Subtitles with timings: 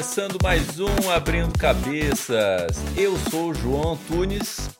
[0.00, 2.78] Começando mais um Abrindo Cabeças.
[2.96, 4.70] Eu sou o João Tunes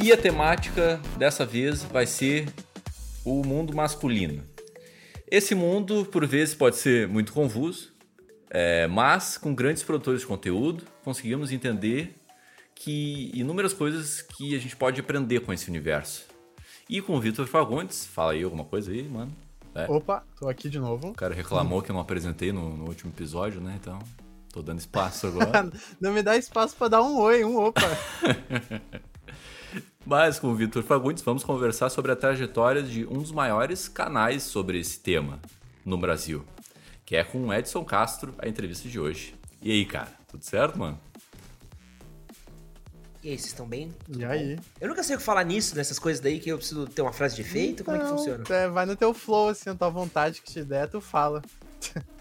[0.00, 2.46] e a temática dessa vez vai ser
[3.24, 4.44] o mundo masculino.
[5.28, 7.92] Esse mundo, por vezes, pode ser muito confuso,
[8.48, 12.14] é, mas com grandes produtores de conteúdo conseguimos entender
[12.72, 16.24] que inúmeras coisas que a gente pode aprender com esse universo.
[16.88, 19.34] E com o Vitor Fagundes, fala aí alguma coisa aí, mano.
[19.74, 19.90] É.
[19.90, 21.08] Opa, tô aqui de novo.
[21.08, 23.76] O cara reclamou que eu não apresentei no, no último episódio, né?
[23.78, 23.98] Então,
[24.56, 25.70] tô dando espaço agora.
[26.00, 27.82] não me dá espaço para dar um oi, um opa.
[30.04, 34.44] Mas com o Vitor Fagundes, vamos conversar sobre a trajetória de um dos maiores canais
[34.44, 35.40] sobre esse tema
[35.84, 36.44] no Brasil,
[37.04, 39.34] que é com o Edson Castro, a entrevista de hoje.
[39.60, 40.98] E aí, cara, tudo certo, mano?
[43.22, 43.92] E aí, vocês estão bem?
[44.04, 44.56] Tudo e aí?
[44.56, 44.62] Bom?
[44.80, 47.12] Eu nunca sei o que falar nisso, nessas coisas daí, que eu preciso ter uma
[47.12, 47.84] frase de efeito.
[47.84, 48.44] Como é que funciona?
[48.48, 51.42] É, vai no teu flow, assim, a tua vontade que te der, tu fala.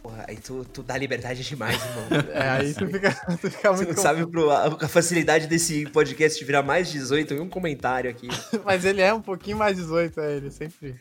[0.01, 2.05] Porra, aí tu, tu dá liberdade demais, irmão.
[2.33, 3.87] É, aí tu fica, tu fica muito.
[3.87, 8.09] Você não sabe pro, a, a, facilidade desse podcast virar mais 18 em um comentário
[8.09, 8.27] aqui.
[8.63, 10.95] Mas ele é um pouquinho mais 18, é, ele sempre.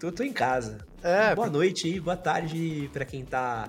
[0.00, 0.78] Tô, tô em casa.
[1.02, 1.34] É.
[1.34, 3.68] Boa noite aí, boa tarde pra quem tá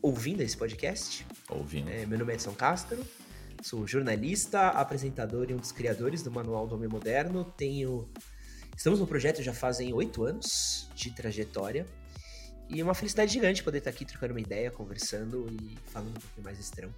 [0.00, 1.26] ouvindo esse podcast.
[1.48, 1.90] Ouvindo.
[1.90, 3.04] É, meu nome é Edson Castro.
[3.62, 7.44] Sou jornalista, apresentador e um dos criadores do Manual do Homem Moderno.
[7.56, 8.06] Tenho.
[8.76, 11.86] Estamos no projeto já fazem oito anos de trajetória.
[12.68, 16.20] E é uma felicidade gigante poder estar aqui trocando uma ideia, conversando e falando um
[16.20, 16.94] pouquinho mais desse trampo.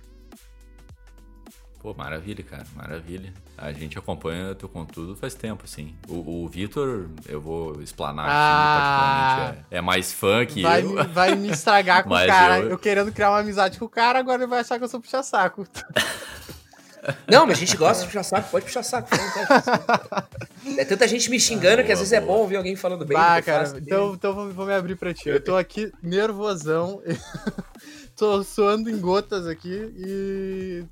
[1.81, 3.33] Pô, maravilha, cara, maravilha.
[3.57, 5.95] A gente acompanha teu conteúdo faz tempo, assim.
[6.09, 10.95] O, o Vitor, eu vou explanar ah, aqui, é, é, mais fã que vai eu.
[10.95, 12.59] Me, vai me estragar com o cara.
[12.59, 12.71] Eu...
[12.71, 12.79] eu...
[12.79, 15.65] querendo criar uma amizade com o cara, agora ele vai achar que eu sou puxa-saco.
[17.29, 19.09] Não, mas a gente gosta de puxar saco, pode puxar saco.
[20.77, 23.17] É tanta gente me xingando ah, que às vezes é bom ouvir alguém falando bem.
[23.17, 25.29] Ah, cara, então, então vou, vou, me abrir pra ti.
[25.29, 27.01] Eu tô aqui nervosão,
[28.17, 30.85] tô suando em gotas aqui e.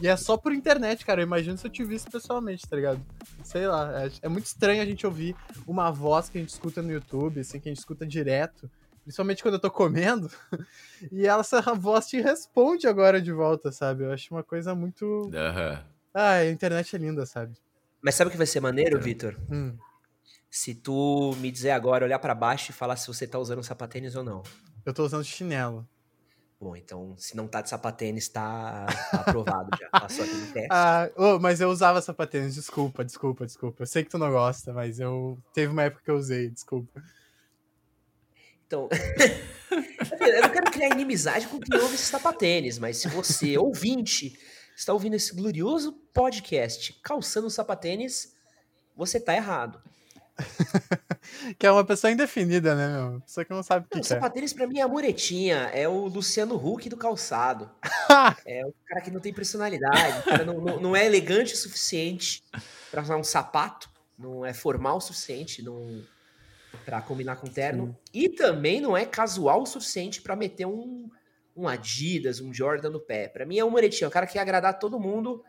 [0.00, 1.20] E é só por internet, cara.
[1.20, 2.98] Eu imagino se eu te visse pessoalmente, tá ligado?
[3.44, 6.80] Sei lá, é, é muito estranho a gente ouvir uma voz que a gente escuta
[6.80, 8.70] no YouTube, assim, que a gente escuta direto
[9.06, 10.28] principalmente quando eu tô comendo,
[11.12, 14.02] e ela, essa voz te responde agora de volta, sabe?
[14.02, 15.06] Eu acho uma coisa muito.
[15.06, 15.78] Uhum.
[16.12, 17.56] Ah, a internet é linda, sabe?
[18.02, 19.36] Mas sabe o que vai ser maneiro, Vitor?
[19.48, 19.76] Hum.
[20.50, 24.16] Se tu me dizer agora, olhar para baixo e falar se você tá usando sapatênis
[24.16, 24.42] ou não.
[24.84, 25.86] Eu tô usando chinelo.
[26.60, 29.88] Bom, então, se não tá de sapatênis, tá, tá aprovado já.
[30.00, 30.68] Passou aqui no teste.
[30.72, 33.82] Ah, oh, mas eu usava sapatênis, desculpa, desculpa, desculpa.
[33.82, 35.38] Eu sei que tu não gosta, mas eu.
[35.52, 37.00] Teve uma época que eu usei, desculpa.
[38.66, 38.88] Então,
[39.70, 44.36] eu não quero criar inimizade com quem ouve esse sapatênis, mas se você, ouvinte,
[44.76, 48.34] está ouvindo esse glorioso podcast calçando sapatênis,
[48.96, 49.80] você tá errado.
[51.58, 53.20] que é uma pessoa indefinida, né, meu?
[53.20, 55.88] Pessoa que não sabe o que, não, que sapatênis pra mim é a muretinha, é
[55.88, 57.70] o Luciano Huck do calçado.
[58.44, 61.56] é o cara que não tem personalidade, o cara não, não, não é elegante o
[61.56, 62.42] suficiente
[62.90, 63.88] para usar um sapato,
[64.18, 66.04] não é formal o suficiente, não
[66.84, 67.86] para combinar com terno.
[67.86, 67.96] Sim.
[68.12, 71.08] E também não é casual o suficiente para meter um,
[71.56, 73.28] um Adidas, um Jordan no pé.
[73.28, 75.42] Para mim é um Moretinho, é um cara que quer agradar todo mundo,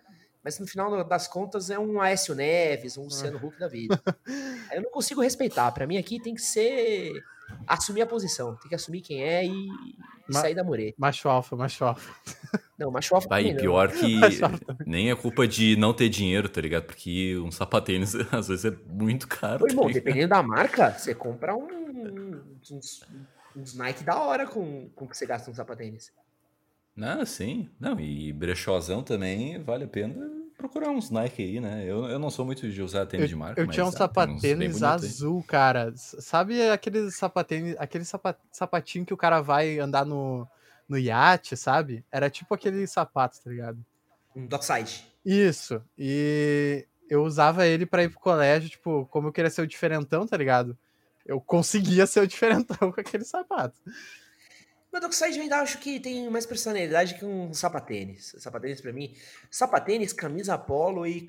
[0.43, 4.01] mas no final das contas é um Aécio Neves, um Luciano Huck da vida.
[4.71, 5.71] eu não consigo respeitar.
[5.71, 7.11] Para mim aqui tem que ser
[7.67, 9.67] assumir a posição, tem que assumir quem é e,
[10.29, 10.95] e sair da mureta.
[10.97, 12.13] Macho alfa, macho alfa.
[12.77, 14.19] Não, macho alfa Vai, pior que
[14.85, 16.83] nem é culpa de não ter dinheiro, tá ligado?
[16.83, 19.59] Porque um sapatênis às vezes é muito caro.
[19.59, 22.41] Pô, irmão, tá dependendo da marca, você compra um,
[22.71, 23.03] uns,
[23.55, 26.11] uns Nike da hora com, com que você gasta um sapatênis.
[26.95, 27.69] Não, sim.
[27.79, 31.83] Não, e brechózão também vale a pena procurar uns Nike aí, né?
[31.85, 33.61] Eu, eu não sou muito de usar tênis eu, de marca.
[33.61, 35.93] Eu tinha um sapatênis azul, cara.
[35.95, 38.03] Sabe aqueles sapatênis, aquele
[38.51, 40.47] sapatinho que o cara vai andar no,
[40.89, 42.03] no iate, sabe?
[42.11, 43.85] Era tipo aquele sapato, tá ligado?
[44.35, 45.05] Um dockside.
[45.23, 45.81] Isso.
[45.97, 50.25] E eu usava ele para ir pro colégio, tipo, como eu queria ser o diferentão,
[50.27, 50.77] tá ligado?
[51.25, 53.75] Eu conseguia ser o diferentão com aquele sapato.
[54.91, 58.35] Mas o Dockside eu ainda acho que tem mais personalidade que um sapatênis.
[58.37, 59.13] Sapatênis pra mim.
[59.51, 61.25] Sapatênis, camisa polo e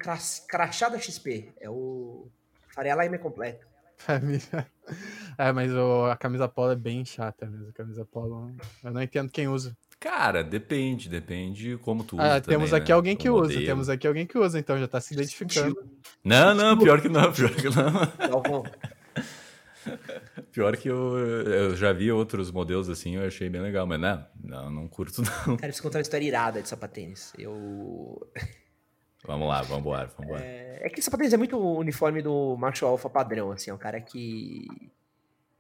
[0.49, 1.53] crachada XP.
[1.61, 2.29] É o.
[2.69, 3.67] Faria Lime completo.
[5.37, 7.69] É, mas o, a camisa polo é bem chata mesmo.
[7.69, 8.51] A camisa polo.
[8.83, 9.77] Eu não entendo quem usa.
[10.01, 12.41] Cara, depende, depende como tu ah, usa.
[12.41, 12.95] temos também, aqui né?
[12.97, 15.77] alguém que usa, temos aqui alguém que usa, então já tá se identificando.
[16.25, 18.65] Não, não, pior que não, pior que não.
[20.59, 24.27] Pior que eu, eu já vi outros modelos assim, eu achei bem legal, mas não,
[24.43, 25.57] não, não curto não.
[25.57, 27.33] Cara, preciso contar uma história irada de sapatênis.
[27.39, 28.29] Eu...
[29.25, 30.45] Vamos lá, vamos embora, vamos embora.
[30.45, 33.79] É, é que sapatênis é muito o uniforme do macho alfa padrão, assim, é um
[33.79, 34.67] cara que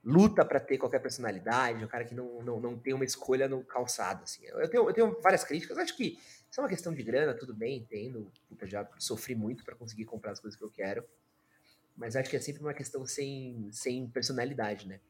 [0.02, 3.62] luta para ter qualquer personalidade, um cara que não, não, não tem uma escolha no
[3.62, 4.46] calçado, assim.
[4.46, 6.18] Eu tenho, eu tenho várias críticas, acho que
[6.50, 8.32] isso é uma questão de grana, tudo bem, entendo.
[8.60, 11.04] Eu já sofri muito para conseguir comprar as coisas que eu quero.
[11.98, 15.00] Mas acho que é sempre uma questão sem, sem personalidade, né?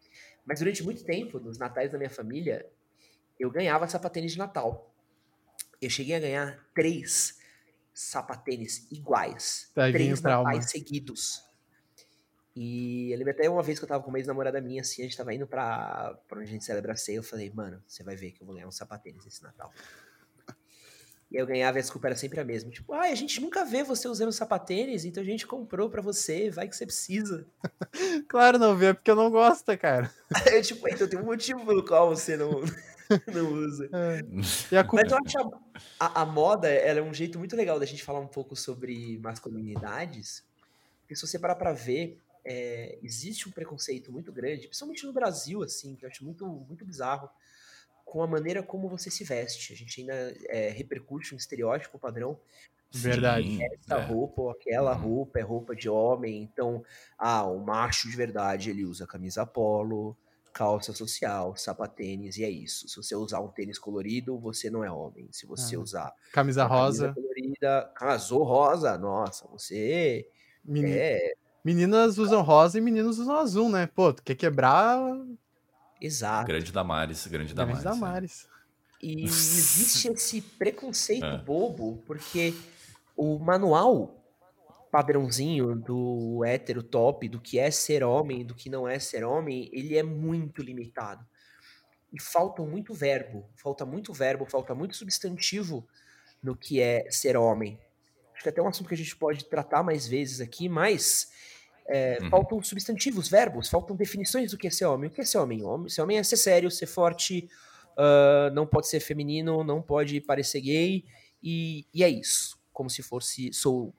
[0.45, 2.67] Mas durante muito tempo, nos natais da minha família,
[3.39, 4.93] eu ganhava sapatênis de Natal.
[5.81, 7.39] Eu cheguei a ganhar três
[7.93, 9.71] sapatênis iguais.
[9.93, 11.45] três natais seguidos.
[12.57, 15.05] E eu lembro até uma vez que eu tava com uma ex-namorada minha, assim, a
[15.05, 18.03] gente tava indo pra, pra onde a gente celebra a ceia, eu falei, mano, você
[18.03, 19.73] vai ver que eu vou ganhar um sapatênis esse Natal.
[21.31, 22.71] E eu ganhava e a desculpa era sempre a mesma.
[22.71, 26.51] Tipo, ah, a gente nunca vê você usando sapatênis, então a gente comprou para você,
[26.51, 27.47] vai que você precisa.
[28.27, 30.11] claro, não vê, é porque eu não gosto, cara.
[30.47, 32.63] é, tipo, então tem um motivo pelo qual você não,
[33.33, 33.91] não usa.
[34.71, 34.83] É.
[34.83, 35.03] Culpa...
[35.03, 35.39] Mas eu acho
[36.01, 39.19] a, a, a, moda, é um jeito muito legal da gente falar um pouco sobre
[39.19, 40.43] masculinidades.
[41.03, 45.63] Porque se você parar pra ver, é, existe um preconceito muito grande, principalmente no Brasil,
[45.63, 47.29] assim, que eu acho muito, muito bizarro
[48.09, 49.73] com a maneira como você se veste.
[49.73, 52.39] A gente ainda é, repercute um estereótipo padrão.
[52.91, 53.59] Verdade.
[53.63, 54.05] Essa é.
[54.05, 55.03] roupa ou aquela uhum.
[55.03, 56.43] roupa é roupa de homem.
[56.43, 56.83] Então,
[57.19, 60.17] ah, o macho de verdade ele usa camisa polo,
[60.55, 62.89] calça social, sapatênis e é isso.
[62.89, 65.29] Se você usar um tênis colorido, você não é homem.
[65.31, 65.81] Se você ah.
[65.81, 70.27] usar camisa rosa, camisa colorida, casou rosa, nossa, você
[70.65, 71.33] é
[71.63, 73.87] Meninas usam rosa e meninos usam azul, né?
[73.87, 74.99] Pô, tu quer quebrar
[76.01, 76.47] Exato.
[76.47, 77.83] Grande Damares, grande Damares.
[77.83, 78.49] Grande Damares.
[79.03, 79.07] É.
[79.07, 81.39] E existe esse preconceito é.
[81.39, 82.55] bobo, porque
[83.17, 84.15] o manual
[84.91, 89.69] padrãozinho do hétero top, do que é ser homem, do que não é ser homem,
[89.73, 91.25] ele é muito limitado.
[92.13, 95.87] E falta muito verbo, falta muito verbo, falta muito substantivo
[96.43, 97.79] no que é ser homem.
[98.33, 101.29] Acho que é até um assunto que a gente pode tratar mais vezes aqui, mas
[101.89, 102.29] é, uhum.
[102.29, 105.09] Faltam substantivos, verbos, faltam definições do que é ser homem.
[105.09, 105.65] O que é ser homem?
[105.65, 107.49] homem ser homem é ser sério, ser forte,
[107.97, 111.05] uh, não pode ser feminino, não pode parecer gay,
[111.43, 112.59] e, e, é isso.
[112.73, 113.53] Como se fosse.
[113.55, 113.95] Sou,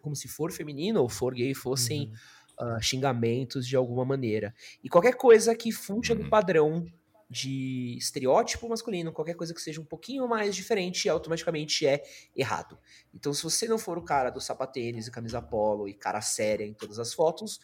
[0.00, 2.10] como se for feminino ou for gay fossem
[2.58, 2.76] uhum.
[2.76, 4.54] uh, xingamentos de alguma maneira.
[4.82, 6.22] E qualquer coisa que fuja uhum.
[6.22, 6.86] do padrão
[7.28, 12.02] de estereótipo masculino, qualquer coisa que seja um pouquinho mais diferente, automaticamente é
[12.34, 12.78] errado.
[13.12, 16.64] Então, se você não for o cara do sapatênis e camisa polo e cara séria
[16.64, 17.60] em todas as fotos,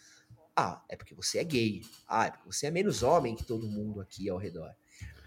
[0.56, 1.82] ah, é porque você é gay.
[2.08, 4.74] Ah, é porque você é menos homem que todo mundo aqui ao redor.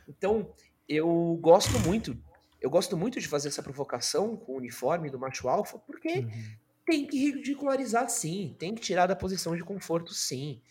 [0.07, 0.53] Então,
[0.88, 2.17] eu gosto muito,
[2.61, 6.55] eu gosto muito de fazer essa provocação com o uniforme do macho alfa, porque uhum.
[6.85, 10.61] tem que ridicularizar sim, tem que tirar da posição de conforto sim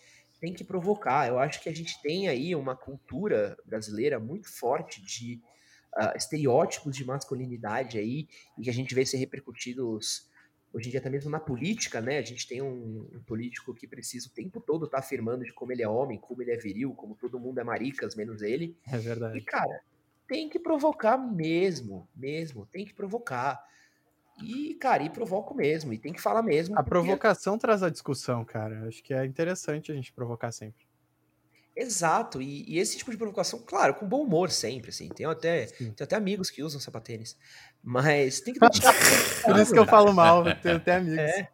[0.44, 1.26] tem que provocar.
[1.26, 5.40] Eu acho que a gente tem aí uma cultura brasileira muito forte de
[5.96, 10.28] uh, estereótipos de masculinidade aí, e que a gente vê ser repercutidos
[10.70, 12.18] hoje em dia até mesmo na política, né?
[12.18, 15.52] A gente tem um, um político que precisa o tempo todo estar tá afirmando de
[15.54, 18.76] como ele é homem, como ele é viril, como todo mundo é maricas, menos ele.
[18.86, 19.38] É verdade.
[19.38, 19.80] E, cara,
[20.28, 23.64] tem que provocar mesmo, mesmo, tem que provocar.
[24.42, 26.74] E, cara, e provoco mesmo, e tem que falar mesmo.
[26.74, 26.90] A porque...
[26.90, 28.86] provocação traz a discussão, cara.
[28.88, 30.86] Acho que é interessante a gente provocar sempre.
[31.76, 35.08] Exato, e, e, esse tipo de provocação, claro, com bom humor sempre, assim.
[35.08, 37.36] Tenho até, tenho até amigos que usam sapatênis.
[37.82, 38.94] Mas tem que deixar.
[39.44, 41.18] Por isso que eu falo mal, tenho até amigos.
[41.18, 41.48] É.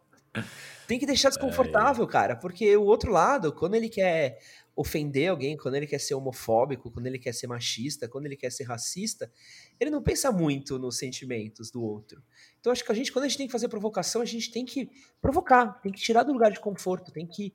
[0.87, 4.39] Tem que deixar desconfortável, cara, porque o outro lado, quando ele quer
[4.75, 8.51] ofender alguém, quando ele quer ser homofóbico, quando ele quer ser machista, quando ele quer
[8.51, 9.31] ser racista,
[9.79, 12.23] ele não pensa muito nos sentimentos do outro.
[12.59, 14.65] Então acho que a gente, quando a gente tem que fazer provocação, a gente tem
[14.65, 14.89] que
[15.21, 17.53] provocar, tem que tirar do lugar de conforto, tem que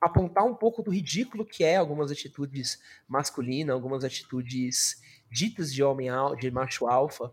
[0.00, 6.08] apontar um pouco do ridículo que é algumas atitudes masculinas, algumas atitudes ditas de homem
[6.38, 7.30] de macho alfa.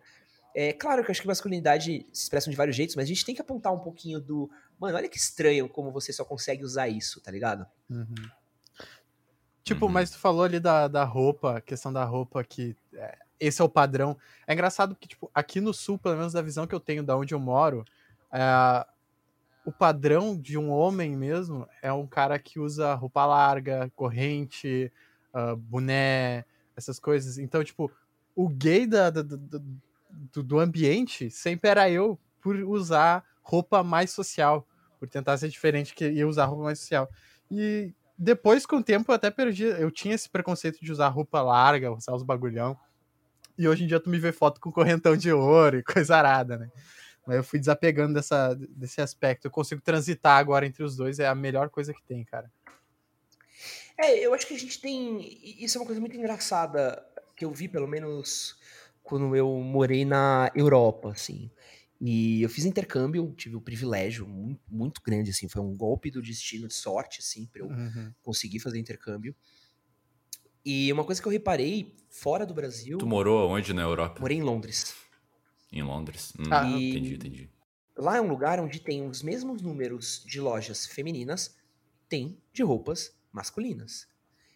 [0.54, 3.24] É claro que eu acho que masculinidade se expressa de vários jeitos, mas a gente
[3.24, 4.50] tem que apontar um pouquinho do,
[4.82, 7.68] mano, olha que estranho como você só consegue usar isso, tá ligado?
[7.88, 8.08] Uhum.
[9.64, 9.92] Tipo, uhum.
[9.92, 13.64] mas tu falou ali da, da roupa, a questão da roupa que é, esse é
[13.64, 14.18] o padrão.
[14.48, 17.16] É engraçado que, tipo, aqui no sul, pelo menos da visão que eu tenho da
[17.16, 17.86] onde eu moro,
[18.32, 18.86] é,
[19.64, 24.92] o padrão de um homem mesmo é um cara que usa roupa larga, corrente,
[25.32, 26.44] uh, boné,
[26.76, 27.38] essas coisas.
[27.38, 27.92] Então, tipo,
[28.36, 29.60] o gay da, da, da,
[30.10, 34.68] do, do ambiente sempre era eu por usar roupa mais social,
[35.02, 37.10] por tentar ser diferente que ia usar roupa mais social.
[37.50, 39.64] E depois, com o tempo, eu até perdi.
[39.64, 42.78] Eu tinha esse preconceito de usar roupa larga, usar os bagulhão.
[43.58, 46.56] E hoje em dia tu me vê foto com correntão de ouro e coisa arada,
[46.56, 46.70] né?
[47.26, 49.46] Mas eu fui desapegando dessa, desse aspecto.
[49.46, 52.52] Eu consigo transitar agora entre os dois, é a melhor coisa que tem, cara.
[53.98, 55.40] É, eu acho que a gente tem.
[55.60, 57.04] Isso é uma coisa muito engraçada
[57.36, 58.56] que eu vi, pelo menos,
[59.02, 61.50] quando eu morei na Europa, assim.
[62.04, 66.10] E eu fiz intercâmbio, tive o um privilégio muito, muito, grande, assim, foi um golpe
[66.10, 68.12] do destino de sorte, assim, para eu uhum.
[68.24, 69.36] conseguir fazer intercâmbio.
[70.66, 72.98] E uma coisa que eu reparei fora do Brasil.
[72.98, 74.20] Tu morou onde na Europa?
[74.20, 74.96] Morei em Londres.
[75.72, 76.34] Em Londres.
[76.40, 77.50] Hum, Ah, E- Entendi, entendi.
[77.96, 81.56] Lá é um lugar onde tem os mesmos números de lojas femininas,
[82.10, 84.08] tem de roupas masculinas.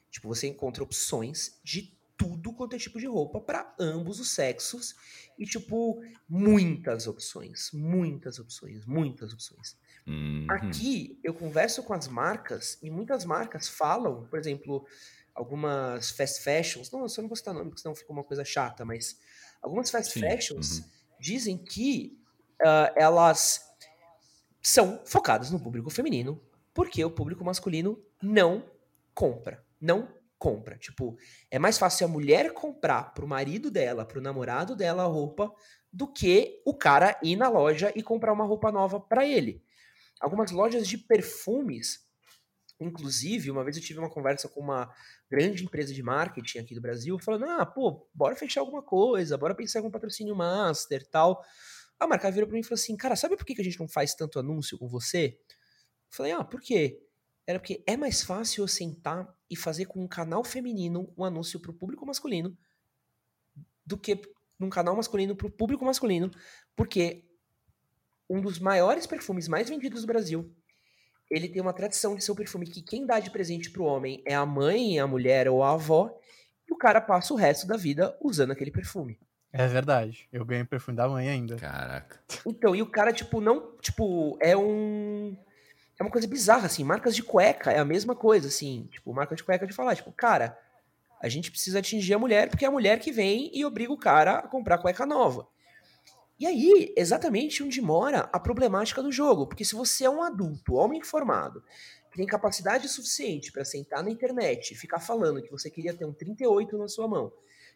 [0.10, 4.96] Tipo, você encontra opções de tudo quanto é tipo de roupa para ambos os sexos
[5.38, 9.78] e tipo muitas opções, muitas opções, muitas opções.
[10.08, 10.48] Uhum.
[10.50, 14.86] Aqui eu converso com as marcas e muitas marcas falam, por exemplo,
[15.34, 18.46] algumas fast fashions, não, eu só não vou citar nome porque senão fica uma coisa
[18.46, 19.20] chata, mas
[19.62, 20.86] algumas fast Sim, fashions uhum.
[21.20, 22.18] dizem que
[22.64, 23.62] ah, elas
[24.62, 26.42] são focadas no público feminino
[26.74, 28.64] porque o público masculino não
[29.14, 30.78] compra, não compra.
[30.78, 31.18] Tipo,
[31.50, 35.54] é mais fácil a mulher comprar pro marido dela, pro namorado dela a roupa
[35.92, 39.64] do que o cara ir na loja e comprar uma roupa nova para ele.
[40.20, 42.06] Algumas lojas de perfumes,
[42.80, 44.94] inclusive, uma vez eu tive uma conversa com uma
[45.30, 49.56] grande empresa de marketing aqui do Brasil, falando: ah, pô, bora fechar alguma coisa, bora
[49.56, 51.42] pensar em algum patrocínio master tal.
[51.98, 53.80] A marca virou pra mim e falou assim: cara, sabe por que que a gente
[53.80, 55.38] não faz tanto anúncio com você?
[55.48, 57.05] Eu falei: ah, por quê?
[57.48, 61.60] Era porque é mais fácil eu sentar e fazer com um canal feminino um anúncio
[61.60, 62.58] pro público masculino
[63.86, 64.20] do que
[64.60, 66.32] num canal masculino pro público masculino,
[66.76, 67.24] porque
[68.30, 70.52] um dos maiores perfumes mais vendidos do Brasil,
[71.30, 74.24] ele tem uma tradição de ser um perfume que quem dá de presente pro homem
[74.26, 76.18] é a mãe, a mulher ou a avó,
[76.68, 79.20] e o cara passa o resto da vida usando aquele perfume.
[79.52, 80.28] É verdade.
[80.34, 81.56] Eu ganhei perfume da mãe ainda.
[81.56, 82.20] Caraca.
[82.46, 83.72] Então, e o cara, tipo, não.
[83.80, 85.38] Tipo, é um.
[86.00, 86.84] É uma coisa bizarra, assim.
[86.84, 88.88] Marcas de cueca é a mesma coisa, assim.
[88.92, 90.58] Tipo, marca de cueca de falar, tipo, cara,
[91.22, 93.98] a gente precisa atingir a mulher porque é a mulher que vem e obriga o
[93.98, 95.48] cara a comprar cueca nova.
[96.38, 99.48] E aí, exatamente onde mora a problemática do jogo.
[99.48, 101.64] Porque se você é um adulto, homem formado,
[102.12, 106.06] que tem capacidade suficiente para sentar na internet e ficar falando que você queria ter
[106.06, 107.32] um 38 na sua mão,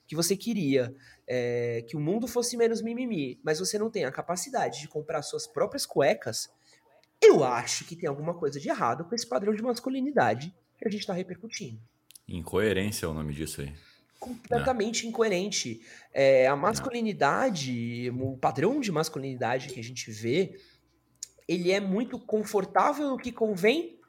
[0.05, 0.93] que você queria
[1.27, 5.21] é, que o mundo fosse menos mimimi, mas você não tem a capacidade de comprar
[5.21, 6.49] suas próprias cuecas,
[7.21, 10.91] eu acho que tem alguma coisa de errado com esse padrão de masculinidade que a
[10.91, 11.79] gente está repercutindo.
[12.27, 13.73] Incoerência é o nome disso aí.
[14.19, 15.81] Completamente incoerente.
[16.13, 20.59] É, a masculinidade, o padrão de masculinidade que a gente vê,
[21.47, 23.99] ele é muito confortável no que convém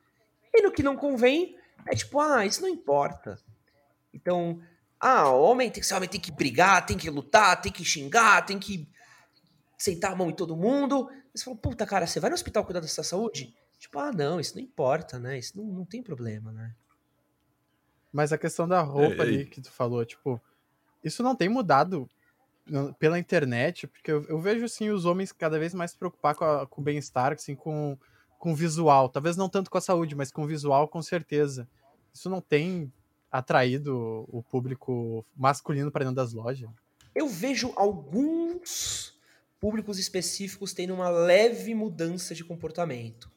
[0.52, 3.38] e no que não convém é tipo, ah, isso não importa.
[4.12, 4.61] Então,
[4.99, 8.45] ah, homem tem que ser homem, tem que brigar, tem que lutar, tem que xingar,
[8.45, 8.87] tem que
[9.79, 11.09] sentar a mão em todo mundo.
[11.34, 13.54] Você fala, puta, cara, você vai no hospital cuidar da sua saúde?
[13.78, 15.38] Tipo, ah, não, isso não importa, né?
[15.38, 16.75] Isso não, não tem problema, né?
[18.12, 20.40] Mas a questão da roupa É, ali e- que tu falou, tipo,
[21.02, 22.08] isso não tem mudado
[22.99, 26.44] pela internet, porque eu, eu vejo, assim, os homens cada vez mais se preocupar com,
[26.44, 27.96] a- com o bem-estar, assim, com,
[28.38, 29.08] com o visual.
[29.08, 31.68] Talvez não tanto com a saúde, mas com o visual, com certeza.
[32.12, 32.92] Isso não tem
[33.30, 36.68] atraído o público masculino para dentro das lojas.
[37.14, 39.10] Eu vejo alguns
[39.61, 43.31] públicos específicos tendo uma leve mudança de comportamento.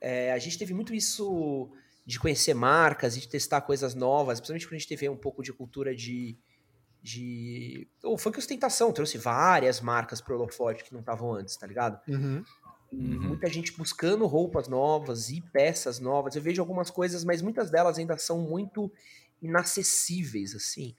[0.00, 1.70] É, a gente teve muito isso
[2.04, 5.42] de conhecer marcas e de testar coisas novas, principalmente quando a gente teve um pouco
[5.42, 6.36] de cultura de.
[7.02, 7.88] de...
[8.04, 12.00] O funk ostentação trouxe várias marcas pro holofote que não estavam antes, tá ligado?
[12.08, 12.44] Uhum.
[12.92, 13.20] Uhum.
[13.20, 16.36] muita gente buscando roupas novas e peças novas.
[16.36, 18.90] Eu vejo algumas coisas, mas muitas delas ainda são muito
[19.42, 20.94] inacessíveis, assim.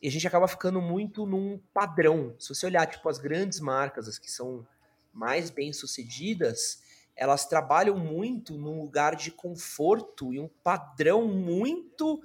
[0.00, 2.34] E a gente acaba ficando muito num padrão.
[2.38, 4.66] Se você olhar, tipo, as grandes marcas, as que são
[5.12, 6.82] mais bem-sucedidas,
[7.16, 12.22] elas trabalham muito num lugar de conforto e um padrão muito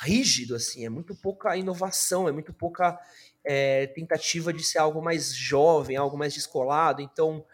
[0.00, 0.86] rígido, assim.
[0.86, 2.96] É muito pouca inovação, é muito pouca
[3.44, 7.02] é, tentativa de ser algo mais jovem, algo mais descolado.
[7.02, 7.44] Então,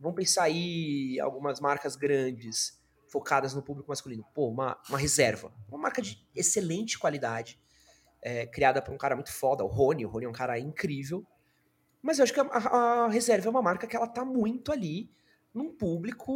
[0.00, 4.24] vamos pensar aí algumas marcas grandes focadas no público masculino.
[4.34, 5.52] Pô, uma, uma reserva.
[5.68, 7.60] Uma marca de excelente qualidade,
[8.22, 10.06] é, criada por um cara muito foda, o Rony.
[10.06, 11.26] O Rony é um cara incrível.
[12.00, 15.10] Mas eu acho que a, a- reserva é uma marca que ela tá muito ali
[15.54, 16.32] num público.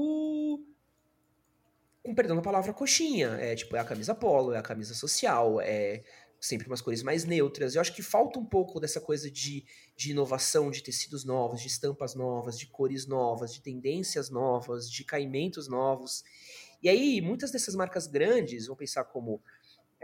[2.02, 3.30] Com perdão da palavra coxinha.
[3.40, 6.04] É tipo, é a camisa polo, é a camisa social, é
[6.38, 7.74] sempre umas cores mais neutras.
[7.74, 9.64] Eu acho que falta um pouco dessa coisa de
[9.96, 15.02] de inovação, de tecidos novos, de estampas novas, de cores novas, de tendências novas, de
[15.04, 16.22] caimentos novos.
[16.82, 19.42] E aí, muitas dessas marcas grandes, vão pensar como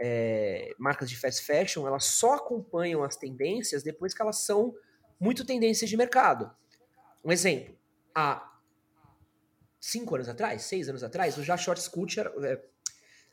[0.05, 4.75] é, marcas de fast fashion, elas só acompanham as tendências depois que elas são
[5.17, 6.51] muito tendências de mercado.
[7.23, 7.73] Um exemplo,
[8.13, 8.51] há
[9.79, 12.61] cinco anos atrás, seis anos atrás, usar shorts curtos era, é,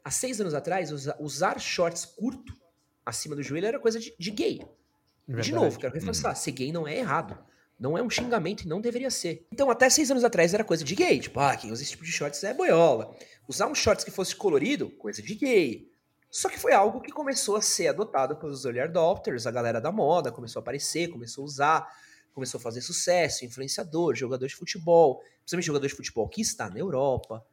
[0.04, 2.56] há seis anos atrás, usa- usar shorts curto
[3.04, 4.58] acima do joelho era coisa de, de gay.
[4.58, 5.52] De Verdade.
[5.52, 7.36] novo, quero reforçar, ser gay não é errado.
[7.78, 9.46] Não é um xingamento e não deveria ser.
[9.50, 11.18] Então, até seis anos atrás era coisa de gay.
[11.18, 13.16] Tipo, ah, quem usa esse tipo de shorts é boiola.
[13.48, 15.89] Usar um shorts que fosse colorido, coisa de gay.
[16.30, 19.90] Só que foi algo que começou a ser adotado pelos early adopters, a galera da
[19.90, 21.88] moda começou a aparecer, começou a usar,
[22.32, 26.78] começou a fazer sucesso, influenciador, jogador de futebol, principalmente jogador de futebol que está na
[26.78, 27.44] Europa,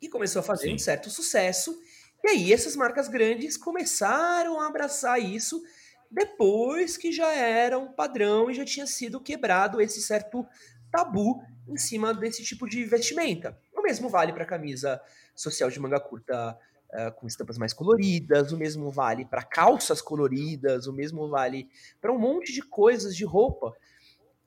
[0.00, 0.74] e começou a fazer Sim.
[0.74, 1.74] um certo sucesso.
[2.22, 5.62] E aí essas marcas grandes começaram a abraçar isso
[6.10, 10.46] depois que já era um padrão e já tinha sido quebrado esse certo
[10.90, 13.58] tabu em cima desse tipo de vestimenta.
[13.74, 15.00] O mesmo vale para camisa
[15.34, 16.58] social de manga curta
[16.92, 21.68] uh, com estampas mais coloridas, o mesmo vale para calças coloridas, o mesmo vale
[22.00, 23.74] para um monte de coisas de roupa.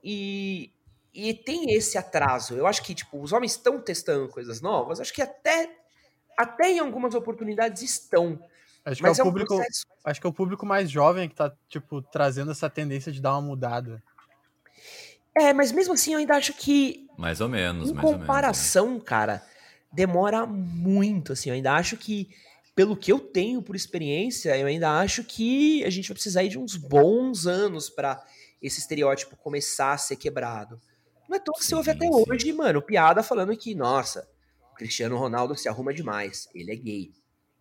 [0.03, 0.71] E,
[1.13, 2.55] e tem esse atraso.
[2.55, 5.69] Eu acho que tipo, os homens estão testando coisas novas, acho que até,
[6.37, 8.41] até em algumas oportunidades estão.
[8.85, 9.85] Acho que, é o, é um público, processo...
[10.05, 13.33] acho que é o público mais jovem que tá, tipo, trazendo essa tendência de dar
[13.33, 14.01] uma mudada.
[15.35, 17.07] É, mas mesmo assim eu ainda acho que.
[17.17, 19.09] Mais ou menos, em mais comparação, ou menos, né?
[19.09, 19.43] cara,
[19.91, 21.49] demora muito, assim.
[21.49, 22.29] Eu ainda acho que,
[22.75, 26.57] pelo que eu tenho por experiência, eu ainda acho que a gente vai precisar de
[26.57, 28.23] uns bons anos para
[28.61, 30.79] esse estereótipo começar a ser quebrado.
[31.27, 32.11] Não é tão que você ouve até sim.
[32.11, 34.27] hoje, mano, piada falando que, nossa,
[34.71, 37.11] o Cristiano Ronaldo se arruma demais, ele é gay.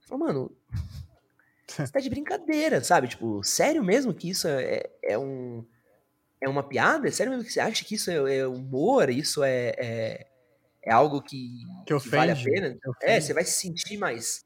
[0.00, 0.56] Fala, mano,
[1.68, 3.08] você tá de brincadeira, sabe?
[3.08, 5.64] Tipo, sério mesmo que isso é, é um.
[6.40, 7.10] É uma piada?
[7.10, 9.10] Sério mesmo que você acha que isso é, é humor?
[9.10, 10.26] Isso é, é,
[10.88, 12.76] é algo que, que, que, vale a pena?
[13.02, 14.44] É, você vai se sentir mais.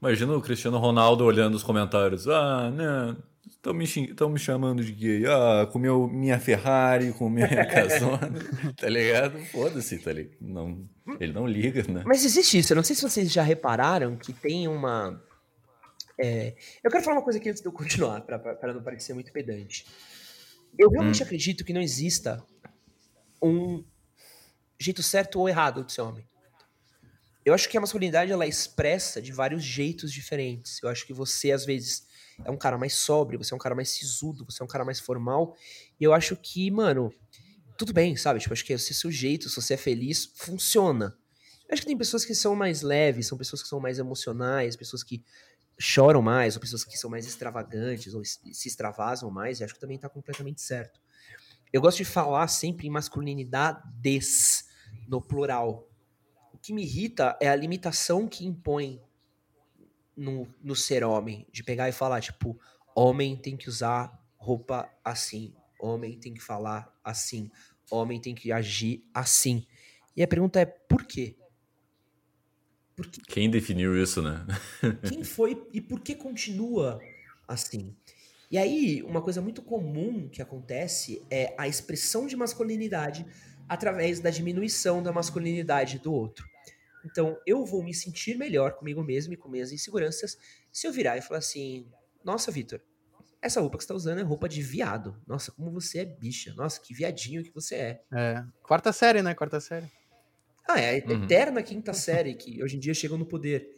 [0.00, 2.26] Imagina o Cristiano Ronaldo olhando os comentários.
[2.28, 3.16] Ah, não.
[3.46, 3.86] Estão me,
[4.32, 5.26] me chamando de gay.
[5.26, 8.32] Ah, comeu minha Ferrari, com minha casona.
[8.76, 9.38] tá ligado?
[9.46, 10.36] Foda-se, tá ligado?
[10.40, 10.88] Não,
[11.20, 12.02] ele não liga, né?
[12.04, 12.72] Mas existe isso.
[12.72, 15.20] Eu não sei se vocês já repararam que tem uma
[16.18, 19.30] é, eu quero falar uma coisa aqui antes de eu continuar, para não parecer muito
[19.32, 19.86] pedante.
[20.78, 21.26] Eu realmente hum.
[21.26, 22.42] acredito que não exista
[23.42, 23.84] um
[24.78, 26.26] jeito certo ou errado de ser homem.
[27.44, 30.82] Eu acho que a masculinidade ela é expressa de vários jeitos diferentes.
[30.82, 32.06] Eu acho que você, às vezes,
[32.44, 34.84] é um cara mais sóbrio, você é um cara mais sisudo, você é um cara
[34.84, 35.56] mais formal.
[35.98, 37.14] E eu acho que, mano,
[37.78, 38.40] tudo bem, sabe?
[38.40, 41.16] Tipo, acho que esse seu jeito, se você é feliz, funciona.
[41.68, 44.76] Eu acho que tem pessoas que são mais leves, são pessoas que são mais emocionais,
[44.76, 45.24] pessoas que
[45.78, 49.80] choram mais, ou pessoas que são mais extravagantes, ou se extravasam mais, e acho que
[49.80, 51.00] também está completamente certo.
[51.72, 54.65] Eu gosto de falar sempre em masculinidades,
[55.06, 55.88] no plural.
[56.52, 59.00] O que me irrita é a limitação que impõe
[60.16, 62.58] no, no ser homem, de pegar e falar, tipo,
[62.94, 67.50] homem tem que usar roupa assim, homem tem que falar assim,
[67.90, 69.66] homem tem que agir assim.
[70.16, 71.36] E a pergunta é, por quê?
[72.96, 73.20] Porque...
[73.28, 74.46] Quem definiu isso, né?
[75.06, 76.98] quem foi e por que continua
[77.46, 77.94] assim?
[78.50, 83.26] E aí, uma coisa muito comum que acontece é a expressão de masculinidade
[83.68, 86.46] através da diminuição da masculinidade do outro.
[87.04, 90.36] Então, eu vou me sentir melhor comigo mesmo e com minhas inseguranças
[90.72, 91.86] se eu virar e falar assim:
[92.24, 92.80] Nossa, Vitor,
[93.40, 95.16] essa roupa que você tá usando é roupa de viado.
[95.26, 96.52] Nossa, como você é bicha.
[96.54, 98.00] Nossa, que viadinho que você é.
[98.12, 98.44] É.
[98.62, 99.34] Quarta série, né?
[99.34, 99.86] Quarta série.
[100.68, 101.24] Ah, é a uhum.
[101.24, 103.68] eterna quinta série que hoje em dia chegam no poder.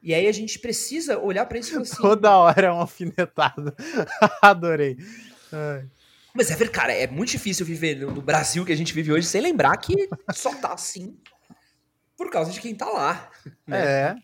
[0.00, 1.96] E aí a gente precisa olhar para isso assim.
[1.96, 3.74] Toda hora é um alfinetado.
[4.40, 4.96] Adorei.
[5.52, 5.88] Ai.
[6.34, 9.26] Mas é ver, cara, é muito difícil viver no Brasil que a gente vive hoje
[9.26, 11.18] sem lembrar que só tá assim
[12.16, 13.30] por causa de quem tá lá.
[13.66, 13.78] Né?
[13.78, 14.16] É.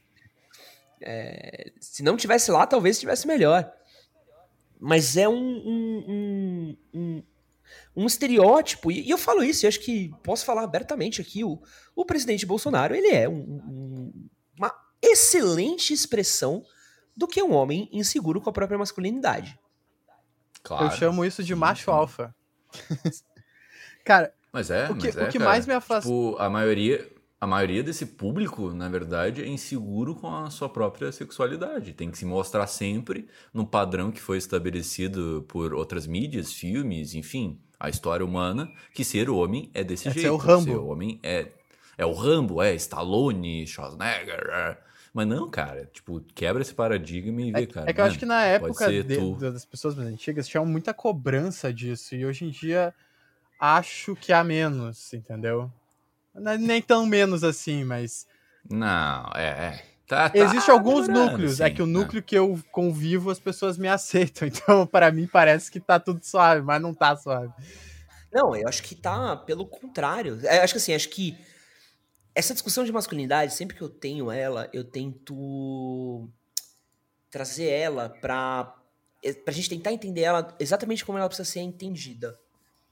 [1.00, 1.72] é.
[1.80, 3.72] Se não tivesse lá, talvez estivesse melhor.
[4.80, 7.22] Mas é um, um, um,
[7.96, 11.62] um estereótipo, e, eu falo isso, e acho que posso falar abertamente aqui, o,
[11.94, 16.64] o presidente Bolsonaro, ele é um, um, uma excelente expressão
[17.16, 19.58] do que um homem inseguro com a própria masculinidade.
[20.64, 20.86] Claro.
[20.86, 22.34] Eu chamo isso de macho alfa.
[24.04, 26.08] cara, mas é, o que, mas é, o que mais me afasta...
[26.08, 27.08] Tipo, a maioria,
[27.40, 31.92] a maioria desse público, na verdade, é inseguro com a sua própria sexualidade.
[31.92, 37.60] Tem que se mostrar sempre no padrão que foi estabelecido por outras mídias, filmes, enfim
[37.84, 40.28] a história humana, que ser homem é desse Esse jeito.
[40.28, 40.64] É o Rambo.
[40.64, 41.48] Ser homem é,
[41.98, 44.78] é o Rambo, é Stallone, Schwarzenegger.
[45.14, 45.16] É.
[45.16, 47.90] Mas não, cara, tipo, quebra esse paradigma e vê, é, cara.
[47.90, 51.72] É que eu acho que na época de, das pessoas mais antigas tinha muita cobrança
[51.72, 52.92] disso, e hoje em dia
[53.60, 55.70] acho que há menos, entendeu?
[56.34, 58.26] É nem tão menos assim, mas.
[58.68, 59.84] Não, é, é.
[60.06, 63.78] Tá, tá Existem alguns núcleos, sim, é que o núcleo que eu convivo as pessoas
[63.78, 67.52] me aceitam, então para mim parece que tá tudo suave, mas não tá suave.
[68.32, 70.40] Não, eu acho que tá pelo contrário.
[70.42, 71.38] Eu acho que assim, acho que
[72.34, 76.28] essa discussão de masculinidade, sempre que eu tenho ela, eu tento
[77.30, 78.76] trazer ela pra,
[79.44, 82.38] pra gente tentar entender ela exatamente como ela precisa ser entendida.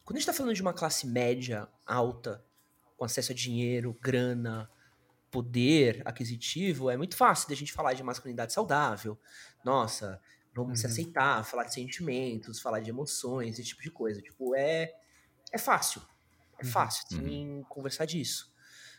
[0.04, 2.44] Quando a gente tá falando de uma classe média alta,
[2.96, 4.70] com acesso a dinheiro, grana,
[5.30, 9.18] poder aquisitivo, é muito fácil da gente falar de masculinidade saudável.
[9.64, 10.20] Nossa,
[10.54, 10.76] vamos uhum.
[10.76, 14.20] se aceitar, falar de sentimentos, falar de emoções, esse tipo de coisa.
[14.20, 14.92] Tipo, é,
[15.50, 16.02] é fácil.
[16.60, 16.70] É uhum.
[16.70, 17.64] fácil uhum.
[17.68, 18.51] conversar disso.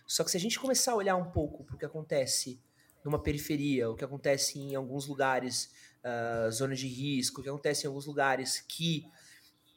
[0.05, 2.59] Só que se a gente começar a olhar um pouco para o que acontece
[3.03, 5.71] numa periferia, o que acontece em alguns lugares,
[6.03, 9.05] uh, zonas de risco, o que acontece em alguns lugares que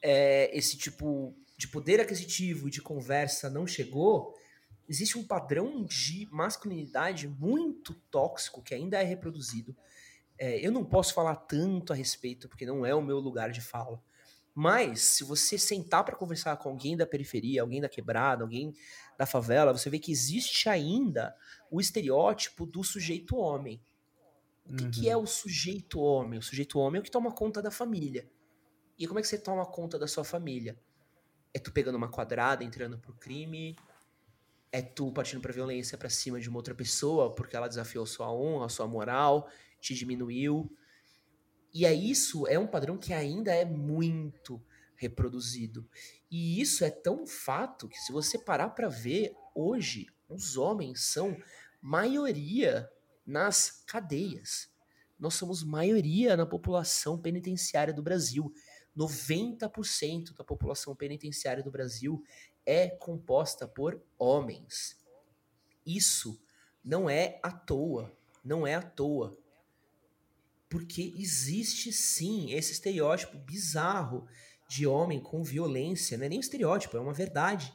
[0.02, 4.34] é, esse tipo de poder aquisitivo e de conversa não chegou,
[4.88, 9.76] existe um padrão de masculinidade muito tóxico que ainda é reproduzido.
[10.38, 13.60] É, eu não posso falar tanto a respeito, porque não é o meu lugar de
[13.60, 14.00] fala.
[14.59, 18.73] Mas, se você sentar para conversar com alguém da periferia, alguém da quebrada, alguém
[19.19, 21.37] da favela, você vê que existe ainda
[21.71, 23.85] o estereótipo do sujeito homem.
[24.64, 24.90] O que, uhum.
[24.90, 26.38] que é o sujeito homem?
[26.38, 28.27] O sujeito homem é o que toma conta da família.
[28.99, 30.81] E como é que você toma conta da sua família?
[31.53, 33.77] É tu pegando uma quadrada, entrando pro crime,
[34.73, 38.33] é tu partindo pra violência pra cima de uma outra pessoa porque ela desafiou sua
[38.33, 39.51] honra, sua moral,
[39.83, 40.75] te diminuiu.
[41.76, 45.86] E é isso, é um padrão que ainda é muito reproduzido.
[46.30, 51.36] E isso é tão fato que se você parar para ver, hoje os homens são
[51.78, 52.90] maioria
[53.26, 54.70] nas cadeias.
[55.18, 58.50] Nós somos maioria na população penitenciária do Brasil.
[58.96, 62.24] 90% da população penitenciária do Brasil
[62.64, 64.96] é composta por homens.
[65.84, 66.40] Isso
[66.82, 69.36] não é à toa, não é à toa.
[70.76, 74.28] Porque existe sim esse estereótipo bizarro
[74.68, 77.74] de homem com violência, não é nem um estereótipo, é uma verdade.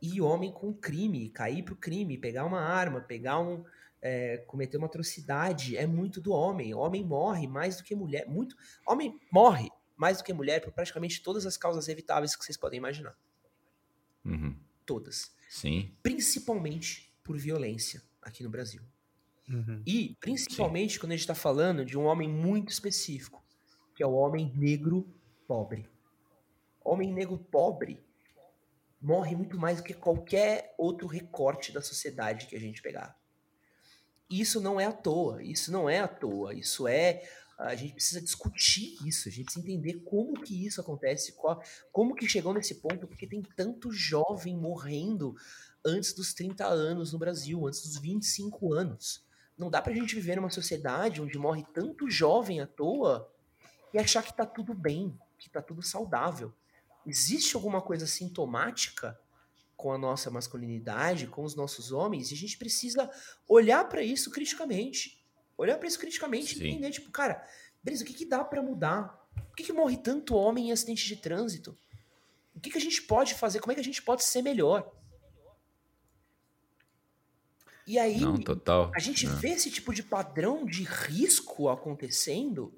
[0.00, 3.64] E homem com crime, cair pro crime, pegar uma arma, pegar um.
[4.00, 6.72] É, cometer uma atrocidade, é muito do homem.
[6.72, 8.28] Homem morre mais do que mulher.
[8.28, 8.56] Muito.
[8.86, 12.78] Homem morre mais do que mulher por praticamente todas as causas evitáveis que vocês podem
[12.78, 13.18] imaginar.
[14.24, 14.56] Uhum.
[14.86, 15.34] Todas.
[15.50, 15.92] Sim.
[16.04, 18.80] Principalmente por violência aqui no Brasil.
[19.48, 19.82] Uhum.
[19.86, 21.00] E principalmente Sim.
[21.00, 23.42] quando a gente está falando de um homem muito específico,
[23.94, 25.06] que é o homem negro
[25.46, 25.88] pobre.
[26.84, 28.02] Homem negro pobre
[29.00, 33.18] morre muito mais do que qualquer outro recorte da sociedade que a gente pegar.
[34.30, 37.22] Isso não é à toa, isso não é à toa, isso é
[37.58, 42.14] a gente precisa discutir isso, a gente precisa entender como que isso acontece, qual, como
[42.14, 45.34] que chegou nesse ponto, porque tem tanto jovem morrendo
[45.84, 49.24] antes dos 30 anos no Brasil, antes dos 25 anos.
[49.62, 53.32] Não dá pra gente viver numa sociedade onde morre tanto jovem à toa
[53.92, 56.52] e achar que tá tudo bem, que tá tudo saudável.
[57.06, 59.18] Existe alguma coisa sintomática
[59.76, 63.10] com a nossa masculinidade, com os nossos homens, e a gente precisa
[63.48, 65.22] olhar para isso criticamente
[65.56, 66.64] olhar para isso criticamente Sim.
[66.64, 67.46] e entender, tipo, cara,
[67.82, 69.28] beleza, o que, que dá para mudar?
[69.34, 71.76] Por que, que morre tanto homem em acidente de trânsito?
[72.54, 73.60] O que, que a gente pode fazer?
[73.60, 74.90] Como é que a gente pode ser melhor?
[77.86, 78.38] E aí, Não,
[78.94, 79.36] a gente Não.
[79.36, 82.72] vê esse tipo de padrão de risco acontecendo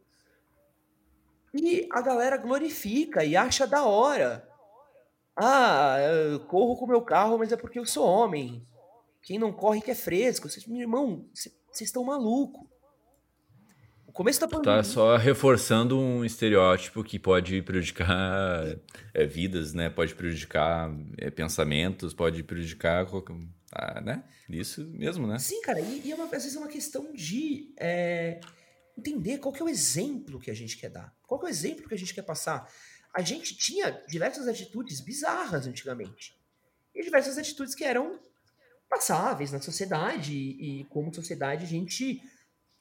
[1.53, 4.49] e a galera glorifica e acha da hora.
[5.37, 5.97] Ah,
[6.33, 8.67] eu corro com o meu carro, mas é porque eu sou homem.
[9.23, 10.49] Quem não corre que é fresco.
[10.49, 12.69] Vocês, meu irmão, vocês estão maluco
[14.15, 14.77] começo da pandemia.
[14.77, 18.65] Tá só reforçando um estereótipo que pode prejudicar
[19.13, 19.91] é, vidas, né?
[19.91, 23.05] Pode prejudicar é, pensamentos, pode prejudicar.
[23.75, 24.23] Ah, né?
[24.49, 25.39] Isso mesmo, né?
[25.39, 25.81] Sim, cara.
[25.81, 28.41] E, e é uma, às vezes é uma questão de é,
[28.97, 31.13] entender qual que é o exemplo que a gente quer dar.
[31.27, 32.71] Qual que é o exemplo que a gente quer passar.
[33.13, 36.39] A gente tinha diversas atitudes bizarras antigamente.
[36.95, 38.21] E diversas atitudes que eram
[38.89, 40.33] passáveis na sociedade.
[40.33, 42.23] E, e como sociedade a gente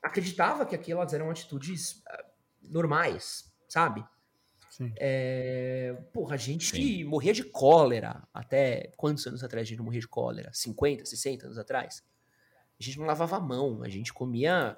[0.02, 2.26] acreditava que aquelas eram atitudes uh,
[2.62, 4.06] normais, sabe?
[4.98, 7.04] É, porra, a gente Sim.
[7.04, 10.50] morria de cólera até quantos anos atrás a gente morria de cólera?
[10.54, 12.04] 50, 60 anos atrás?
[12.80, 14.78] A gente não lavava a mão, a gente comia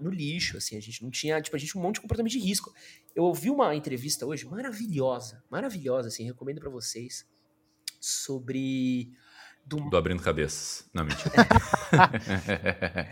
[0.00, 2.32] no lixo, assim, a gente não tinha, tipo, a gente tinha um monte de comportamento
[2.32, 2.72] de risco.
[3.14, 7.26] Eu ouvi uma entrevista hoje maravilhosa, maravilhosa, assim, recomendo para vocês,
[8.00, 9.12] sobre
[9.64, 9.76] do...
[9.88, 10.88] do Abrindo Cabeças.
[10.92, 11.30] Não, mentira.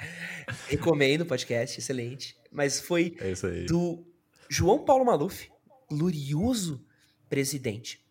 [0.68, 2.36] Recomendo o podcast, excelente.
[2.50, 4.04] Mas foi é do
[4.48, 5.50] João Paulo Maluf,
[5.96, 6.84] glorioso
[7.28, 8.04] presidente.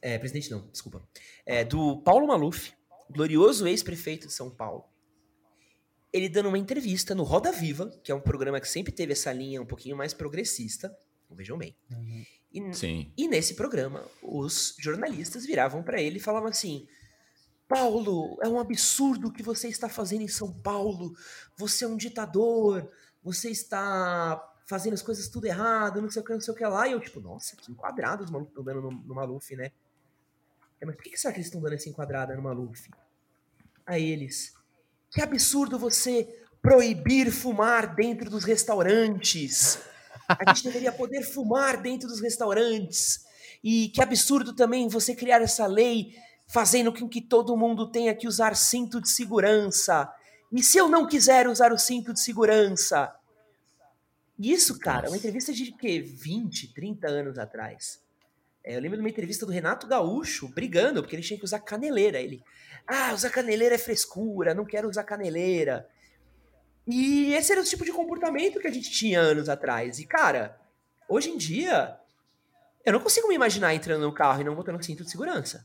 [0.00, 1.06] É, presidente não, desculpa.
[1.44, 2.72] É, do Paulo Maluf,
[3.10, 4.84] glorioso ex-prefeito de São Paulo.
[6.12, 9.32] Ele dando uma entrevista no Roda Viva, que é um programa que sempre teve essa
[9.32, 10.96] linha um pouquinho mais progressista.
[11.30, 11.76] Vejam bem.
[11.90, 12.24] Uhum.
[12.50, 13.12] E, Sim.
[13.16, 16.86] e nesse programa, os jornalistas viravam para ele e falavam assim:
[17.68, 21.12] Paulo, é um absurdo o que você está fazendo em São Paulo.
[21.58, 22.90] Você é um ditador.
[23.22, 26.64] Você está fazendo as coisas tudo errado, não sei o que, não sei o que
[26.64, 26.86] lá.
[26.86, 29.72] E eu, tipo, nossa, que enquadrado os malucos estão dando no, no Maluf, né?
[30.78, 32.88] É, mas por que, que será que eles estão dando essa enquadrada no Maluf?
[33.86, 34.52] A eles.
[35.10, 36.28] Que absurdo você
[36.60, 39.78] proibir fumar dentro dos restaurantes.
[40.28, 43.24] A gente deveria poder fumar dentro dos restaurantes.
[43.64, 46.14] E que absurdo também você criar essa lei
[46.46, 50.12] fazendo com que todo mundo tenha que usar cinto de segurança.
[50.52, 53.17] E se eu não quiser usar o cinto de segurança?
[54.38, 58.00] Isso, cara, uma entrevista de que 20, 30 anos atrás.
[58.62, 61.60] É, eu lembro de uma entrevista do Renato Gaúcho brigando, porque ele tinha que usar
[61.60, 62.20] caneleira.
[62.20, 62.42] Ele,
[62.86, 65.88] ah, usar caneleira é frescura, não quero usar caneleira.
[66.86, 69.98] E esse era o tipo de comportamento que a gente tinha anos atrás.
[69.98, 70.58] E, cara,
[71.08, 71.98] hoje em dia,
[72.84, 75.64] eu não consigo me imaginar entrando no carro e não botando cinto de segurança.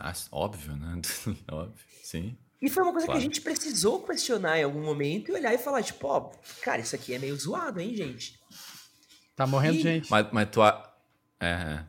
[0.00, 1.00] Ah, óbvio, né?
[1.50, 2.36] óbvio, sim.
[2.60, 3.20] E foi uma coisa claro.
[3.20, 6.80] que a gente precisou questionar em algum momento e olhar e falar, tipo, ó, cara,
[6.80, 8.38] isso aqui é meio zoado, hein, gente?
[9.36, 9.82] Tá morrendo e...
[9.82, 10.10] gente.
[10.10, 10.60] Mas, mas tu.
[10.62, 10.74] É,
[11.40, 11.84] é.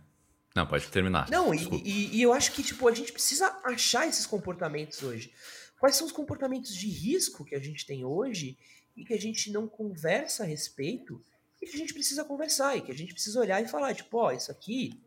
[0.55, 1.29] Não, pode terminar.
[1.29, 5.32] Não, e, e, e, eu acho que, tipo, a gente precisa achar esses comportamentos hoje.
[5.79, 8.58] Quais são os comportamentos de risco que a gente tem hoje
[8.95, 11.23] e que a gente não conversa a respeito
[11.62, 14.17] e que a gente precisa conversar e que a gente precisa olhar e falar, tipo,
[14.17, 14.99] ó, isso aqui.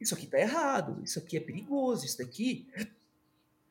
[0.00, 2.68] Isso aqui tá errado, isso aqui é perigoso, isso daqui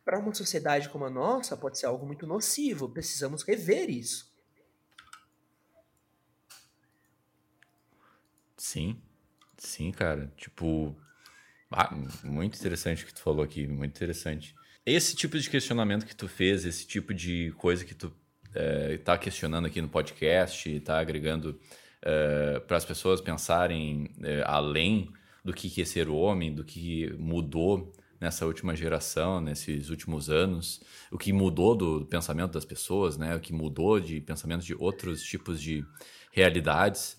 [0.04, 2.90] para uma sociedade como a nossa, pode ser algo muito nocivo.
[2.90, 4.34] Precisamos rever isso.
[8.58, 9.02] Sim,
[9.58, 10.32] sim, cara.
[10.38, 10.96] Tipo,
[11.72, 14.56] ah, muito interessante o que tu falou aqui, muito interessante.
[14.86, 18.14] Esse tipo de questionamento que tu fez, esse tipo de coisa que tu
[18.90, 21.60] está eh, questionando aqui no podcast, está agregando
[22.02, 25.12] eh, para as pessoas pensarem eh, além
[25.44, 30.82] do que é ser homem, do que mudou nessa última geração, nesses últimos anos,
[31.12, 33.36] o que mudou do pensamento das pessoas, né?
[33.36, 35.86] O que mudou de pensamento de outros tipos de
[36.32, 37.18] realidades.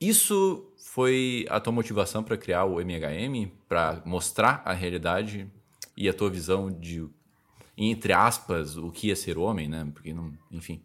[0.00, 5.50] Isso foi a tua motivação para criar o MHM, para mostrar a realidade
[5.96, 7.04] e a tua visão de,
[7.76, 9.84] entre aspas, o que é ser homem, né?
[9.92, 10.80] Porque não, enfim,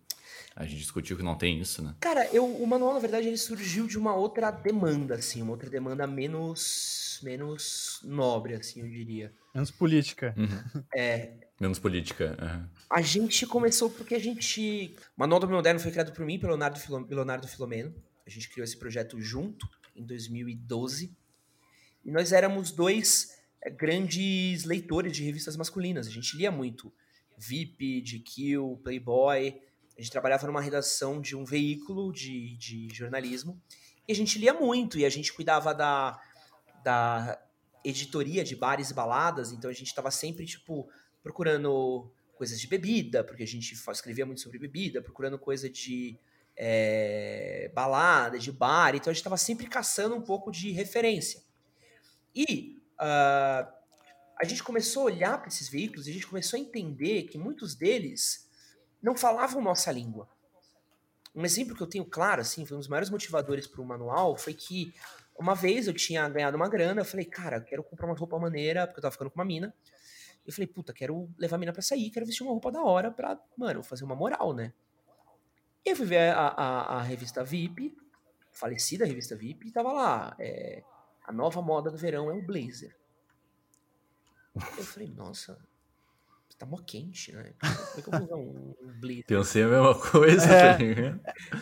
[0.60, 1.96] a gente discutiu que não tem isso, né?
[2.02, 5.70] Cara, eu, o manual na verdade ele surgiu de uma outra demanda, assim, uma outra
[5.70, 9.34] demanda menos menos nobre, assim, eu diria.
[9.56, 10.36] Menos política.
[10.38, 10.84] Uhum.
[10.94, 11.32] É.
[11.60, 12.38] Menos política.
[12.42, 12.68] Uhum.
[12.90, 14.94] A gente começou porque a gente.
[15.16, 17.06] O Manual do Moderno foi criado por mim, pelo Leonardo, Filom...
[17.10, 17.96] Leonardo Filomeno.
[18.28, 21.16] A gente criou esse projeto junto, em 2012.
[22.04, 26.06] E nós éramos dois é, grandes leitores de revistas masculinas.
[26.06, 26.94] A gente lia muito.
[27.38, 29.62] VIP, GQ, Playboy.
[30.00, 33.62] A gente trabalhava numa redação de um veículo de, de jornalismo.
[34.08, 34.98] E a gente lia muito.
[34.98, 36.20] E a gente cuidava da
[36.84, 37.40] da
[37.84, 40.90] editoria de bares e baladas, então a gente estava sempre, tipo,
[41.22, 46.18] procurando coisas de bebida, porque a gente escrevia muito sobre bebida, procurando coisa de
[46.56, 51.42] é, balada, de bar, então a gente estava sempre caçando um pouco de referência.
[52.36, 53.68] E uh,
[54.38, 57.38] a gente começou a olhar para esses veículos e a gente começou a entender que
[57.38, 58.49] muitos deles
[59.02, 60.28] não falavam nossa língua.
[61.36, 64.36] Um exemplo que eu tenho claro, assim, foi um dos maiores motivadores para o manual,
[64.38, 64.94] foi que
[65.38, 68.86] uma vez eu tinha ganhado uma grana, eu falei, cara, quero comprar uma roupa maneira,
[68.86, 69.74] porque eu tava ficando com uma mina.
[70.46, 73.12] Eu falei, puta, quero levar a mina pra sair, quero vestir uma roupa da hora
[73.12, 74.74] pra, mano, fazer uma moral, né?
[75.86, 77.96] E eu fui ver a, a, a revista VIP,
[78.52, 80.84] falecida revista VIP, e tava lá, é,
[81.24, 82.96] a nova moda do verão é o blazer.
[84.56, 85.58] Eu falei, nossa,
[86.60, 87.54] tá mó quente, né?
[87.62, 89.26] Como é que eu vou usar um, blazer?
[89.26, 90.74] Pensei a mesma coisa, é.
[90.74, 90.84] tá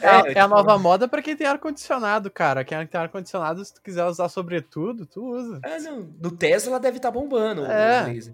[0.01, 2.65] É, é, é a nova moda pra quem tem ar-condicionado, cara.
[2.65, 5.61] Quem tem ar-condicionado, se tu quiser usar sobretudo, tu usa.
[5.63, 6.01] É, não.
[6.19, 8.01] No Tesla deve estar tá bombando é.
[8.01, 8.33] o blazer.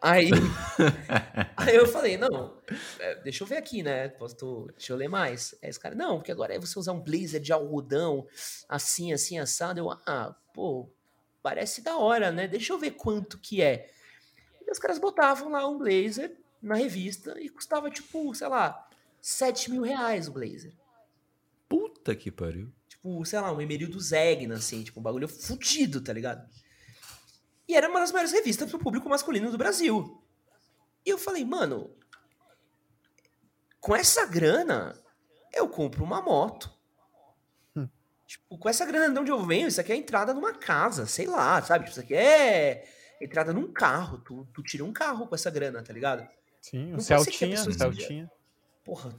[0.00, 0.30] Aí,
[1.58, 2.56] aí eu falei, não,
[2.98, 4.08] é, deixa eu ver aqui, né?
[4.08, 5.54] Posso, deixa eu ler mais.
[5.62, 8.26] Aí esse cara, não, porque agora é você usar um blazer de algodão,
[8.68, 9.80] assim, assim, assado.
[9.80, 10.88] Eu, ah, pô,
[11.42, 12.46] parece da hora, né?
[12.46, 13.90] Deixa eu ver quanto que é.
[14.70, 18.88] E os caras botavam lá um blazer na revista e custava, tipo, sei lá,
[19.20, 20.72] 7 mil reais o blazer.
[21.68, 22.72] Puta que pariu.
[22.88, 26.48] Tipo, sei lá, um Emeril do Zegna, assim, tipo, um bagulho fudido, tá ligado?
[27.66, 30.22] E era uma das maiores revistas pro público masculino do Brasil.
[31.04, 31.92] E eu falei, mano,
[33.80, 34.96] com essa grana,
[35.52, 36.72] eu compro uma moto.
[37.74, 37.88] Hum.
[38.24, 41.06] Tipo, com essa grana de onde eu venho, isso aqui é a entrada numa casa,
[41.06, 41.86] sei lá, sabe?
[41.86, 44.18] Tipo, isso aqui é entrada num carro.
[44.18, 46.26] Tu, tu tira um carro com essa grana, tá ligado?
[46.60, 48.30] Sim, o Celtinha, Celtinha.
[48.84, 49.14] Porra.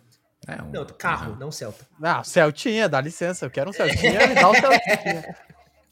[0.48, 1.38] É, um, não, carro, uhum.
[1.38, 1.86] não Celta.
[2.02, 3.46] Ah, Celtinha, dá licença.
[3.46, 5.36] Eu quero um Celtinha, me dá um Celtinha.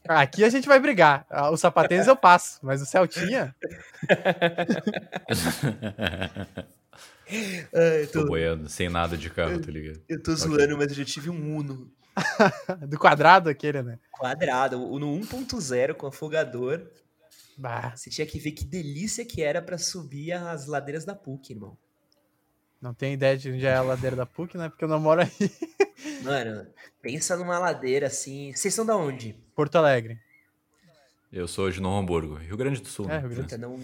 [0.08, 1.24] Aqui a gente vai brigar.
[1.30, 3.54] Ah, o sapatênis eu passo, mas o Celtinha.
[7.72, 8.22] Ai, tô...
[8.22, 10.02] tô boiando, sem nada de carro, tá ligado?
[10.08, 10.76] Eu tô zoando, okay.
[10.76, 11.88] mas eu já tive um Uno.
[12.88, 14.00] Do quadrado aquele, né?
[14.10, 16.82] Quadrado, o Uno 1.0 com afogador.
[17.60, 21.52] Bah, Você tinha que ver que delícia que era pra subir as ladeiras da PUC,
[21.52, 21.76] irmão.
[22.80, 24.70] não tenho ideia de onde é a ladeira da PUC, né?
[24.70, 25.28] Porque eu não moro aí.
[26.24, 26.66] Mano,
[27.02, 28.52] pensa numa ladeira assim.
[28.54, 29.34] Vocês são da onde?
[29.54, 30.18] Porto Alegre.
[31.30, 33.04] Eu sou de Novo Hamburgo, Rio Grande do Sul.
[33.04, 33.18] É, né?
[33.18, 33.78] Rio Grande Puta, não.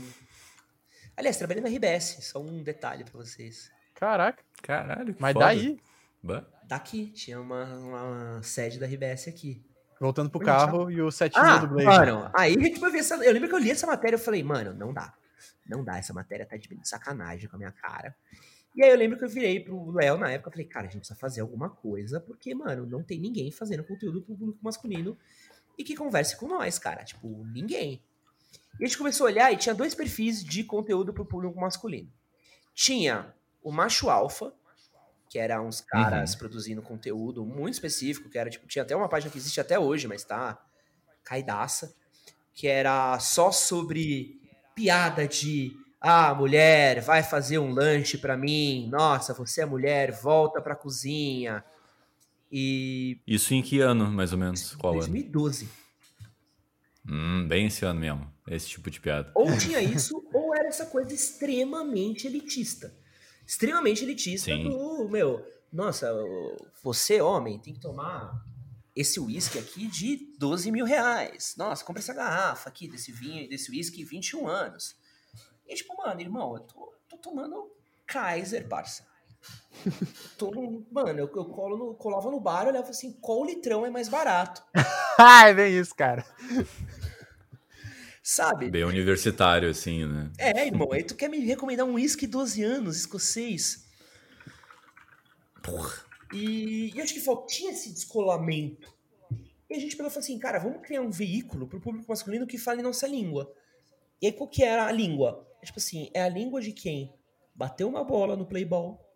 [1.16, 3.70] Aliás, trabalhei na RBS, só um detalhe pra vocês.
[3.94, 5.44] Caraca, Caralho, que mas foda.
[5.46, 5.78] daí,
[6.22, 6.44] Bah.
[6.64, 9.62] Daqui, tinha uma, uma sede da RBS aqui.
[10.00, 11.86] Voltando pro carro e o setinho Ah, do Blade.
[11.86, 13.16] mano, aí a gente foi ver essa.
[13.16, 15.14] Eu lembro que eu li essa matéria e falei, mano, não dá.
[15.66, 18.14] Não dá, essa matéria tá de sacanagem com a minha cara.
[18.74, 20.90] E aí eu lembro que eu virei pro Léo na época e falei, cara, a
[20.90, 25.16] gente precisa fazer alguma coisa, porque, mano, não tem ninguém fazendo conteúdo pro público masculino
[25.78, 27.02] e que converse com nós, cara.
[27.02, 28.02] Tipo, ninguém.
[28.78, 32.12] E a gente começou a olhar e tinha dois perfis de conteúdo pro público masculino.
[32.74, 34.52] Tinha o macho alfa,
[35.36, 39.30] que era uns caras produzindo conteúdo muito específico, que era tipo, tinha até uma página
[39.30, 40.58] que existe até hoje, mas tá
[41.22, 41.94] caidaça,
[42.54, 44.40] que era só sobre
[44.74, 48.88] piada de ah, mulher, vai fazer um lanche pra mim.
[48.90, 51.62] Nossa, você é mulher, volta pra cozinha.
[52.50, 54.74] E Isso em que ano, mais ou menos?
[54.74, 55.00] Qual ano?
[55.02, 55.68] 2012.
[57.06, 58.32] Hum, bem esse ano mesmo.
[58.48, 59.32] Esse tipo de piada.
[59.34, 62.90] Ou tinha isso, ou era essa coisa extremamente elitista.
[63.46, 64.64] Extremamente elitista Sim.
[64.64, 66.12] do, meu, nossa,
[66.82, 68.42] você, homem, tem que tomar
[68.94, 71.54] esse uísque aqui de 12 mil reais.
[71.56, 74.96] Nossa, compra essa garrafa aqui desse vinho, desse uísque 21 anos.
[75.66, 77.70] E tipo, mano, irmão, eu tô, tô tomando
[78.06, 79.06] Kaiser, parça.
[80.38, 83.86] Tô num- mano, eu, eu colo no- colava no bar e olhava assim, qual litrão
[83.86, 84.62] é mais barato?
[85.18, 86.24] Ai, bem isso, cara.
[88.28, 88.68] Sabe?
[88.68, 90.32] Bem universitário, assim, né?
[90.36, 93.86] É, irmão, aí tu quer me recomendar um whisky 12 anos, escocês?
[95.62, 96.04] Porra.
[96.32, 98.92] E, e acho que faltinha esse descolamento.
[99.70, 102.48] E a gente pegou e falou assim, cara, vamos criar um veículo pro público masculino
[102.48, 103.54] que fale nossa língua.
[104.20, 105.48] E aí, qual que era a língua?
[105.62, 107.14] É tipo assim, é a língua de quem
[107.54, 109.08] bateu uma bola no playball,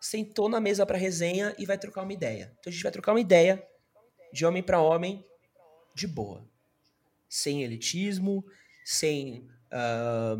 [0.00, 2.50] sentou na mesa pra resenha e vai trocar uma ideia.
[2.58, 3.62] Então a gente vai trocar uma ideia
[4.32, 5.22] de homem pra homem
[5.94, 6.53] de boa.
[7.36, 8.44] Sem elitismo,
[8.84, 10.36] sem ah,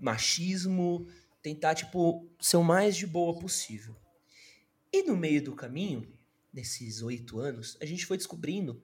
[0.00, 1.06] machismo,
[1.40, 3.96] tentar, tipo, ser o mais de boa possível.
[4.92, 6.12] E no meio do caminho,
[6.52, 8.82] nesses oito anos, a gente foi descobrindo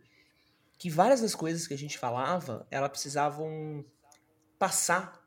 [0.78, 3.84] que várias das coisas que a gente falava, elas precisavam
[4.58, 5.20] passar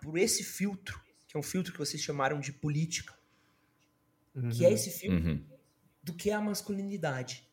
[0.00, 3.14] por esse filtro, que é um filtro que vocês chamaram de política,
[4.50, 5.44] que é esse filtro Uhum.
[6.02, 7.43] do que é a masculinidade.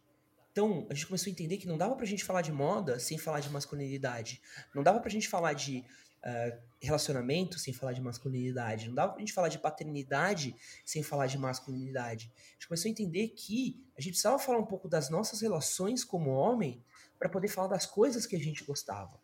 [0.51, 3.17] Então, a gente começou a entender que não dava pra gente falar de moda sem
[3.17, 4.41] falar de masculinidade.
[4.75, 5.85] Não dava pra gente falar de
[6.23, 8.87] ah, relacionamento sem falar de masculinidade.
[8.87, 12.31] Não dava pra gente falar de paternidade sem falar de masculinidade.
[12.35, 16.03] A gente começou a entender que a gente precisava falar um pouco das nossas relações
[16.03, 16.83] como homem
[17.17, 19.19] para poder falar das coisas que a gente gostava.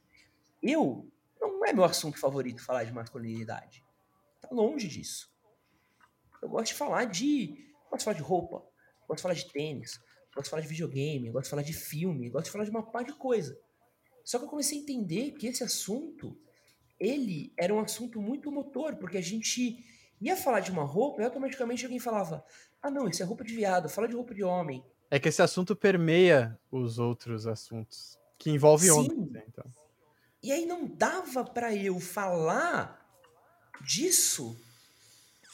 [0.61, 1.07] Eu,
[1.39, 3.85] não é meu assunto favorito falar de masculinidade.
[4.41, 5.31] Tá longe disso.
[6.41, 7.65] Eu gosto de falar de.
[7.95, 8.63] De falar de roupa,
[9.15, 9.99] de falar de tênis,
[10.37, 12.83] gosto de falar de videogame, gosto de falar de filme, gosto de falar de uma
[12.83, 13.59] par de coisa.
[14.23, 16.37] Só que eu comecei a entender que esse assunto,
[16.99, 19.83] ele era um assunto muito motor, porque a gente
[20.21, 22.45] ia falar de uma roupa e automaticamente alguém falava:
[22.81, 24.83] ah, não, isso é roupa de viado, fala de roupa de homem.
[25.09, 29.31] É que esse assunto permeia os outros assuntos que envolvem homens.
[29.31, 29.65] né, Então.
[30.43, 33.05] E aí não dava pra eu falar
[33.81, 34.55] disso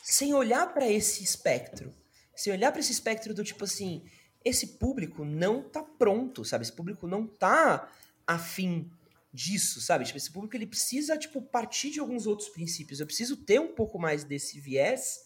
[0.03, 1.93] sem olhar pra esse espectro.
[2.35, 4.03] Sem olhar pra esse espectro do tipo assim,
[4.43, 6.63] esse público não tá pronto, sabe?
[6.63, 7.91] Esse público não tá
[8.27, 8.89] afim
[9.33, 10.05] disso, sabe?
[10.05, 12.99] Tipo, esse público ele precisa tipo partir de alguns outros princípios.
[12.99, 15.25] Eu preciso ter um pouco mais desse viés,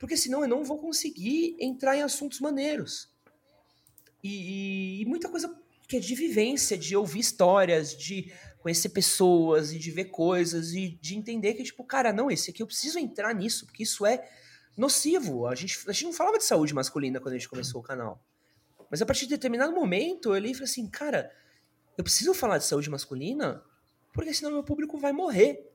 [0.00, 3.08] porque senão eu não vou conseguir entrar em assuntos maneiros.
[4.22, 5.54] E, e muita coisa
[5.86, 10.98] que é de vivência, de ouvir histórias, de conhecer pessoas e de ver coisas e
[11.00, 14.26] de entender que, tipo, cara, não, esse aqui eu preciso entrar nisso, porque isso é
[14.74, 15.46] nocivo.
[15.46, 18.24] A gente, a gente não falava de saúde masculina quando a gente começou o canal.
[18.94, 21.28] Mas a partir de determinado momento, eu olhei e falei assim, cara,
[21.98, 23.60] eu preciso falar de saúde masculina
[24.12, 25.68] porque senão meu público vai morrer.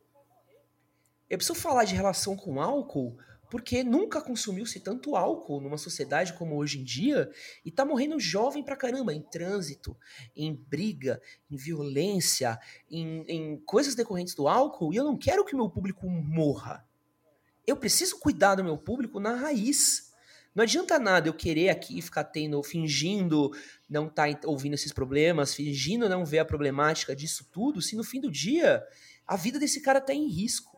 [1.29, 3.17] Eu preciso falar de relação com álcool
[3.51, 7.29] porque nunca consumiu-se tanto álcool numa sociedade como hoje em dia
[7.65, 9.97] e tá morrendo jovem pra caramba em trânsito,
[10.33, 12.57] em briga, em violência,
[12.89, 16.87] em, em coisas decorrentes do álcool e eu não quero que meu público morra.
[17.67, 20.08] Eu preciso cuidar do meu público na raiz.
[20.53, 23.51] Não adianta nada eu querer aqui ficar tendo, fingindo
[23.89, 28.03] não estar tá ouvindo esses problemas, fingindo não ver a problemática disso tudo, se no
[28.03, 28.83] fim do dia
[29.25, 30.77] a vida desse cara tá em risco.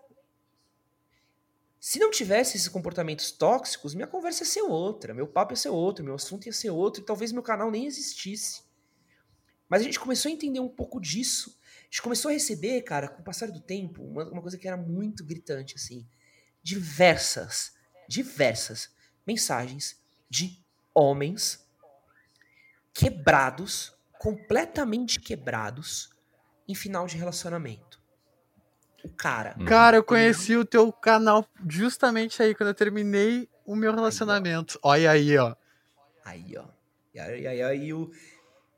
[1.80, 5.70] Se não tivesse esses comportamentos tóxicos, minha conversa ia ser outra, meu papo ia ser
[5.70, 8.62] outro, meu assunto ia ser outro, e talvez meu canal nem existisse.
[9.68, 11.58] Mas a gente começou a entender um pouco disso.
[11.64, 14.68] A gente começou a receber, cara, com o passar do tempo, uma, uma coisa que
[14.68, 16.06] era muito gritante, assim.
[16.62, 17.72] Diversas,
[18.08, 18.90] diversas
[19.32, 19.98] mensagens
[20.30, 20.60] de
[20.94, 21.66] homens
[22.94, 26.10] quebrados, completamente quebrados,
[26.68, 28.00] em final de relacionamento.
[29.04, 29.56] O cara.
[29.58, 29.66] Hum.
[29.66, 34.78] Cara, eu conheci o teu canal justamente aí, quando eu terminei o meu relacionamento.
[34.84, 35.56] Olha aí, ó.
[36.24, 36.66] Aí, ó.
[37.14, 38.12] E aí, aí, aí o,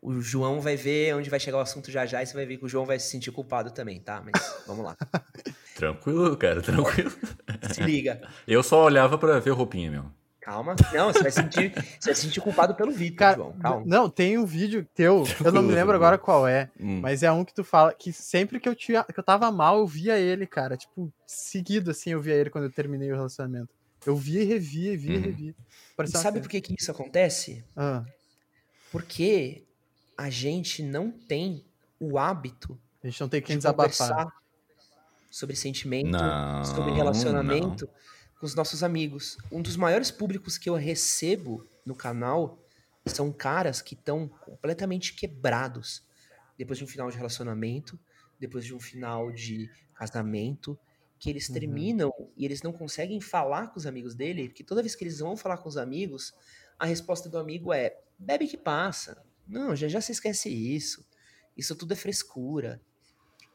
[0.01, 2.57] o João vai ver onde vai chegar o assunto já já e você vai ver
[2.57, 4.23] que o João vai se sentir culpado também, tá?
[4.23, 4.95] Mas vamos lá.
[5.75, 7.11] tranquilo, cara, tranquilo.
[7.73, 8.21] Se liga.
[8.47, 10.22] Eu só olhava para ver roupinha mesmo.
[10.43, 10.75] Calma.
[10.93, 13.53] Não, você vai sentir, você vai sentir culpado pelo Vitor, Cara, João.
[13.53, 13.85] Calma.
[13.85, 16.99] Não, tem um vídeo teu, eu não me lembro agora qual é, hum.
[16.99, 19.79] mas é um que tu fala que sempre que eu, tinha, que eu tava mal,
[19.79, 20.75] eu via ele, cara.
[20.75, 23.69] Tipo, seguido assim, eu via ele quando eu terminei o relacionamento.
[24.05, 25.17] Eu via e revia, via uhum.
[25.17, 25.55] e revia.
[26.03, 27.63] E sabe por que, que isso acontece?
[27.73, 28.03] Ah.
[28.91, 29.63] Porque
[30.17, 31.63] a gente não tem
[31.97, 32.77] o hábito.
[33.01, 34.27] A gente não tem quem de desabafar.
[35.31, 38.12] Sobre sentimento, não, sobre relacionamento não.
[38.43, 39.37] Com os nossos amigos.
[39.49, 42.61] Um dos maiores públicos que eu recebo no canal
[43.05, 46.03] são caras que estão completamente quebrados
[46.57, 47.97] depois de um final de relacionamento,
[48.37, 50.77] depois de um final de casamento,
[51.17, 51.53] que eles uhum.
[51.53, 55.19] terminam e eles não conseguem falar com os amigos dele, porque toda vez que eles
[55.19, 56.33] vão falar com os amigos,
[56.77, 61.07] a resposta do amigo é: bebe que passa, não, já já se esquece isso.
[61.55, 62.81] Isso tudo é frescura.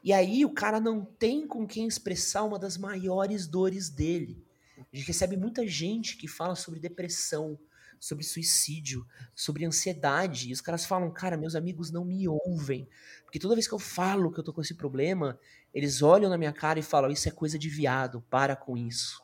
[0.03, 4.48] E aí o cara não tem com quem expressar uma das maiores dores dele.
[4.93, 7.59] A gente recebe muita gente que fala sobre depressão,
[8.01, 10.49] sobre suicídio, sobre ansiedade.
[10.49, 12.89] E os caras falam, cara, meus amigos não me ouvem.
[13.25, 15.39] Porque toda vez que eu falo que eu tô com esse problema,
[15.75, 19.23] eles olham na minha cara e falam, isso é coisa de viado, para com isso.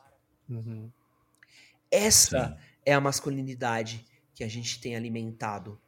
[0.49, 0.91] Uhum.
[1.89, 2.55] Essa Sim.
[2.85, 5.79] é a masculinidade que a gente tem alimentado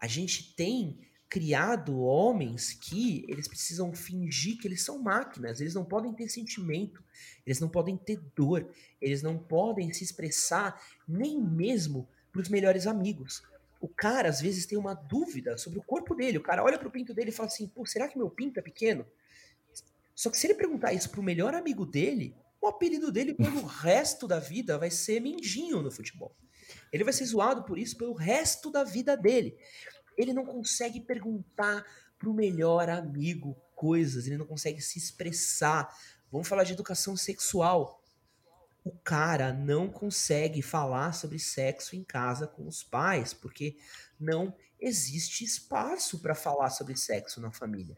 [0.00, 0.98] a gente tem
[1.30, 7.02] criado homens que eles precisam fingir que eles são máquinas, eles não podem ter sentimento,
[7.46, 8.68] eles não podem ter dor,
[9.00, 13.44] eles não podem se expressar nem mesmo para os melhores amigos.
[13.80, 16.88] O cara às vezes tem uma dúvida sobre o corpo dele, o cara olha para
[16.88, 19.06] o pinto dele e fala assim: "Pô, será que meu pinto é pequeno?"
[20.16, 24.26] Só que se ele perguntar isso pro melhor amigo dele, o apelido dele pelo resto
[24.26, 26.34] da vida vai ser Mindinho no futebol.
[26.92, 29.56] Ele vai ser zoado por isso pelo resto da vida dele.
[30.20, 31.84] Ele não consegue perguntar
[32.18, 35.94] pro melhor amigo coisas, ele não consegue se expressar.
[36.30, 38.02] Vamos falar de educação sexual.
[38.84, 43.76] O cara não consegue falar sobre sexo em casa com os pais, porque
[44.18, 47.96] não existe espaço para falar sobre sexo na família.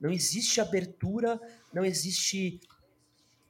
[0.00, 1.40] Não existe abertura,
[1.72, 2.60] não existe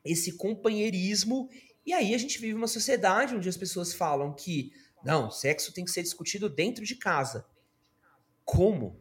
[0.05, 1.49] esse companheirismo
[1.87, 4.73] e aí a gente vive uma sociedade onde as pessoas falam que
[5.05, 7.47] não, sexo tem que ser discutido dentro de casa.
[8.45, 9.01] Como?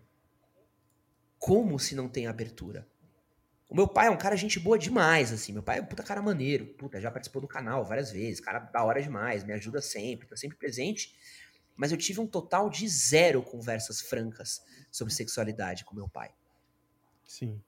[1.37, 2.87] Como se não tem abertura?
[3.69, 5.51] O meu pai é um cara gente boa demais, assim.
[5.51, 6.67] Meu pai é um puta cara maneiro.
[6.75, 8.39] Puta, já participou do canal várias vezes.
[8.39, 11.15] Cara da hora demais, me ajuda sempre, tá sempre presente.
[11.75, 16.31] Mas eu tive um total de zero conversas francas sobre sexualidade com meu pai.
[17.25, 17.59] Sim.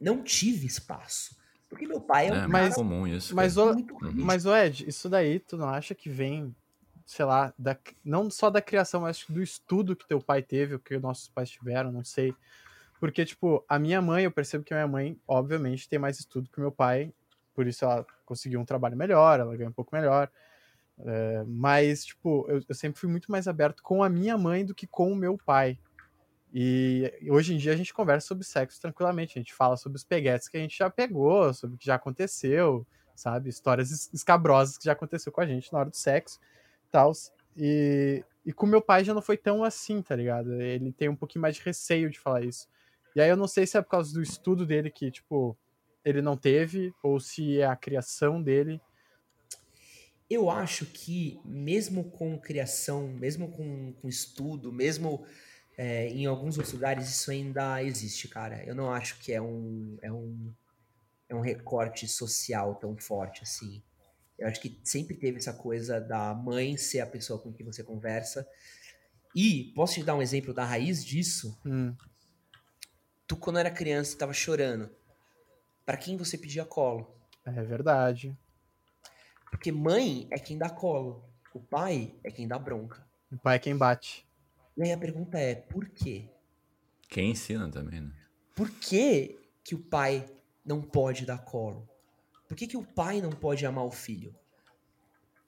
[0.00, 1.36] Não tive espaço.
[1.68, 3.34] Porque meu pai é um é, mais comum isso.
[3.34, 3.74] Mas, o,
[4.12, 6.54] mas, o Ed, isso daí tu não acha que vem,
[7.04, 10.78] sei lá, da, não só da criação, mas do estudo que teu pai teve, o
[10.78, 12.34] que nossos pais tiveram, não sei.
[12.98, 16.48] Porque, tipo, a minha mãe, eu percebo que a minha mãe, obviamente, tem mais estudo
[16.50, 17.12] que meu pai,
[17.54, 20.30] por isso ela conseguiu um trabalho melhor, ela ganha um pouco melhor.
[21.00, 24.74] É, mas, tipo, eu, eu sempre fui muito mais aberto com a minha mãe do
[24.74, 25.78] que com o meu pai.
[26.56, 29.36] E hoje em dia a gente conversa sobre sexo tranquilamente.
[29.36, 31.96] A gente fala sobre os peguetes que a gente já pegou, sobre o que já
[31.96, 33.50] aconteceu, sabe?
[33.50, 36.38] Histórias escabrosas que já aconteceu com a gente na hora do sexo
[36.94, 37.12] tal.
[37.56, 40.60] E, e com meu pai já não foi tão assim, tá ligado?
[40.62, 42.68] Ele tem um pouquinho mais de receio de falar isso.
[43.16, 45.56] E aí eu não sei se é por causa do estudo dele que, tipo,
[46.04, 48.80] ele não teve, ou se é a criação dele.
[50.30, 55.24] Eu acho que, mesmo com criação, mesmo com, com estudo, mesmo
[55.76, 58.64] é, em alguns outros lugares isso ainda existe, cara.
[58.64, 60.52] Eu não acho que é um, é um,
[61.28, 63.82] é um recorte social tão forte assim.
[64.38, 67.82] Eu acho que sempre teve essa coisa da mãe ser a pessoa com quem você
[67.82, 68.46] conversa.
[69.34, 71.58] E posso te dar um exemplo da raiz disso?
[71.64, 71.94] Hum.
[73.26, 74.90] Tu, quando era criança, estava chorando.
[75.84, 77.14] Para quem você pedia colo?
[77.44, 78.36] É verdade.
[79.50, 81.24] Porque mãe é quem dá colo.
[81.54, 83.06] O pai é quem dá bronca.
[83.30, 84.26] O pai é quem bate.
[84.76, 86.28] E aí a pergunta é, por quê?
[87.08, 88.12] Quem ensina também, né?
[88.54, 90.28] Por que, que o pai
[90.64, 91.88] não pode dar colo?
[92.54, 94.32] Por que, que o pai não pode amar o filho?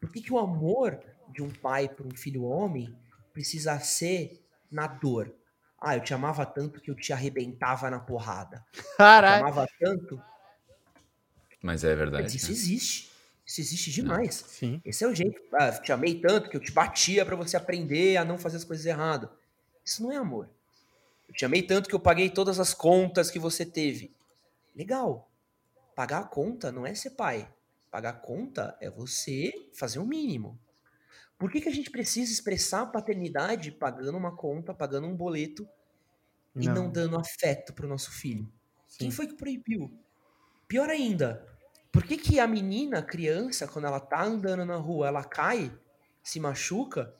[0.01, 0.99] Por que, que o amor
[1.29, 2.99] de um pai para um filho homem
[3.33, 5.33] precisa ser na dor?
[5.81, 8.67] Ah, eu te amava tanto que eu te arrebentava na porrada.
[8.99, 9.37] Caralho.
[9.37, 10.23] Eu te amava tanto.
[11.63, 12.25] Mas é verdade.
[12.25, 12.53] Mas isso né?
[12.55, 13.13] existe.
[13.47, 14.45] Isso existe demais.
[14.49, 14.83] Sim.
[14.85, 15.41] Esse é o jeito.
[15.55, 18.57] Ah, eu te amei tanto que eu te batia pra você aprender a não fazer
[18.57, 19.31] as coisas erradas.
[19.85, 20.51] Isso não é amor.
[21.29, 24.13] Eu te amei tanto que eu paguei todas as contas que você teve.
[24.75, 25.26] Legal.
[25.97, 27.51] Pagar a conta não é ser pai.
[27.91, 30.61] Pagar a conta é você fazer o mínimo.
[31.39, 35.67] Por que, que a gente precisa expressar a paternidade pagando uma conta, pagando um boleto
[36.55, 38.47] e não, dando afeto pro nosso filho?
[38.99, 39.17] Quem Sim.
[39.17, 39.91] foi que proibiu?
[40.69, 41.47] Pior ainda,
[41.91, 45.73] por que, que a menina, a criança, quando ela tá andando na rua, ela cai,
[46.23, 47.15] se machuca,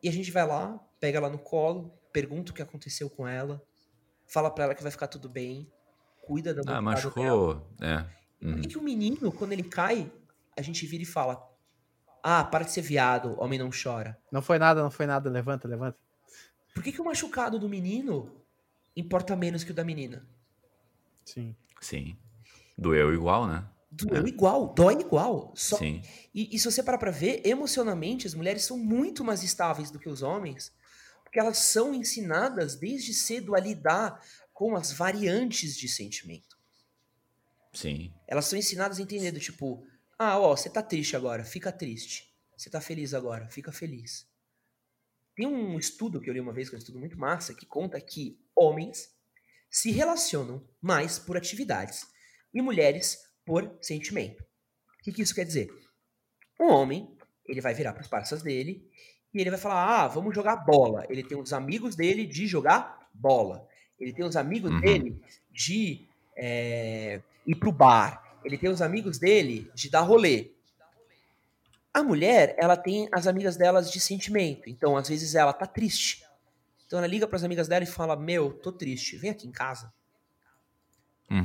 [0.00, 3.60] e a gente vai lá, pega ela no colo, pergunta o que aconteceu com ela,
[4.24, 5.68] fala pra ela que vai ficar tudo bem,
[6.26, 7.54] cuida da Ah, machucado dela.
[7.54, 7.76] machucou.
[7.80, 8.04] É.
[8.38, 8.60] Por Uhum.
[8.60, 10.12] que, que o menino, quando ele cai,
[10.56, 11.42] a gente vira e fala:
[12.22, 14.18] Ah, para de ser viado, homem não chora.
[14.30, 15.30] Não foi nada, não foi nada.
[15.30, 15.96] Levanta, levanta.
[16.74, 18.30] Por que, que o machucado do menino
[18.94, 20.26] importa menos que o da menina?
[21.24, 21.54] Sim.
[21.80, 22.16] Sim.
[22.76, 23.64] Doeu igual, né?
[23.90, 25.52] Doeu igual, dói igual.
[25.56, 25.78] Só...
[25.78, 26.02] Sim.
[26.34, 29.98] E, e se você parar pra ver, emocionalmente, as mulheres são muito mais estáveis do
[29.98, 30.72] que os homens,
[31.24, 34.20] porque elas são ensinadas desde cedo a lidar
[34.56, 36.56] com as variantes de sentimento.
[37.74, 38.10] Sim.
[38.26, 39.86] Elas são ensinadas a entender do tipo,
[40.18, 42.34] ah, ó, você tá triste agora, fica triste.
[42.56, 44.26] Você tá feliz agora, fica feliz.
[45.34, 47.66] Tem um estudo que eu li uma vez, que é um estudo muito massa, que
[47.66, 49.14] conta que homens
[49.68, 52.06] se relacionam mais por atividades
[52.54, 54.42] e mulheres por sentimento.
[54.42, 55.68] O que, que isso quer dizer?
[56.58, 58.90] Um homem, ele vai virar para as parças dele
[59.34, 61.04] e ele vai falar: ah, vamos jogar bola.
[61.10, 63.68] Ele tem os amigos dele de jogar bola.
[63.98, 64.80] Ele tem os amigos Uhum.
[64.80, 65.22] dele
[65.52, 68.38] de é, ir pro bar.
[68.44, 70.52] Ele tem os amigos dele de dar rolê.
[71.92, 74.68] A mulher, ela tem as amigas delas de sentimento.
[74.68, 76.24] Então, às vezes, ela tá triste.
[76.86, 79.52] Então, ela liga para as amigas dela e fala: Meu, tô triste, vem aqui em
[79.52, 79.92] casa.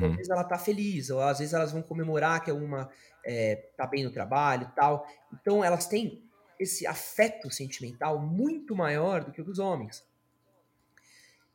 [0.00, 0.16] Uhum.
[0.16, 2.90] vezes ela tá feliz, ou às vezes elas vão comemorar que uma
[3.24, 5.06] é, tá bem no trabalho e tal.
[5.32, 6.22] Então elas têm
[6.58, 10.04] esse afeto sentimental muito maior do que o dos homens.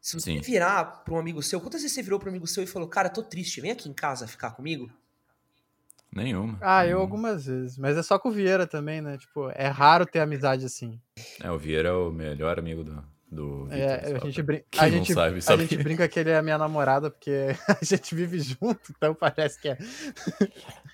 [0.08, 0.40] Se você Sim.
[0.40, 2.88] virar para um amigo seu, quantas vezes você virou para um amigo seu e falou,
[2.88, 4.90] cara, tô triste, vem aqui em casa ficar comigo?
[6.16, 6.58] Nenhuma.
[6.62, 7.78] Ah, eu algumas vezes.
[7.78, 9.18] Mas é só com o Vieira também, né?
[9.18, 10.98] Tipo, é raro ter amizade assim.
[11.44, 13.78] É, o Vieira é o melhor amigo do, do Vitor.
[13.82, 15.64] É, a gente, brin a, gente, sabe, a sabe?
[15.64, 19.60] gente brinca que ele é a minha namorada, porque a gente vive junto, então parece
[19.60, 19.78] que é.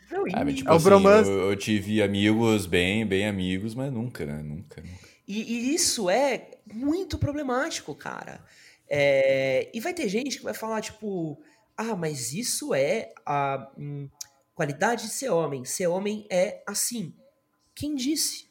[0.09, 1.29] Não, e, Ah, mas, tipo É o assim, bromance.
[1.29, 4.41] eu, eu tive amigos bem, bem amigos, mas nunca, né?
[4.41, 5.07] Nunca, nunca.
[5.27, 8.43] e- e isso é muito problemático, cara.
[8.89, 11.41] É, e vai ter gente que vai falar, tipo,
[11.75, 14.09] ah, mas isso é a hum,
[14.53, 15.65] qualidade de ser homem.
[15.65, 17.13] Ser homem é assim.
[17.73, 18.47] Quem disse?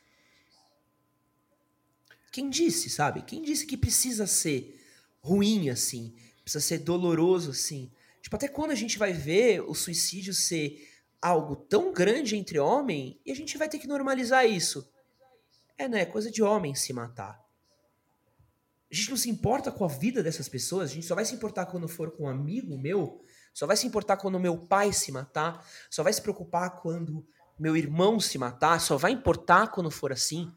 [2.33, 3.23] Quem disse, sabe?
[3.23, 4.81] Quem disse que precisa ser
[5.21, 6.15] ruim assim?
[6.43, 7.91] Precisa ser doloroso assim?
[8.21, 10.89] Tipo, até quando a gente vai ver o suicídio ser
[11.21, 14.91] algo tão grande entre homem e a gente vai ter que normalizar isso?
[15.77, 16.05] É, né?
[16.05, 17.42] Coisa de homem se matar.
[18.93, 21.35] A gente não se importa com a vida dessas pessoas, a gente só vai se
[21.35, 23.25] importar quando for com um amigo meu,
[23.55, 27.27] só vai se importar quando meu pai se matar, só vai se preocupar quando
[27.59, 30.53] meu irmão se matar, só vai importar quando for assim.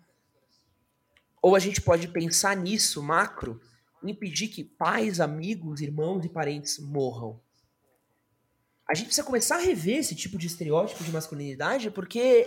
[1.42, 3.62] Ou a gente pode pensar nisso, macro,
[4.04, 7.40] impedir que pais, amigos, irmãos e parentes morram.
[8.90, 12.46] A gente precisa começar a rever esse tipo de estereótipo de masculinidade, porque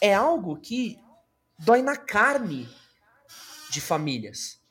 [0.00, 0.98] é algo que
[1.58, 2.66] dói na carne
[3.68, 4.61] de famílias.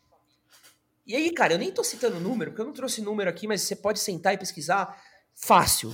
[1.12, 3.64] E aí, cara, eu nem tô citando número, porque eu não trouxe número aqui, mas
[3.64, 4.98] você pode sentar e pesquisar
[5.36, 5.94] fácil.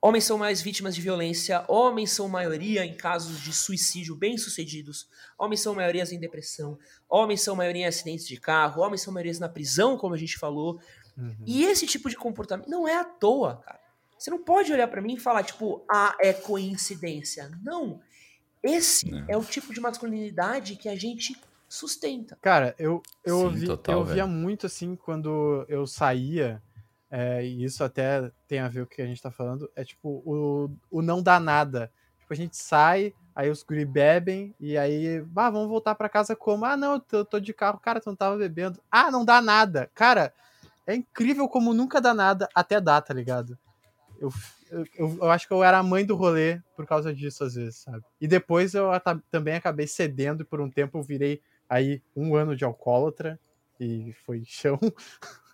[0.00, 5.62] Homens são mais vítimas de violência, homens são maioria em casos de suicídio bem-sucedidos, homens
[5.62, 6.78] são maiorias em depressão,
[7.08, 10.38] homens são maioria em acidentes de carro, homens são maiorias na prisão, como a gente
[10.38, 10.80] falou.
[11.16, 11.36] Uhum.
[11.44, 13.80] E esse tipo de comportamento não é à toa, cara.
[14.16, 17.50] Você não pode olhar pra mim e falar, tipo, ah, é coincidência.
[17.64, 18.00] Não.
[18.62, 19.24] Esse Não.
[19.28, 21.36] é o tipo de masculinidade que a gente
[21.68, 22.38] sustenta.
[22.40, 24.28] Cara, eu, eu, Sim, ouvi, total, eu ouvia velho.
[24.28, 26.62] muito assim quando eu saía,
[27.10, 29.84] é, e isso até tem a ver com o que a gente tá falando, é
[29.84, 31.92] tipo o, o não dá nada.
[32.20, 36.36] Tipo, a gente sai, aí os guri bebem, e aí, ah, vamos voltar pra casa
[36.36, 36.64] como?
[36.64, 38.80] Ah, não, eu tô, eu tô de carro, cara, tu não tava bebendo.
[38.90, 39.90] Ah, não dá nada.
[39.94, 40.32] Cara,
[40.86, 43.58] é incrível como nunca dá nada até dá, tá ligado?
[44.18, 44.30] Eu,
[44.70, 44.84] eu,
[45.22, 48.02] eu, acho que eu era a mãe do rolê por causa disso, às vezes, sabe?
[48.20, 48.90] E depois eu
[49.30, 53.38] também acabei cedendo e por um tempo eu virei aí um ano de alcoólatra
[53.78, 54.78] e foi chão.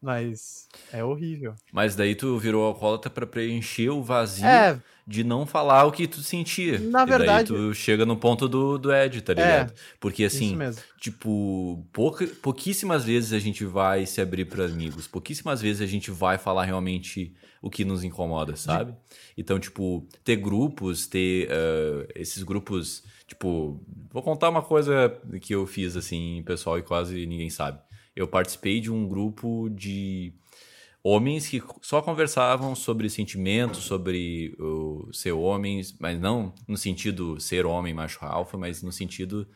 [0.00, 1.54] Mas é horrível.
[1.72, 6.06] Mas daí tu virou alcoólatra pra preencher o vazio É, de não falar o que
[6.06, 6.78] tu sentia.
[6.78, 9.72] Na E daí verdade- tu chega no ponto do, do Ed, tá ligado?
[10.00, 10.56] Porque assim,
[10.98, 16.10] tipo, pouca, pouquíssimas vezes a gente vai se abrir para amigos, pouquíssimas vezes a gente
[16.10, 18.94] vai falar realmente o que nos incomoda, sabe?
[19.36, 23.80] Então, tipo, ter grupos, ter eh, esses grupos, tipo,
[24.10, 27.78] vou contar uma coisa que eu fiz assim, pessoal, e quase ninguém sabe.
[28.16, 30.32] Eu participei de um grupo de
[31.04, 37.66] homens que só conversavam sobre sentimentos, sobre o ser homens, mas não no sentido ser
[37.66, 39.46] homem, macho alfa, mas no sentido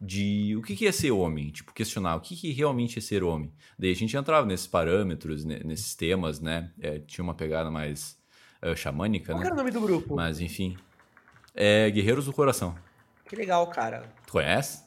[0.00, 3.52] de o que que é ser homem, tipo, questionar o que, realmente é ser homem.
[3.78, 6.72] Daí a gente entrava nesses parâmetros, nesses temas, né?
[6.80, 8.18] É, tinha uma pegada mais
[8.60, 9.46] eh, xamânica, Qual né?
[9.46, 10.16] era o nome do grupo?
[10.16, 10.76] Mas enfim.
[11.54, 12.76] É Guerreiros do Coração.
[13.28, 14.12] Que legal, cara.
[14.26, 14.84] Tu conhece?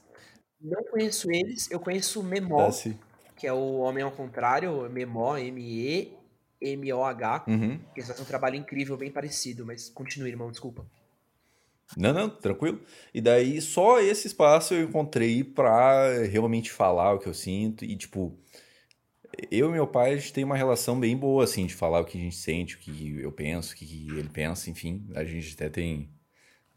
[0.61, 2.99] Não conheço eles, eu conheço Memó, sim.
[3.39, 7.79] Que é o Homem ao Contrário, Memó, M-E-M-O-H, Uhum.
[7.95, 10.85] que fazem um trabalho incrível, bem parecido, mas continue, irmão, desculpa.
[11.97, 12.79] Não, não, tranquilo.
[13.13, 17.95] E daí só esse espaço eu encontrei pra realmente falar o que eu sinto e
[17.95, 18.37] tipo
[19.49, 22.05] eu e meu pai a gente tem uma relação bem boa assim de falar o
[22.05, 25.53] que a gente sente, o que eu penso, o que ele pensa, enfim, a gente
[25.53, 26.09] até tem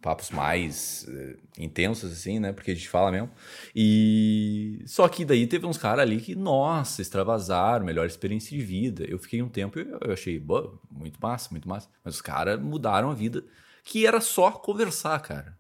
[0.03, 2.53] papos mais eh, intensos assim, né?
[2.53, 3.31] Porque a gente fala mesmo.
[3.75, 9.05] E só que daí teve uns caras ali que, nossa, extravasaram, melhor experiência de vida.
[9.09, 11.89] Eu fiquei um tempo e eu achei, "Boa, muito massa, muito massa.
[12.05, 13.45] Mas os caras mudaram a vida,
[13.85, 15.57] que era só conversar, cara.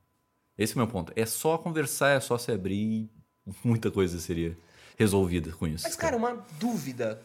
[0.58, 1.12] Esse é o meu ponto.
[1.16, 3.08] É só conversar, é só se abrir
[3.46, 4.56] e muita coisa seria
[4.98, 5.84] resolvida com isso.
[5.84, 7.20] Mas, cara, uma dúvida.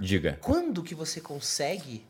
[0.00, 0.38] Diga.
[0.42, 2.04] Quando que você consegue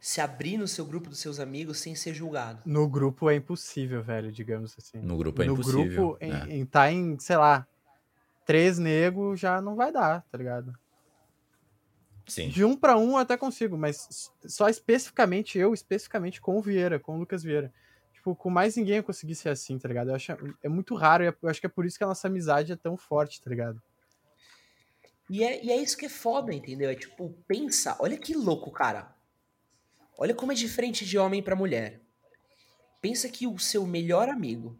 [0.00, 2.60] se abrir no seu grupo dos seus amigos sem ser julgado?
[2.64, 4.98] No grupo é impossível, velho, digamos assim.
[4.98, 5.82] No grupo é no impossível.
[5.82, 6.46] grupo, em, né?
[6.48, 7.66] em tá em, sei lá,
[8.44, 10.72] três negros já não vai dar, tá ligado?
[12.26, 12.48] Sim.
[12.48, 16.98] De um pra um eu até consigo, mas só especificamente eu, especificamente com o Vieira,
[16.98, 17.72] com o Lucas Vieira.
[18.12, 20.10] Tipo, com mais ninguém eu consegui ser assim, tá ligado?
[20.10, 20.32] Eu acho,
[20.62, 22.76] é muito raro e eu acho que é por isso que a nossa amizade é
[22.76, 23.80] tão forte, tá ligado?
[25.30, 26.90] E é, e é isso que é foda, entendeu?
[26.90, 29.14] É tipo, pensa, olha que louco, cara.
[30.18, 32.00] Olha como é diferente de homem pra mulher.
[33.00, 34.78] Pensa que o seu melhor amigo,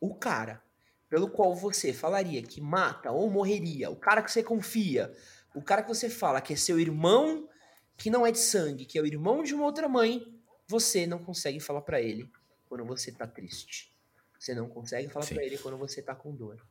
[0.00, 0.62] o cara
[1.08, 5.14] pelo qual você falaria que mata ou morreria, o cara que você confia,
[5.54, 7.48] o cara que você fala que é seu irmão
[7.96, 10.24] que não é de sangue, que é o irmão de uma outra mãe,
[10.68, 12.30] você não consegue falar pra ele
[12.68, 13.92] quando você tá triste.
[14.38, 16.64] Você não consegue falar pra ele quando você tá com dor.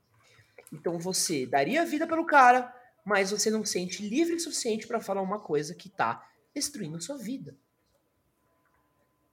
[0.72, 4.88] Então você daria a vida pelo cara, mas você não se sente livre o suficiente
[4.88, 6.26] pra falar uma coisa que tá
[6.58, 7.56] destruindo sua vida.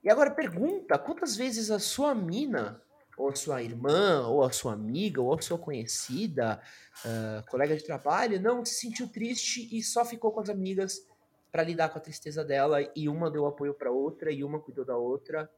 [0.03, 2.79] E agora pergunta, quantas vezes a sua mina,
[3.17, 6.61] ou a sua irmã, ou a sua amiga, ou a sua conhecida,
[7.03, 11.07] ah, colega de trabalho, não se sentiu triste e só ficou com as amigas
[11.51, 14.85] pra lidar com a tristeza dela e uma deu apoio pra outra e uma cuidou
[14.85, 15.49] da outra.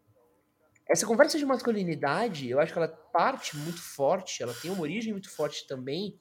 [0.87, 5.11] Essa conversa de masculinidade, eu acho que ela parte muito forte, ela tem uma origem
[5.11, 6.17] muito forte também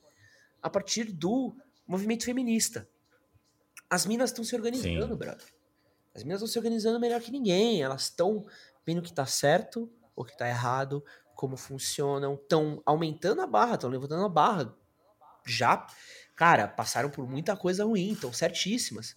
[0.60, 1.54] a partir do
[1.86, 2.88] movimento feminista.
[3.88, 5.14] As minas estão se organizando, Sim.
[5.16, 5.46] brother.
[6.14, 7.82] As minas estão se organizando melhor que ninguém.
[7.82, 8.44] Elas estão
[8.86, 13.74] vendo o que tá certo, o que tá errado, como funcionam, estão aumentando a barra,
[13.74, 14.74] estão levantando a barra.
[15.46, 15.86] Já,
[16.34, 19.14] cara, passaram por muita coisa ruim, estão certíssimas.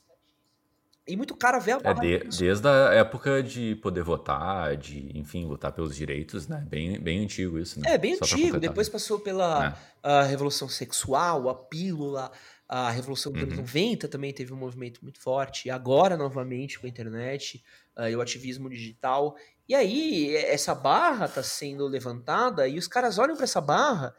[1.07, 2.01] E muito cara vê a É barra.
[2.01, 2.39] de- disso.
[2.39, 6.63] desde a época de poder votar, de, enfim, lutar pelos direitos, né?
[6.69, 7.93] Bem, bem antigo isso, né?
[7.93, 8.59] É, bem Só antigo.
[8.59, 10.07] Depois passou pela É.
[10.07, 12.31] a revolução sexual, a pílula,
[12.69, 13.63] a revolução dos anos Uhum.
[13.63, 15.67] 90 também teve um movimento muito forte.
[15.67, 17.63] E agora, novamente, com a internet
[17.95, 19.35] ah, e o ativismo digital.
[19.67, 24.15] E aí, essa barra tá sendo levantada e os caras olham pra essa barra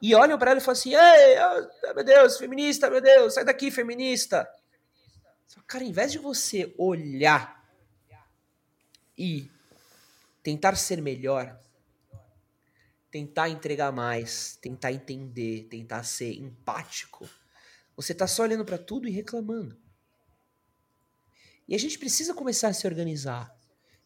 [0.00, 3.44] e olham pra ela e falam assim: Ei, ah, meu Deus, feminista, meu Deus, sai
[3.44, 4.48] daqui, feminista.
[5.66, 7.68] Cara, em vez de você olhar
[9.16, 9.50] e
[10.40, 11.58] tentar ser melhor,
[13.10, 17.28] tentar entregar mais, tentar entender, tentar ser empático,
[17.98, 19.76] você tá só olhando pra tudo e reclamando.
[21.66, 23.52] E a gente precisa começar a se organizar.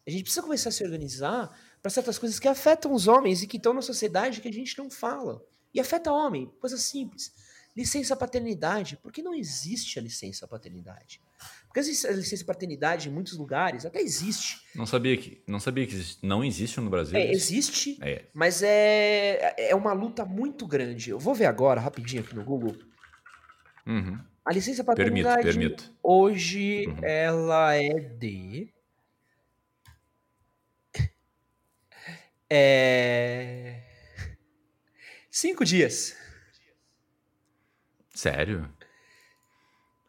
[0.05, 3.47] A gente precisa começar a se organizar para certas coisas que afetam os homens e
[3.47, 5.45] que estão na sociedade que a gente não fala.
[5.73, 7.31] E afeta homem, coisa simples.
[7.75, 8.97] Licença paternidade.
[8.97, 11.21] Por que não existe a licença paternidade?
[11.67, 14.59] Porque a licença paternidade em muitos lugares até existe.
[14.75, 17.17] Não sabia que, não sabia que existe- não existe no Brasil.
[17.17, 18.25] É, existe, É.
[18.33, 21.09] mas é, é uma luta muito grande.
[21.11, 22.75] Eu vou ver agora, rapidinho aqui no Google.
[23.85, 24.19] Uhum.
[24.45, 25.93] A licença Permito, paternidade permito.
[26.01, 26.97] hoje Uhum.
[27.03, 28.73] ela é de
[32.49, 33.81] é
[35.29, 36.15] cinco dias.
[38.13, 38.71] Sério?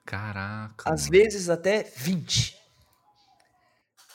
[0.05, 0.93] Caraca.
[0.93, 2.57] Às vezes até 20.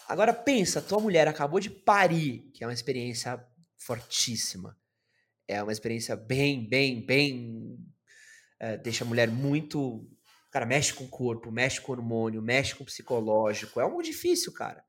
[0.07, 3.43] Agora pensa, tua mulher acabou de parir, que é uma experiência
[3.77, 4.77] fortíssima.
[5.47, 7.77] É uma experiência bem, bem, bem.
[8.59, 10.07] É, deixa a mulher muito.
[10.51, 13.79] Cara, mexe com o corpo, mexe com o hormônio, mexe com o psicológico.
[13.79, 14.83] É algo difícil, cara.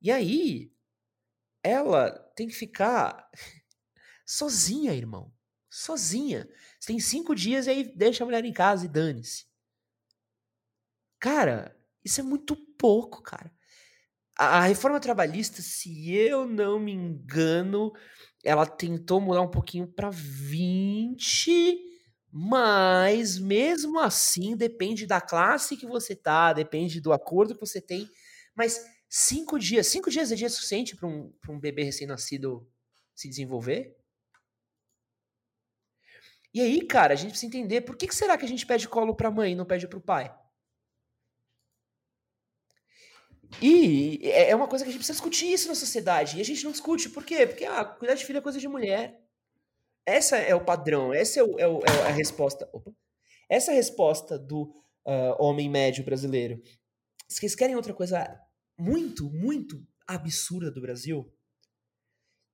[0.00, 0.72] E aí,
[1.62, 3.28] ela tem que ficar
[4.24, 5.32] sozinha, irmão.
[5.70, 6.48] Sozinha.
[6.78, 9.46] Você tem cinco dias e aí deixa a mulher em casa e dane-se.
[11.18, 13.52] Cara, isso é muito pouco, cara.
[14.36, 17.92] A, reforma trabalhista, se eu não me engano,
[18.42, 21.89] ela tentou mudar um pouquinho para 20,
[22.32, 28.08] mas mesmo assim depende da classe que você tá, depende do acordo que você tem.
[28.54, 32.68] Mas cinco dias, cinco dias é dia suficiente para um, um bebê recém-nascido
[33.14, 33.96] se desenvolver?
[36.52, 38.88] E aí, cara, a gente precisa entender por que, que será que a gente pede
[38.88, 40.34] colo para a mãe e não pede para o pai?
[43.60, 46.38] E é, é uma coisa que a gente precisa discutir isso na sociedade.
[46.38, 47.08] E a gente não discute.
[47.08, 47.46] Por quê?
[47.46, 49.20] Porque ah, cuidar de filho é coisa de mulher.
[50.10, 52.68] Essa é o padrão, essa é, o, é, o, é a resposta.
[52.72, 52.92] Opa.
[53.48, 54.62] Essa é a resposta do
[55.06, 56.60] uh, homem médio brasileiro.
[57.28, 58.40] Vocês querem outra coisa
[58.76, 61.32] muito, muito absurda do Brasil,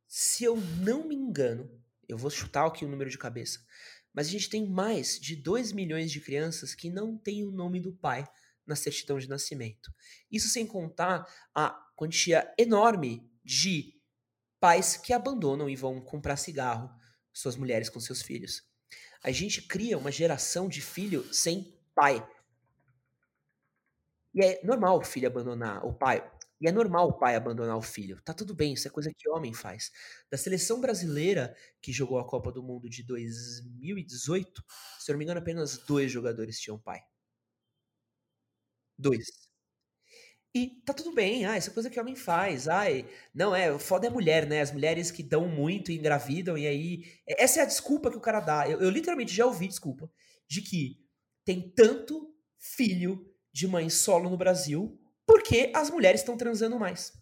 [0.06, 1.70] se eu não me engano,
[2.08, 3.58] eu vou chutar aqui o número de cabeça,
[4.12, 7.80] mas a gente tem mais de 2 milhões de crianças que não têm o nome
[7.80, 8.26] do pai
[8.66, 9.92] na certidão de nascimento.
[10.30, 13.94] Isso sem contar a quantia enorme de
[14.60, 16.90] pais que abandonam e vão comprar cigarro,
[17.38, 18.62] suas mulheres com seus filhos.
[19.22, 22.26] A gente cria uma geração de filho sem pai.
[24.34, 26.22] E é normal o filho abandonar o pai.
[26.60, 28.20] E é normal o pai abandonar o filho.
[28.24, 29.90] Tá tudo bem, isso é coisa que homem faz.
[30.30, 34.62] Da seleção brasileira que jogou a Copa do Mundo de 2018,
[34.98, 37.00] se eu não me engano, apenas dois jogadores tinham pai.
[38.98, 39.45] Dois.
[40.54, 42.66] E tá tudo bem, ah, essa coisa que homem faz.
[42.66, 44.62] Ai, não é, o foda é mulher, né?
[44.62, 47.04] As mulheres que dão muito e engravidam, e aí.
[47.26, 48.68] Essa é a desculpa que o cara dá.
[48.68, 50.10] Eu, eu literalmente já ouvi desculpa
[50.48, 50.96] de que
[51.44, 57.12] tem tanto filho de mãe solo no Brasil porque as mulheres estão transando mais.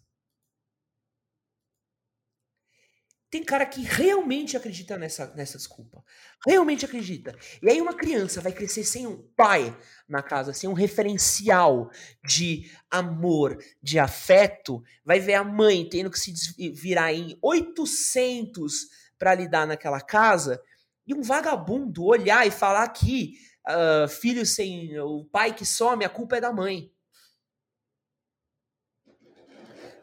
[3.29, 6.03] Tem cara que realmente acredita nessa, nessa desculpa.
[6.45, 7.35] Realmente acredita.
[7.61, 9.75] E aí uma criança vai crescer sem um pai
[10.07, 11.89] na casa, sem um referencial
[12.23, 16.33] de amor, de afeto, vai ver a mãe tendo que se
[16.73, 18.73] virar em 800
[19.17, 20.61] para lidar naquela casa,
[21.07, 23.33] e um vagabundo olhar e falar que
[23.67, 26.91] uh, filho sem o pai que some, a culpa é da mãe.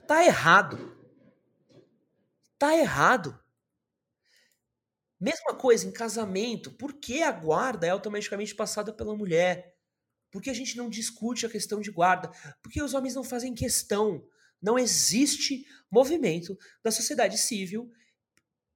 [0.07, 1.02] Tá errado.
[2.63, 3.37] Tá errado.
[5.19, 6.71] Mesma coisa em casamento.
[6.71, 9.77] Por que a guarda é automaticamente passada pela mulher?
[10.31, 12.31] Por que a gente não discute a questão de guarda?
[12.63, 14.25] Porque os homens não fazem questão.
[14.63, 17.91] Não existe movimento da sociedade civil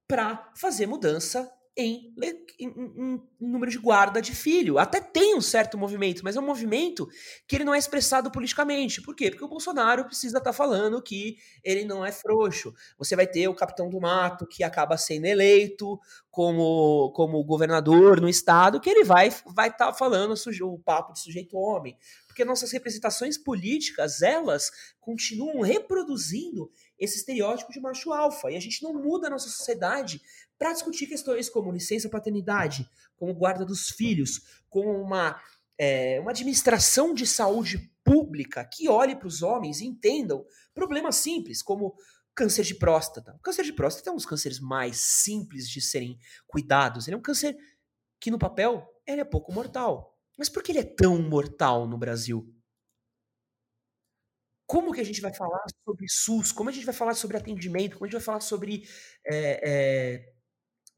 [0.05, 2.11] para fazer mudança em,
[2.59, 4.79] em, em, número de guarda de filho.
[4.79, 7.07] Até tem um certo movimento, mas é um movimento
[7.47, 9.01] que ele não é expressado politicamente.
[9.01, 9.29] Por quê?
[9.29, 12.73] Porque o Bolsonaro precisa estar tá falando que ele não é frouxo.
[12.97, 15.99] Você vai ter o capitão do mato que acaba sendo eleito
[16.31, 21.19] como, como governador no estado, que ele vai vai estar tá falando o papo de
[21.19, 21.95] sujeito homem.
[22.37, 24.69] Porque nossas representações políticas, elas
[24.99, 26.69] continuam reproduzindo
[26.99, 28.51] esse estereótipo de macho alfa.
[28.51, 30.21] E a gente não muda a nossa sociedade
[30.55, 35.41] para discutir questões como licença paternidade, como guarda dos filhos, como uma,
[35.79, 41.63] é, uma administração de saúde pública que olhe para os homens e entendam problemas simples,
[41.63, 41.95] como
[42.35, 43.33] câncer de próstata.
[43.33, 47.07] O câncer de próstata é um dos cânceres mais simples de serem cuidados.
[47.07, 47.57] Ele é um câncer
[48.19, 50.16] que, no papel, ele é pouco mortal.
[50.37, 52.53] Mas por que ele é tão mortal no Brasil?
[54.67, 56.51] Como que a gente vai falar sobre SUS?
[56.51, 57.93] Como a gente vai falar sobre atendimento?
[57.93, 58.87] Como a gente vai falar sobre
[59.25, 60.33] é, é,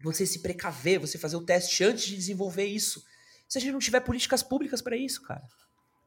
[0.01, 3.03] você se precaver, você fazer o teste antes de desenvolver isso.
[3.47, 5.43] Se a gente não tiver políticas públicas para isso, cara.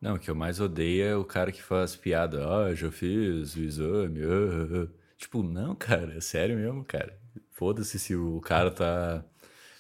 [0.01, 2.45] Não, o que eu mais odeio é o cara que faz piada.
[2.49, 4.21] Ah, já fiz o exame.
[4.25, 5.03] Ah.
[5.23, 7.17] Tipo, não, cara, é sério mesmo, cara.
[7.53, 9.25] Foda-se se o cara tá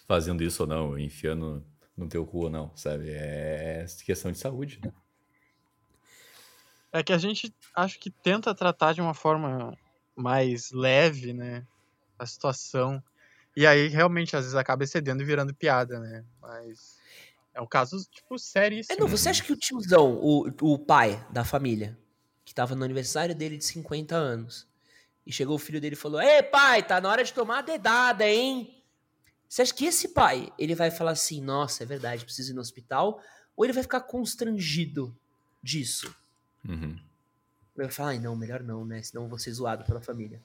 [0.06, 1.66] fazendo isso ou não, enfiando
[1.96, 3.10] no teu cu ou não, sabe?
[3.10, 4.92] É questão de saúde, né?
[6.92, 9.76] É que a gente acho que tenta tratar de uma forma
[10.14, 11.66] mais leve, né?
[12.18, 13.02] A situação.
[13.56, 16.24] E aí, realmente, às vezes acaba excedendo e virando piada, né?
[16.40, 16.98] Mas
[17.54, 18.96] é um caso, tipo, seríssimo.
[18.96, 21.98] É, não, você acha que o tiozão, o, o pai da família,
[22.44, 24.66] que tava no aniversário dele de 50 anos,
[25.26, 27.62] e chegou o filho dele e falou: Ei, pai, tá na hora de tomar a
[27.62, 28.81] dedada, hein?
[29.52, 32.62] Você acha que esse pai, ele vai falar assim, nossa, é verdade, preciso ir no
[32.62, 33.20] hospital?
[33.56, 35.14] ou ele vai ficar constrangido
[35.62, 36.14] disso.
[36.66, 36.98] Uhum.
[37.76, 39.02] Ele vai falar, ai não, melhor não, né?
[39.02, 40.40] Senão eu vou ser zoado pela família.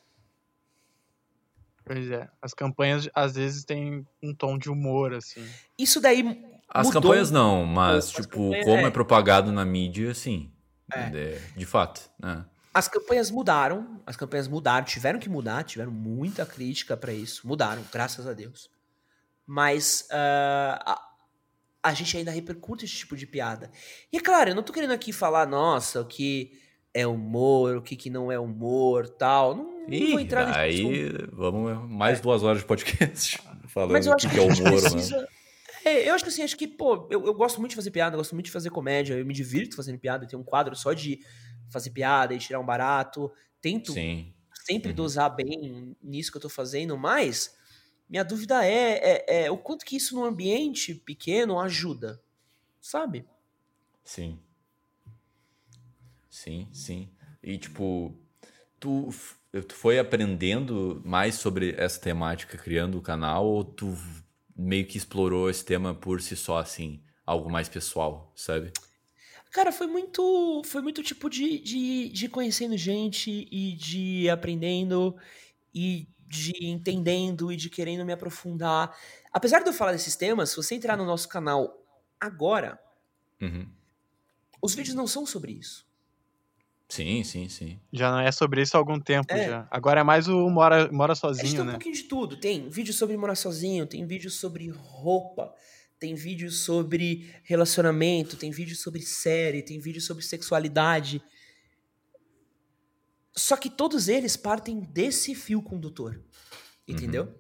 [1.86, 2.30] Pois é.
[2.42, 5.48] As campanhas às vezes têm um tom de humor, assim.
[5.78, 6.46] Isso daí.
[6.68, 7.96] As mudou campanhas não, mas.
[7.96, 8.84] As tipo, como é.
[8.84, 8.92] é.
[8.92, 10.52] propagado na mídia, sim.
[10.92, 11.40] É.
[11.56, 12.10] De fato.
[12.20, 12.46] né?
[12.74, 17.84] As campanhas mudaram, as campanhas mudaram, tiveram que mudar, tiveram muita crítica pra isso, mudaram,
[17.92, 18.70] graças a Deus.
[19.48, 23.72] Mas ah, a, a gente ainda repercute esse tipo de piada.
[24.12, 26.52] E é claro, eu não tô querendo aqui falar, nossa, o que
[26.94, 29.56] é humor, o que, que não é humor, tal.
[29.56, 30.88] Não, não vou Ih, entrar nesse assunto.
[30.88, 35.28] aí vamos mais duas horas de podcast falando o que, que, é humor, né?
[35.86, 38.16] É, eu acho que assim, acho que, pô, eu, eu gosto muito de fazer piada,
[38.16, 40.76] eu gosto muito de fazer comédia, eu me divirto fazendo piada, eu tenho um quadro
[40.76, 41.20] só de
[41.70, 43.32] fazer piada e tirar um barato.
[43.62, 44.34] Tento Sim.
[44.66, 44.96] sempre Uhum.
[44.96, 47.57] dosar bem nisso que eu tô fazendo, mas
[48.10, 52.22] minha dúvida é, é, é o quanto que isso num ambiente pequeno ajuda,
[52.80, 53.26] sabe?
[54.04, 54.40] Sim.
[56.30, 57.10] Sim, sim.
[57.44, 58.16] E tipo,
[58.80, 59.10] tu,
[59.68, 63.98] tu foi aprendendo mais sobre essa temática criando o canal ou tu
[64.56, 68.72] meio que explorou esse tema por si só, assim, algo mais pessoal, sabe?
[69.52, 75.16] Cara, foi muito, foi muito tipo de, de, de conhecendo gente e de aprendendo
[75.74, 78.96] e de entendendo e de querendo me aprofundar.
[79.34, 81.86] Apesar de eu falar desses temas, se você entrar no nosso canal
[82.20, 82.80] agora,
[83.42, 83.78] Uhum.
[84.62, 85.88] os vídeos não são sobre isso.
[86.90, 87.82] Sim, sim, sim.
[87.92, 89.40] Já não é sobre isso há algum tempo É.
[89.40, 89.68] já.
[89.70, 91.72] Agora é mais o mora, mora A gente sozinho, tem um né?
[91.72, 92.40] pouquinho de tudo.
[92.40, 95.54] Tem vídeo sobre morar sozinho, tem vídeo sobre roupa,
[96.00, 101.22] tem vídeo sobre relacionamento, tem vídeo sobre série, tem vídeo sobre sexualidade.
[103.38, 106.20] Só que todos eles partem desse fio condutor.
[106.88, 107.40] Entendeu?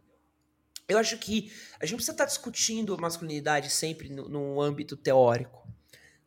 [0.87, 5.67] Eu acho que a gente não precisa estar discutindo masculinidade sempre no, no âmbito teórico.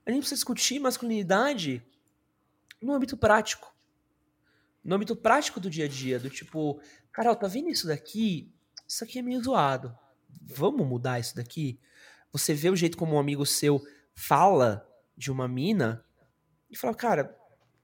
[0.04, 1.86] A gente precisa discutir masculinidade
[2.82, 3.72] no âmbito prático.
[4.82, 8.52] No âmbito prático do dia a dia, do tipo, Carol, tá vendo isso daqui?
[8.88, 9.96] Isso aqui é meio zoado.
[10.42, 11.78] Vamos mudar isso daqui?
[12.32, 13.80] Você vê o jeito como um amigo seu
[14.14, 14.84] fala
[15.16, 16.04] de uma mina
[16.68, 17.39] e fala, cara,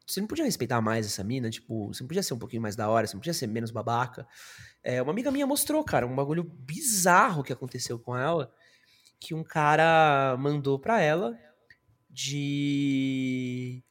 [0.06, 1.50] você não podia respeitar mais essa mina?
[1.50, 3.70] Tipo, você não podia ser um pouquinho mais da hora, você não podia ser menos
[3.70, 4.26] babaca.
[4.82, 8.52] É, uma amiga minha mostrou, cara, um bagulho bizarro que aconteceu com ela,
[9.18, 11.36] que um cara mandou pra ela
[12.08, 13.82] de...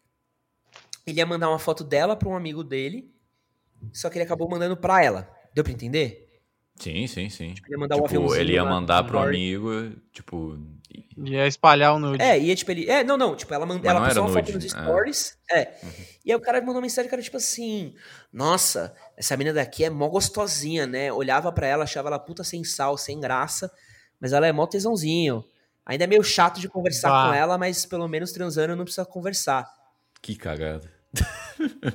[1.05, 3.13] Ele ia mandar uma foto dela pra um amigo dele,
[3.93, 5.29] só que ele acabou mandando pra ela.
[5.53, 6.41] Deu pra entender?
[6.77, 7.53] Sim, sim, sim.
[7.65, 9.69] Ele ia mandar um Tipo, aviãozinho ele ia mandar pro amigo,
[10.11, 10.59] tipo.
[11.17, 12.21] Ia espalhar o nude.
[12.23, 12.89] É, e é tipo ele.
[12.89, 13.35] É, não, não.
[13.35, 14.67] Tipo, ela, manda, Mas ela postou uma foto nos é.
[14.69, 15.37] stories.
[15.51, 15.73] É.
[16.25, 17.93] E aí o cara mandou uma mensagem, cara, tipo assim:
[18.31, 21.11] Nossa, essa menina daqui é mó gostosinha, né?
[21.11, 23.71] Olhava pra ela, achava ela puta sem sal, sem graça.
[24.19, 25.43] Mas ela é mó tesãozinho.
[25.85, 27.27] Ainda é meio chato de conversar Bah.
[27.27, 29.69] com ela, mas pelo menos transando não precisa conversar.
[30.21, 30.91] Que cagada.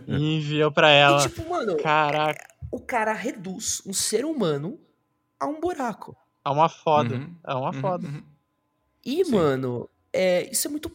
[0.07, 1.19] E enviou pra ela.
[1.21, 4.79] E tipo, mano, Caraca, o cara reduz um ser humano
[5.39, 6.17] a um buraco.
[6.47, 7.17] é uma foda.
[7.17, 8.07] Uhum, É uma uhum, foda.
[8.07, 8.23] uhum.
[9.05, 9.33] E, Sim.
[9.33, 10.91] mano, é, isso é muito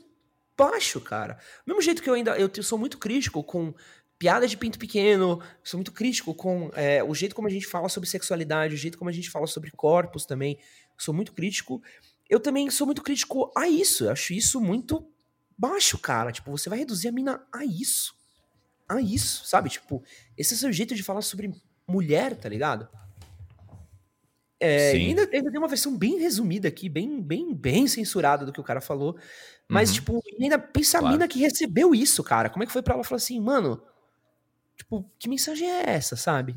[0.58, 1.40] baixo, cara.
[1.66, 3.74] Do mesmo jeito que eu ainda eu sou muito crítico com
[4.18, 7.90] piada de pinto pequeno, sou muito crítico com é, o jeito como a gente fala
[7.90, 10.58] sobre sexualidade, o jeito como a gente fala sobre corpos também.
[10.98, 11.82] Sou muito crítico.
[12.30, 14.06] Eu também sou muito crítico a isso.
[14.06, 15.06] Eu acho isso muito
[15.58, 16.32] baixo, cara.
[16.32, 18.16] Tipo, você vai reduzir a mina a isso.
[18.88, 19.70] A isso, sabe?
[19.70, 20.04] Tipo,
[20.38, 21.52] esse é o seu jeito de falar sobre
[21.88, 22.88] mulher, tá ligado?
[24.60, 28.60] É, ainda, ainda tem uma versão bem resumida aqui, bem, bem, bem censurada do que
[28.60, 29.18] o cara falou.
[29.68, 29.96] Mas, Uhum.
[29.96, 31.08] tipo, ainda pensa Claro.
[31.08, 32.50] a mina que recebeu isso, cara.
[32.50, 33.82] Como é que foi pra ela falar assim, mano?
[34.78, 36.56] Tipo, que mensagem é essa, sabe?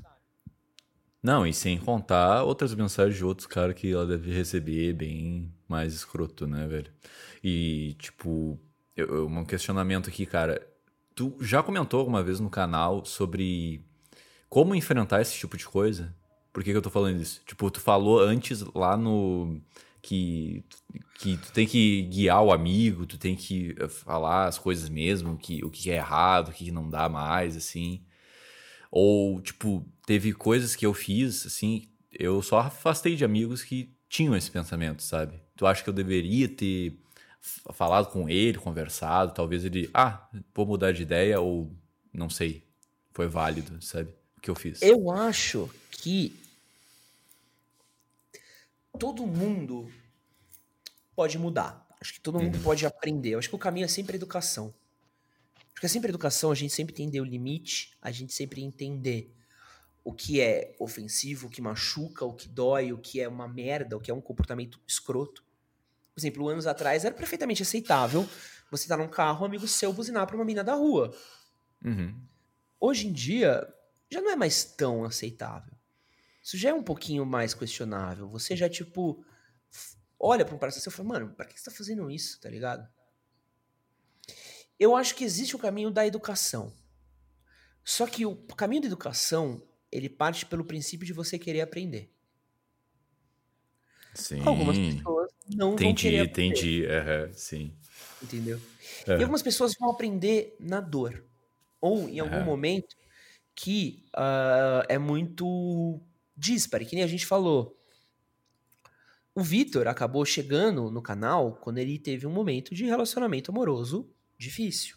[1.22, 5.92] Não, e sem contar outras mensagens de outros caras que ela deve receber bem mais
[5.92, 6.92] escroto, né, velho?
[7.42, 8.58] E, tipo,
[8.96, 10.64] eu- eu- um questionamento aqui, cara.
[11.14, 13.84] Tu já comentou alguma vez no canal sobre
[14.48, 16.14] como enfrentar esse tipo de coisa?
[16.52, 17.42] Por que, que eu tô falando isso?
[17.46, 19.60] Tipo, tu falou antes lá no.
[20.00, 20.64] Que,
[21.18, 25.36] que tu tem que guiar o amigo, tu tem que eh, falar as coisas mesmo,
[25.36, 28.04] que, o que é errado, o que não dá mais, assim.
[28.90, 34.34] Ou, tipo, teve coisas que eu fiz, assim, eu só afastei de amigos que tinham
[34.36, 35.40] esse pensamento, sabe?
[35.56, 36.98] Tu acha que eu deveria ter
[37.72, 41.76] falado com ele, conversado, talvez ele, ah, vou mudar de ideia, ou
[42.12, 42.64] não sei,
[43.12, 44.12] foi válido, sabe?
[44.40, 44.80] Que eu fiz.
[44.82, 46.38] Eu acho que
[48.98, 49.90] todo mundo
[51.14, 51.86] pode mudar.
[52.00, 53.30] Acho que todo mundo pode aprender.
[53.30, 54.72] Eu acho que o caminho é sempre a educação.
[55.56, 58.62] Acho que é sempre a educação, a gente sempre entender o limite, a gente sempre
[58.62, 59.32] entender
[60.04, 63.96] o que é ofensivo, o que machuca, o que dói, o que é uma merda,
[63.96, 65.44] o que é um comportamento escroto.
[66.14, 68.28] Por exemplo, anos atrás era perfeitamente aceitável
[68.70, 71.14] você estar tá num carro, um amigo seu buzinar pra uma mina da rua.
[71.84, 72.20] Uhum.
[72.80, 73.66] Hoje em dia,
[74.10, 75.74] já não é mais tão aceitável.
[76.42, 78.28] Isso já é um pouquinho mais questionável.
[78.30, 79.24] Você já, tipo,
[80.20, 82.88] olha pra um parceiro e fala, mano, pra que você tá fazendo isso, tá ligado?
[84.78, 86.72] Eu acho que existe o caminho da educação.
[87.84, 92.12] Só que o caminho da educação, ele parte pelo princípio de você querer aprender.
[94.14, 94.42] Sim.
[94.44, 96.68] Algumas pessoas não entendi, vão querer aprender.
[96.70, 97.78] Entendi, uhum, sim.
[98.22, 98.60] Entendeu?
[99.06, 99.14] É.
[99.16, 101.24] E algumas pessoas vão aprender na dor.
[101.80, 102.42] Ou em algum É.
[102.42, 102.96] momento
[103.58, 106.00] que ah, é muito
[106.36, 107.76] dispare, que nem a gente falou.
[109.34, 114.96] O Vitor acabou chegando no canal quando ele teve um momento de relacionamento amoroso difícil.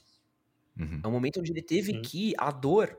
[0.80, 1.02] Uhum.
[1.04, 2.02] É um momento onde ele teve Sim.
[2.04, 2.96] que, a dor,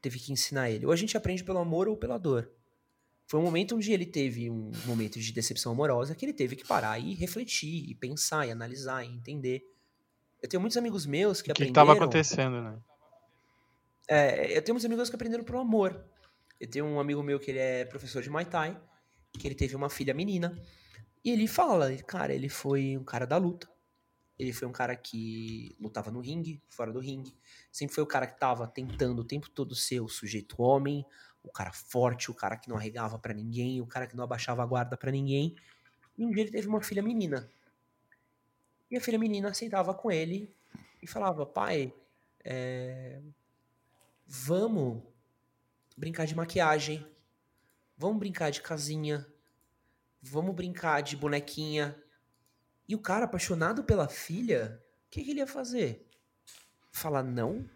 [0.00, 0.86] teve que ensinar ele.
[0.86, 2.50] Ou a gente aprende pelo amor ou pela dor.
[3.26, 6.66] Foi um momento onde ele teve um momento de decepção amorosa que ele teve que
[6.66, 9.70] parar e refletir, e pensar, e analisar, e entender.
[10.42, 11.82] Eu tenho muitos amigos meus que O que aprenderam...
[11.84, 12.78] estava acontecendo, né?
[14.08, 16.04] É, eu tenho muitos amigos que aprenderam pelo amor.
[16.60, 18.80] Eu tenho um amigo meu que ele é professor de Muay Thai,
[19.32, 20.56] que ele teve uma filha menina,
[21.24, 23.68] e ele fala, cara, ele foi um cara da luta.
[24.38, 27.34] Ele foi um cara que lutava no ringue, fora do ringue.
[27.70, 31.06] Sempre foi o cara que tava tentando o tempo todo ser o sujeito homem,
[31.42, 34.62] o cara forte, o cara que não arregava pra ninguém, o cara que não abaixava
[34.62, 35.54] a guarda pra ninguém.
[36.18, 37.48] E um dia ele teve uma filha menina.
[38.90, 40.52] E a filha menina sentava com ele
[41.02, 41.92] e falava: Pai,
[42.44, 43.20] é,
[44.26, 45.02] vamos
[45.96, 47.06] brincar de maquiagem,
[47.96, 49.26] vamos brincar de casinha,
[50.20, 51.96] vamos brincar de bonequinha.
[52.88, 56.06] E o cara, apaixonado pela filha, o que, que ele ia fazer?
[56.90, 57.68] Falar não?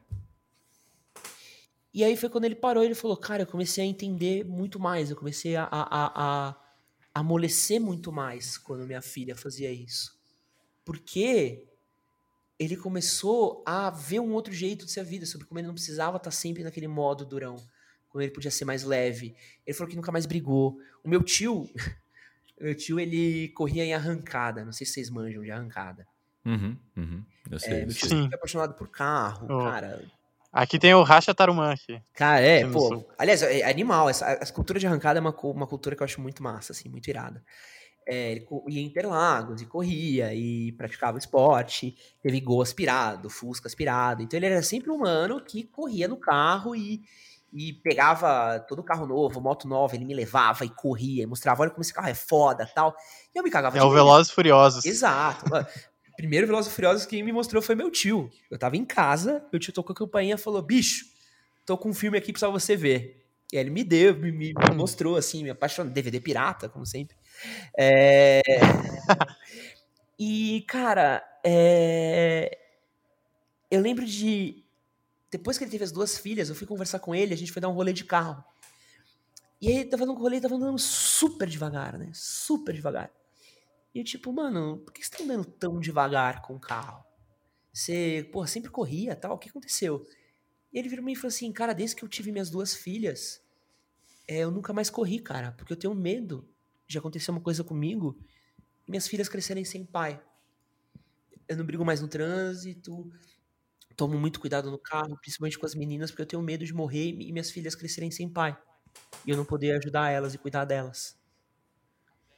[1.93, 5.11] E aí foi quando ele parou, ele falou, cara, eu comecei a entender muito mais,
[5.11, 6.57] eu comecei a, a, a, a
[7.15, 10.19] amolecer muito mais quando minha filha fazia isso.
[10.85, 11.68] Porque
[12.59, 15.75] ele começou a ver um outro jeito de ser a vida, sobre como ele não
[15.75, 17.57] precisava estar sempre naquele modo durão,
[18.09, 19.35] como ele podia ser mais leve.
[19.67, 20.79] Ele falou que nunca mais brigou.
[21.05, 21.69] O meu tio,
[22.61, 26.07] meu tio, ele corria em arrancada, não sei se vocês manjam de arrancada.
[26.45, 27.25] Uhum, uhum.
[27.51, 27.73] Eu sei.
[27.75, 28.23] É, meu tio Sim.
[28.23, 29.65] sempre apaixonado por carro, Oh.
[29.65, 30.05] cara.
[30.51, 32.03] Aqui tem o Racha Tarumã aqui.
[32.15, 33.07] Cara, é, pô.
[33.19, 34.09] Aliás, é animal.
[34.09, 36.89] Essa, a cultura de arrancada é uma, uma cultura que eu acho muito massa, assim,
[36.89, 37.45] muito irada.
[38.11, 44.23] É, ele ia em Interlagos e corria e praticava esporte, teve gol aspirado, Fusca aspirado.
[44.23, 47.03] Então ele era sempre um mano que corria no carro e,
[47.53, 51.71] e pegava todo carro novo, moto nova, ele me levava e corria, e mostrava, olha
[51.71, 52.97] como esse carro é foda tal.
[53.35, 53.91] E eu me cagava É de o.
[53.91, 54.85] Velozes e Furiosos.
[54.87, 55.45] Exato.
[56.17, 58.31] Primeiro Velozes e Furiosos quem me mostrou foi meu tio.
[58.51, 61.05] Eu tava em casa, meu tio tocou a campainha e falou, bicho,
[61.67, 63.23] tô com um filme aqui pra você ver.
[63.53, 65.93] E aí ele me deu, me, me mostrou, assim, me apaixonou.
[65.93, 67.18] DVD pirata, como sempre.
[67.77, 68.41] É...
[70.19, 72.59] e, cara, é...
[73.71, 74.65] eu lembro de...
[75.31, 77.61] Depois que ele teve as duas filhas, eu fui conversar com ele, a gente foi
[77.61, 78.43] dar um rolê de carro.
[79.61, 82.11] E aí ele tava num rolê, tava andando super devagar, né?
[82.15, 83.11] Super devagar.
[83.95, 87.05] E eu, tipo, mano, por que você tá andando tão devagar com o carro?
[87.73, 90.07] Você, pô, sempre corria tal, o que aconteceu?
[90.73, 92.75] E ele virou pra mim e falou assim, cara, desde que eu tive minhas duas
[92.75, 93.43] filhas,
[94.27, 96.49] é, eu nunca mais corri, cara, porque eu tenho medo
[96.89, 98.19] de acontecer uma coisa comigo
[98.87, 100.21] e minhas filhas crescerem sem pai.
[101.47, 103.13] Eu não brigo mais no trânsito,
[103.95, 107.11] tomo muito cuidado no carro, principalmente com as meninas, porque eu tenho medo de morrer
[107.11, 108.57] e minhas filhas crescerem sem pai.
[109.27, 111.17] E eu não poder ajudar elas e cuidar delas.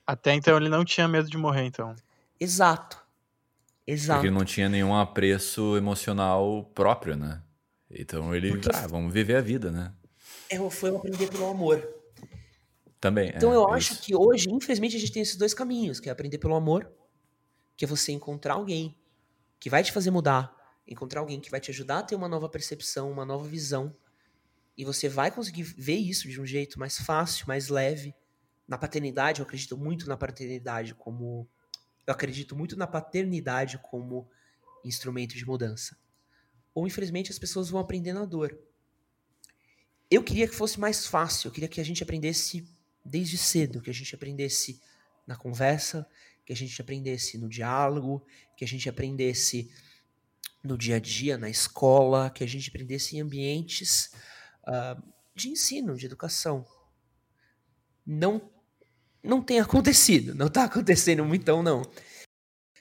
[0.06, 1.94] Até então ele não tinha medo de morrer, então.
[2.38, 3.00] Exato.
[3.86, 4.18] Exato.
[4.18, 7.42] Porque ele não tinha nenhum apreço emocional próprio, né?
[7.88, 9.92] Então ele, Porque- ah, vamos viver a vida, né?
[10.48, 11.99] É, foi eu aprender pelo amor.
[13.00, 13.32] Também.
[13.34, 14.02] Então é, eu é acho isso.
[14.02, 16.90] que hoje, infelizmente, a gente tem esses dois caminhos, que é aprender pelo amor,
[17.76, 18.94] que é você encontrar alguém
[19.58, 20.54] que vai te fazer mudar,
[20.86, 23.96] encontrar alguém que vai te ajudar a ter uma nova percepção, uma nova visão,
[24.76, 28.14] e você vai conseguir ver isso de um jeito mais fácil, mais leve.
[28.68, 31.48] Na paternidade, eu acredito muito na paternidade como
[32.06, 34.28] eu acredito muito na paternidade como
[34.84, 35.96] instrumento de mudança.
[36.74, 38.58] Ou infelizmente as pessoas vão aprender na dor.
[40.10, 42.66] Eu queria que fosse mais fácil, eu queria que a gente aprendesse
[43.04, 44.80] desde cedo, que a gente aprendesse
[45.26, 46.06] na conversa,
[46.44, 48.24] que a gente aprendesse no diálogo,
[48.56, 49.70] que a gente aprendesse
[50.62, 54.12] no dia a dia, na escola, que a gente aprendesse em ambientes
[54.66, 55.00] ah,
[55.34, 56.66] de ensino, de educação.
[58.04, 58.50] Não,
[59.22, 61.82] não tem acontecido, não está acontecendo muitão, não.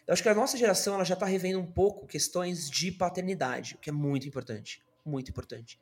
[0.07, 3.76] Eu acho que a nossa geração ela já está revendo um pouco questões de paternidade,
[3.76, 5.80] o que é muito importante, muito importante.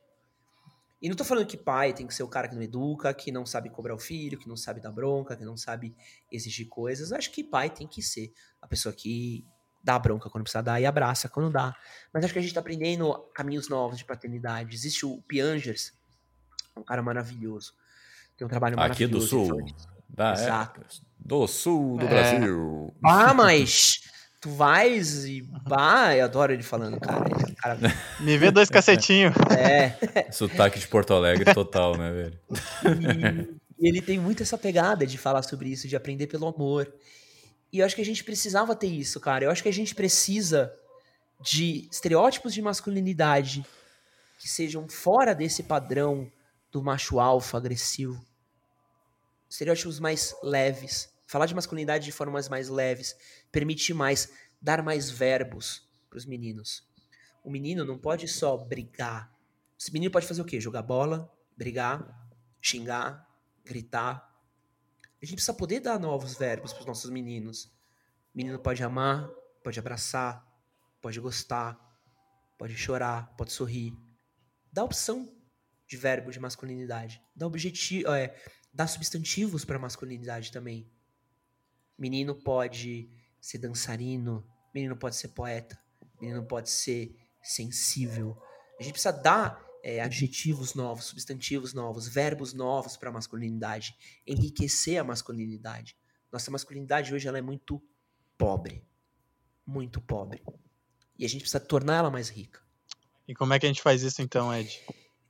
[1.00, 3.30] E não tô falando que pai tem que ser o cara que não educa, que
[3.30, 5.94] não sabe cobrar o filho, que não sabe dar bronca, que não sabe
[6.30, 7.12] exigir coisas.
[7.12, 9.46] Acho que pai tem que ser a pessoa que
[9.82, 11.72] dá bronca quando precisa dar e abraça quando dá.
[12.12, 14.74] Mas acho que a gente tá aprendendo caminhos novos de paternidade.
[14.74, 15.92] Existe o Piangers,
[16.76, 17.74] um cara maravilhoso.
[18.36, 19.26] Tem um trabalho Aqui maravilhoso.
[19.26, 19.66] do Sul.
[20.08, 20.80] Da, é, Exato.
[21.18, 22.08] do Sul do É.
[22.08, 22.92] Brasil.
[23.04, 24.00] Ah, mas
[24.40, 27.24] tu vais e bah, eu adoro ele falando, cara.
[27.28, 27.78] Ele é cara
[28.20, 29.34] Me vê dois cacetinhos.
[29.50, 32.38] é, Sotaque de Porto Alegre total, né, velho?
[33.78, 36.92] E, e ele tem muito essa pegada de falar sobre isso, de aprender pelo amor.
[37.72, 39.44] E eu acho que a gente precisava ter isso, cara.
[39.44, 40.72] Eu acho que a gente precisa
[41.40, 43.64] de estereótipos de masculinidade
[44.38, 46.30] que sejam fora desse padrão
[46.70, 48.24] do macho alfa agressivo.
[49.48, 51.08] Estereótipos mais leves.
[51.28, 53.14] Falar de masculinidade de formas mais leves.
[53.52, 56.88] Permitir mais, dar mais verbos pros meninos.
[57.44, 59.30] O menino não pode só brigar.
[59.78, 60.58] Esse menino pode fazer o quê?
[60.58, 62.02] Jogar bola, brigar,
[62.62, 63.28] xingar,
[63.62, 64.26] gritar.
[65.20, 67.66] A gente precisa poder dar novos verbos para os nossos meninos.
[68.34, 69.28] O menino pode amar,
[69.62, 70.42] pode abraçar,
[71.02, 71.78] pode gostar,
[72.56, 73.92] pode chorar, pode sorrir.
[74.72, 75.30] Dá opção
[75.86, 77.22] de verbo de masculinidade.
[77.36, 78.34] Dá objetivo, é,
[78.72, 80.90] dá substantivos para masculinidade também.
[81.98, 85.78] Menino pode ser dançarino, menino pode ser poeta,
[86.20, 88.36] menino pode ser sensível.
[88.78, 93.96] A gente precisa dar é, adjetivos novos, substantivos novos, verbos novos para a masculinidade,
[94.26, 95.96] enriquecer a masculinidade.
[96.30, 97.82] Nossa masculinidade hoje ela é muito
[98.36, 98.84] pobre,
[99.66, 100.42] muito pobre.
[101.18, 102.60] E a gente precisa tornar ela mais rica.
[103.26, 104.80] E como é que a gente faz isso então, Ed?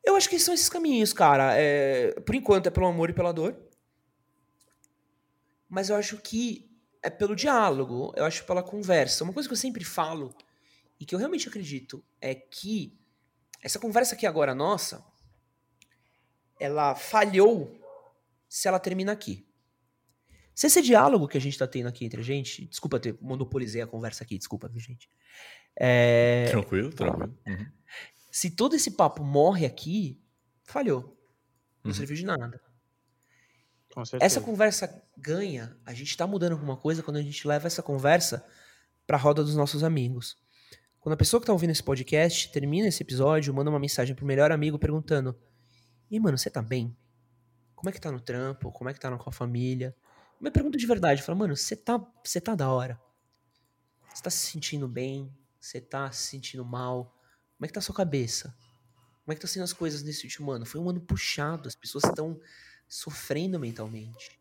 [0.05, 1.55] Eu acho que são esses caminhos, cara.
[1.57, 3.57] É, por enquanto é pelo amor e pela dor.
[5.69, 6.71] Mas eu acho que
[7.03, 9.25] é pelo diálogo, eu acho pela conversa.
[9.25, 10.35] Uma coisa que eu sempre falo
[10.99, 12.99] e que eu realmente acredito é que
[13.63, 15.05] essa conversa aqui agora nossa,
[16.61, 17.79] ela falhou
[18.49, 19.47] se ela termina aqui.
[20.55, 23.81] Se esse diálogo que a gente tá tendo aqui entre a gente, desculpa ter monopolizei
[23.81, 25.09] a conversa aqui, desculpa, gente?
[25.79, 27.39] É, Tranquilo, tranquilo.
[27.47, 27.67] Uhum.
[28.33, 30.21] se todo esse papo morre aqui,
[30.65, 31.17] falhou.
[31.85, 31.95] Não Uhum.
[31.95, 32.61] serviu de nada.
[34.21, 38.45] Essa conversa ganha, a gente tá mudando alguma coisa quando a gente leva essa conversa
[39.07, 40.37] pra roda dos nossos amigos.
[41.01, 44.27] Quando a pessoa que tá ouvindo esse podcast termina esse episódio, manda uma mensagem pro
[44.27, 45.37] melhor amigo perguntando:
[46.11, 46.97] E mano, você tá bem?
[47.75, 48.73] Como é que tá no trampo?
[48.73, 49.95] Como é que tá com a família?
[50.41, 53.01] Uma pergunta de verdade, fala, mano, você tá, você tá da hora?
[54.13, 55.33] Você tá se sentindo bem?
[55.61, 57.15] Você tá se sentindo mal?
[57.57, 58.55] Como é que tá a sua cabeça?
[59.25, 60.65] Como é que tá sendo as coisas nesse último ano?
[60.65, 62.41] Foi um ano puxado, as pessoas estão
[62.89, 64.39] sofrendo mentalmente.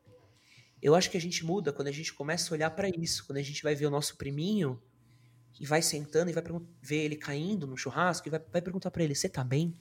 [0.82, 3.38] Eu acho que a gente muda quando a gente começa a olhar pra isso, quando
[3.38, 4.82] a gente vai ver o nosso priminho
[5.60, 6.43] e vai sentando e vai
[6.82, 9.76] ver ele caindo no churrasco e vai, vai perguntar pra ele: "Você tá bem?"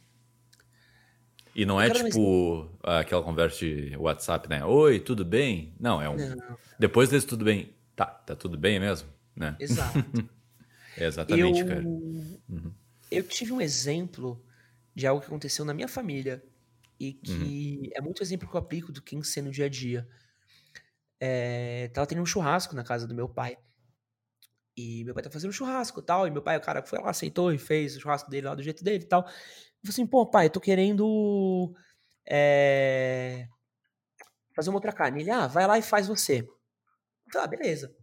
[1.55, 4.63] E não é tipo aquela conversa de WhatsApp, né?
[4.65, 5.75] Oi, tudo bem?
[5.81, 6.17] Não, é um.
[6.17, 7.75] Não, Depois desse tudo bem.
[7.95, 9.09] Tá, tá tudo bem mesmo?
[9.35, 9.57] Né?
[9.59, 9.99] exato.
[10.99, 11.83] É exatamente, eu, cara.
[11.85, 12.73] Uhum.
[13.11, 14.43] eu tive um exemplo
[14.95, 16.43] de algo que aconteceu na minha família
[16.99, 17.91] e que Uhum.
[17.95, 20.09] é muito exemplo que eu aplico do que ser no dia a dia.
[21.21, 23.57] É, tava tendo um churrasco na casa do meu pai.
[24.77, 26.27] E meu pai tá fazendo um churrasco e tal.
[26.27, 28.63] E meu pai, o cara foi lá, aceitou e fez o churrasco dele lá do
[28.63, 29.23] jeito dele e tal.
[29.23, 31.75] Eu falei assim, pô, pai, eu tô querendo
[32.29, 33.49] é,
[34.55, 35.23] fazer uma outra carne.
[35.23, 36.47] Ele, ah, vai lá e faz você.
[37.35, 37.95] Ah, beleza.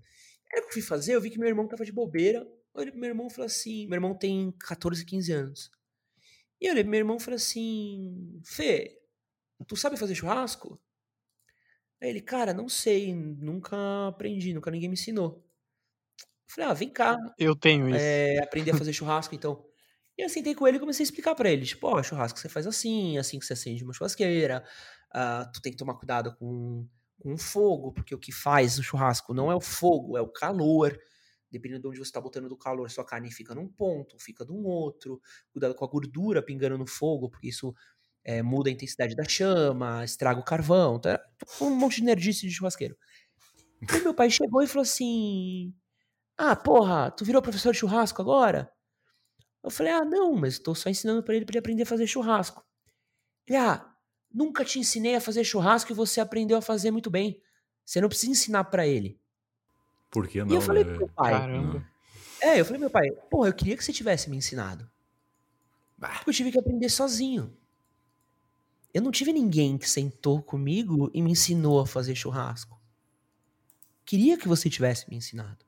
[0.53, 2.45] Aí eu fui fazer, eu vi que meu irmão tava de bobeira.
[2.75, 5.71] Meu irmão falei assim: meu irmão tem 14, 15 anos.
[6.63, 8.97] E eu meu irmão falei assim: Fê,
[9.67, 10.81] tu sabe fazer churrasco?
[12.01, 15.45] Aí ele, cara, não sei, nunca aprendi, nunca ninguém me ensinou.
[16.21, 17.97] Eu falei, ah, vem cá, Eu tenho isso.
[17.97, 19.65] é, aprender a fazer churrasco, então.
[20.17, 22.47] E eu sentei com ele e comecei a explicar pra ele, tipo, ó, churrasco você
[22.47, 24.63] faz assim, assim que você acende uma churrasqueira,
[25.11, 26.87] ah, tu tem que tomar cuidado com,
[27.19, 30.31] com o fogo, porque o que faz o churrasco não é o fogo, é o
[30.31, 30.97] calor.
[31.53, 34.65] Dependendo de onde você tá botando do calor, sua carne fica num ponto, fica num
[34.65, 35.21] outro.
[35.51, 37.73] Cuidado com a gordura pingando no fogo, porque isso
[38.23, 40.99] é, muda a intensidade da chama, estraga o carvão.
[40.99, 41.23] Tá?
[41.61, 42.97] Um monte de nerdice de churrasqueiro.
[43.81, 45.73] E meu pai chegou e falou assim:
[46.37, 48.73] Ah, porra, tu virou professor de churrasco agora?
[49.63, 52.05] Eu falei, ah, não, mas tô só ensinando pra ele pra ele aprender a fazer
[52.05, 52.65] churrasco.
[53.47, 53.89] Ele, ah,
[54.29, 57.41] nunca te ensinei a fazer churrasco e você aprendeu a fazer muito bem.
[57.85, 59.21] Você não precisa ensinar pra ele.
[60.13, 60.51] Por que não?
[60.51, 61.85] e eu falei né, pro meu pai, Caramba.
[62.39, 64.87] é, eu falei, meu pai, porra, eu queria que você tivesse me ensinado.
[65.99, 67.57] Porque eu tive que aprender sozinho.
[68.93, 72.79] Eu não tive ninguém que sentou comigo e me ensinou a fazer churrasco.
[74.05, 75.65] Queria que você tivesse me ensinado.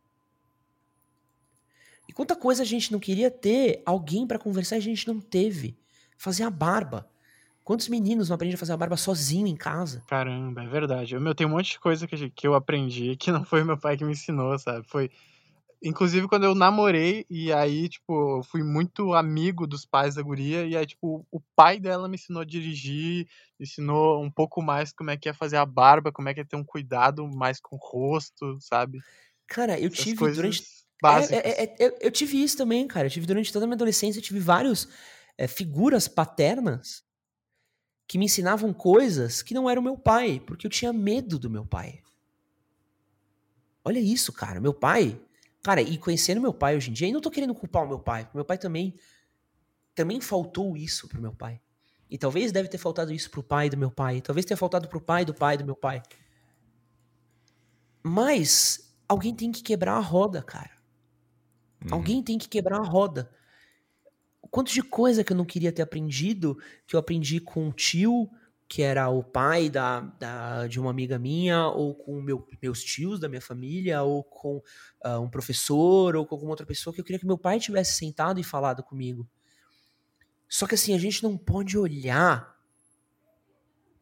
[2.07, 5.19] E quanta coisa a gente não queria ter alguém pra conversar e a gente não
[5.19, 5.79] teve.
[6.17, 7.09] Fazer a barba.
[7.65, 10.03] Quantos meninos não aprendem a fazer a barba sozinho em casa?
[10.05, 11.15] Caramba, é verdade.
[11.15, 13.97] Eu tenho um monte de coisa que, que eu aprendi que não foi meu pai
[13.97, 14.87] que me ensinou, sabe?
[14.87, 15.09] Foi.
[15.83, 20.63] Inclusive, quando eu namorei, e aí, tipo, eu fui muito amigo dos pais da guria,
[20.63, 23.27] e aí, tipo, o pai dela me ensinou a dirigir,
[23.59, 26.45] ensinou um pouco mais como é que é fazer a barba, como é que é
[26.45, 28.99] ter um cuidado mais com o rosto, sabe?
[29.47, 30.63] Cara, eu Essas tive durante.
[31.03, 33.07] É, é, é, é, eu tive isso também, cara.
[33.07, 34.87] Eu tive durante toda a minha adolescência, eu tive vários
[35.35, 37.04] é, figuras paternas
[38.07, 41.65] que me ensinavam coisas que não eram meu pai, porque eu tinha medo do meu
[41.65, 42.01] pai.
[43.83, 44.59] Olha isso, cara.
[44.59, 45.19] Meu pai.
[45.63, 47.99] Cara, e conhecendo meu pai hoje em dia, e não tô querendo culpar o meu
[47.99, 48.93] pai, meu pai também.
[49.95, 51.59] Também faltou isso pro meu pai.
[52.09, 54.21] E talvez deve ter faltado isso pro pai do meu pai.
[54.21, 56.03] Talvez tenha faltado pro pai do pai do meu pai.
[58.03, 60.71] Mas alguém tem que quebrar a roda, cara.
[61.83, 61.95] Uhum.
[61.95, 63.31] Alguém tem que quebrar a roda
[64.55, 66.57] quanto de coisa que eu não queria ter aprendido,
[66.87, 68.29] que eu aprendi com um tio,
[68.69, 73.19] que era o pai da, da, de uma amiga minha, ou com meu, meus tios
[73.19, 74.63] da minha família, ou com
[75.03, 77.97] uh, um professor, ou com alguma outra pessoa, que eu queria que meu pai tivesse
[77.97, 79.29] sentado e falado comigo.
[80.47, 82.55] Só que assim, a gente não pode olhar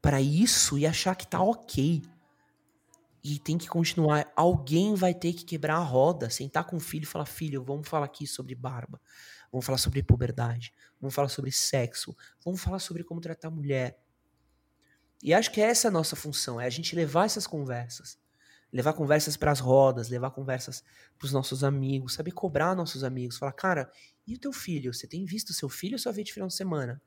[0.04, 2.04] para isso e achar que tá ok.
[3.24, 4.32] E tem que continuar.
[4.36, 7.88] Alguém vai ter que quebrar a roda, sentar com o filho e falar: filho, vamos
[7.88, 9.02] falar aqui sobre barba
[9.54, 14.04] vamos falar sobre puberdade, vamos falar sobre sexo, vamos falar sobre como tratar a mulher.
[15.22, 18.18] E acho que essa é a nossa função, é a gente levar essas conversas.
[18.72, 20.84] Levar conversas para as rodas, levar conversas
[21.20, 23.92] para os nossos amigos, saber cobrar nossos amigos, falar, cara,
[24.26, 24.92] e o teu filho?
[24.92, 27.00] Você tem visto o seu filho ou só vê de final de semana?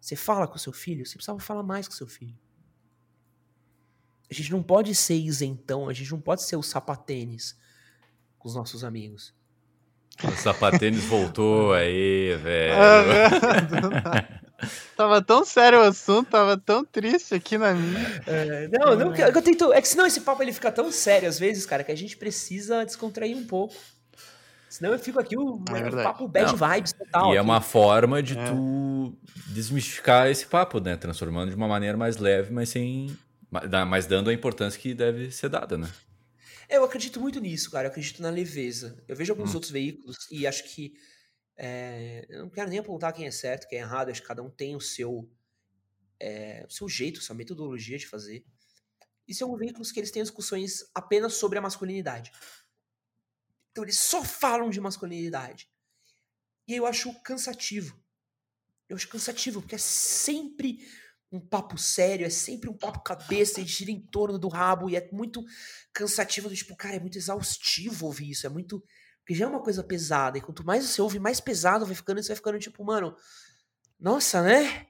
[0.00, 1.06] Você fala com o seu filho?
[1.06, 2.36] Você precisava falar mais com o seu filho.
[4.28, 7.56] A gente não pode ser isentão, a gente não pode ser o sapatênis
[8.36, 9.32] com os nossos amigos.
[10.22, 12.74] O sapatênis voltou aí, velho.
[14.96, 18.22] tava tão sério o assunto, tava tão triste aqui na minha.
[18.26, 19.72] É, não, não, eu tento.
[19.72, 22.16] É que senão esse papo ele fica tão sério às vezes, cara, que a gente
[22.16, 23.74] precisa descontrair um pouco.
[24.68, 26.68] Senão eu fico aqui o, é um papo bad não.
[26.68, 27.26] vibes total.
[27.26, 27.36] E aqui.
[27.36, 28.44] é uma forma de é.
[28.44, 29.14] tu
[29.46, 30.96] desmistificar esse papo, né?
[30.96, 33.16] Transformando de uma maneira mais leve, mas sem.
[33.88, 35.88] Mas dando a importância que deve ser dada, né?
[36.68, 37.86] Eu acredito muito nisso, cara.
[37.86, 39.02] Eu acredito na leveza.
[39.06, 39.54] Eu vejo alguns hum.
[39.54, 40.94] outros veículos e acho que.
[41.56, 44.10] É, eu não quero nem apontar quem é certo, quem é errado.
[44.10, 45.30] Acho que cada um tem o seu,
[46.18, 48.44] é, o seu jeito, sua metodologia de fazer.
[49.26, 52.30] E são veículos que eles têm discussões apenas sobre a masculinidade.
[53.70, 55.68] Então eles só falam de masculinidade.
[56.66, 58.00] E eu acho cansativo.
[58.88, 60.78] Eu acho cansativo, porque é sempre
[61.36, 64.96] um papo sério, é sempre um papo cabeça e gira em torno do rabo e
[64.96, 65.44] é muito
[65.92, 68.82] cansativo, do tipo, cara, é muito exaustivo ouvir isso, é muito.
[69.20, 72.20] Porque já é uma coisa pesada, e quanto mais você ouve, mais pesado vai ficando,
[72.20, 73.16] e você vai ficando tipo, mano,
[73.98, 74.86] nossa, né?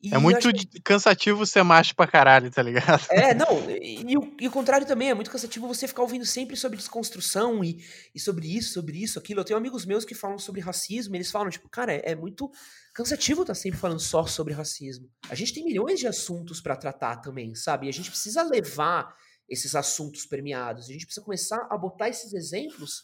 [0.00, 0.48] E é muito
[0.84, 3.04] cansativo ser macho pra caralho, tá ligado?
[3.10, 6.24] É, não, e, e, o, e, o, contrário também, é muito cansativo você ficar ouvindo
[6.24, 7.84] sempre sobre desconstrução e,
[8.14, 9.40] e sobre isso, sobre isso, aquilo.
[9.40, 12.14] Eu tenho amigos meus que falam sobre racismo, e eles falam, tipo, cara, é, é
[12.14, 12.48] muito
[12.94, 15.10] cansativo estar tá sempre falando só sobre racismo.
[15.28, 17.86] A gente tem milhões de assuntos para tratar também, sabe?
[17.86, 19.12] E a gente precisa levar
[19.48, 20.88] esses assuntos permeados.
[20.88, 23.02] A gente precisa começar a botar esses exemplos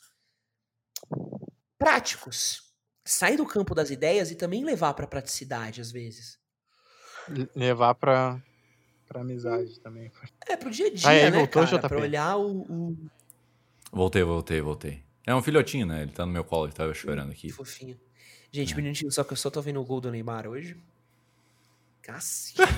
[1.77, 2.63] práticos.
[3.05, 6.44] Sair do campo das ideias e também levar para praticidade às vezes.
[7.55, 8.43] Levar para
[9.07, 10.11] para amizade também.
[10.49, 11.89] É, pro dia a dia, aí, né, voltou, cara?
[11.89, 12.97] Pra olhar o, o,
[13.93, 15.05] Voltei, voltei, voltei.
[15.27, 16.03] É um filhotinho, né?
[16.03, 17.47] Ele tá no meu colo, ele tava chorando aqui.
[17.47, 17.99] Que fofinho.
[18.51, 18.77] Gente, é.
[18.77, 20.77] bonitinho, só que eu só tô vendo o gol do Neymar hoje.
[22.03, 22.61] Cacete.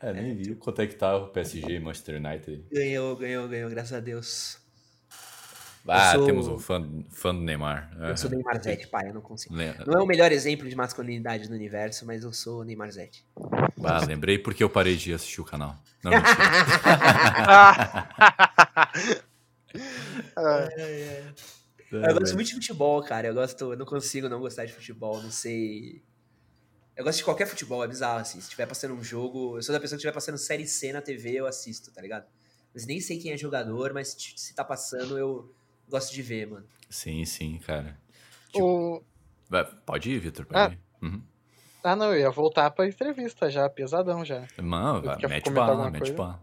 [0.00, 2.64] é, nem vi quanto é que tá o PSG e Manchester United.
[2.70, 4.64] Ganhou, ganhou, ganhou, graças a Deus.
[5.88, 6.26] Ah, sou...
[6.26, 7.90] temos um fã, fã do Neymar.
[8.00, 9.54] Eu sou Neymar Zete, pai, eu não consigo.
[9.54, 13.24] Não é o melhor exemplo de masculinidade no universo, mas eu sou Neymar Zete.
[13.84, 15.76] Ah, lembrei porque eu parei de assistir o canal.
[16.02, 16.12] Não,
[20.78, 21.24] é.
[21.92, 23.28] Eu gosto muito de futebol, cara.
[23.28, 26.02] Eu gosto, eu não consigo não gostar de futebol, não sei.
[26.96, 28.40] Eu gosto de qualquer futebol, é bizarro, assim.
[28.40, 31.00] Se estiver passando um jogo, eu sou da pessoa que estiver passando série C na
[31.00, 32.26] TV, eu assisto, tá ligado?
[32.74, 35.54] Mas nem sei quem é jogador, mas se tá passando, eu
[35.88, 36.66] gosto de ver, mano.
[36.88, 37.98] Sim, sim, cara.
[38.52, 38.96] Tipo...
[38.96, 39.04] O...
[39.84, 40.76] Pode ir, Vitor, pode ah.
[40.76, 41.06] ir.
[41.06, 41.22] Uhum.
[41.82, 44.44] Ah, não, eu ia voltar pra entrevista já, pesadão já.
[44.60, 46.42] Mano, vai, mete bala, mete bala.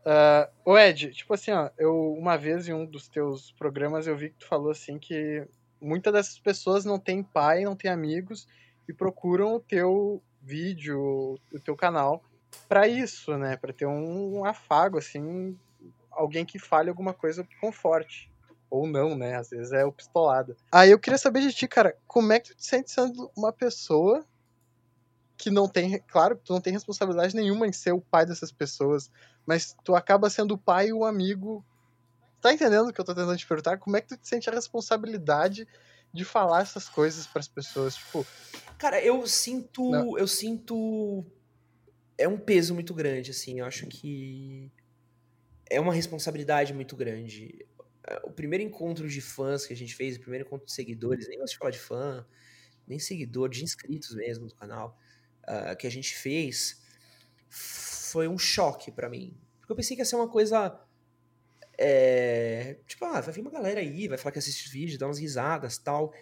[0.00, 4.16] Uh, o Ed, tipo assim, ó, eu uma vez em um dos teus programas eu
[4.16, 5.46] vi que tu falou assim que
[5.80, 8.46] muitas dessas pessoas não têm pai, não têm amigos
[8.88, 12.22] e procuram o teu vídeo, o teu canal
[12.68, 13.56] para isso, né?
[13.56, 15.58] Para ter um, um, afago assim,
[16.10, 18.30] alguém que fale alguma coisa com forte.
[18.70, 19.36] Ou não, né?
[19.36, 20.56] Às vezes é o pistolado.
[20.70, 23.52] Aí eu queria saber de ti, cara, como é que tu te sente sendo uma
[23.52, 24.24] pessoa
[25.36, 29.10] que não tem, claro, tu não tem responsabilidade nenhuma em ser o pai dessas pessoas,
[29.46, 31.64] mas tu acaba sendo o pai e o amigo.
[32.40, 33.78] Tá entendendo o que eu tô tentando te perguntar?
[33.78, 35.66] Como é que tu te sente a responsabilidade
[36.12, 37.96] de falar essas coisas para as pessoas?
[37.96, 38.26] Tipo,
[38.78, 40.18] cara, eu sinto, não.
[40.18, 41.24] eu sinto
[42.20, 43.60] é um peso muito grande, assim.
[43.60, 44.70] Eu acho que
[45.70, 47.64] é uma responsabilidade muito grande.
[48.24, 51.38] O primeiro encontro de fãs que a gente fez, o primeiro encontro de seguidores, nem
[51.38, 52.26] gosto de falar de fã,
[52.86, 54.98] nem seguidor, de inscritos mesmo do canal,
[55.44, 56.82] uh, que a gente fez,
[57.48, 59.38] foi um choque para mim.
[59.60, 60.78] Porque eu pensei que ia ser uma coisa.
[61.78, 65.18] É, tipo, ah, vai vir uma galera aí, vai falar que assiste vídeo, dá umas
[65.18, 66.12] risadas tal.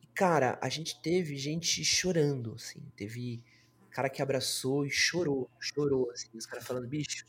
[0.00, 2.80] E, cara, a gente teve gente chorando, assim.
[2.96, 3.42] Teve
[3.90, 6.28] cara que abraçou e chorou, chorou, assim.
[6.34, 7.26] Os caras falando, bicho,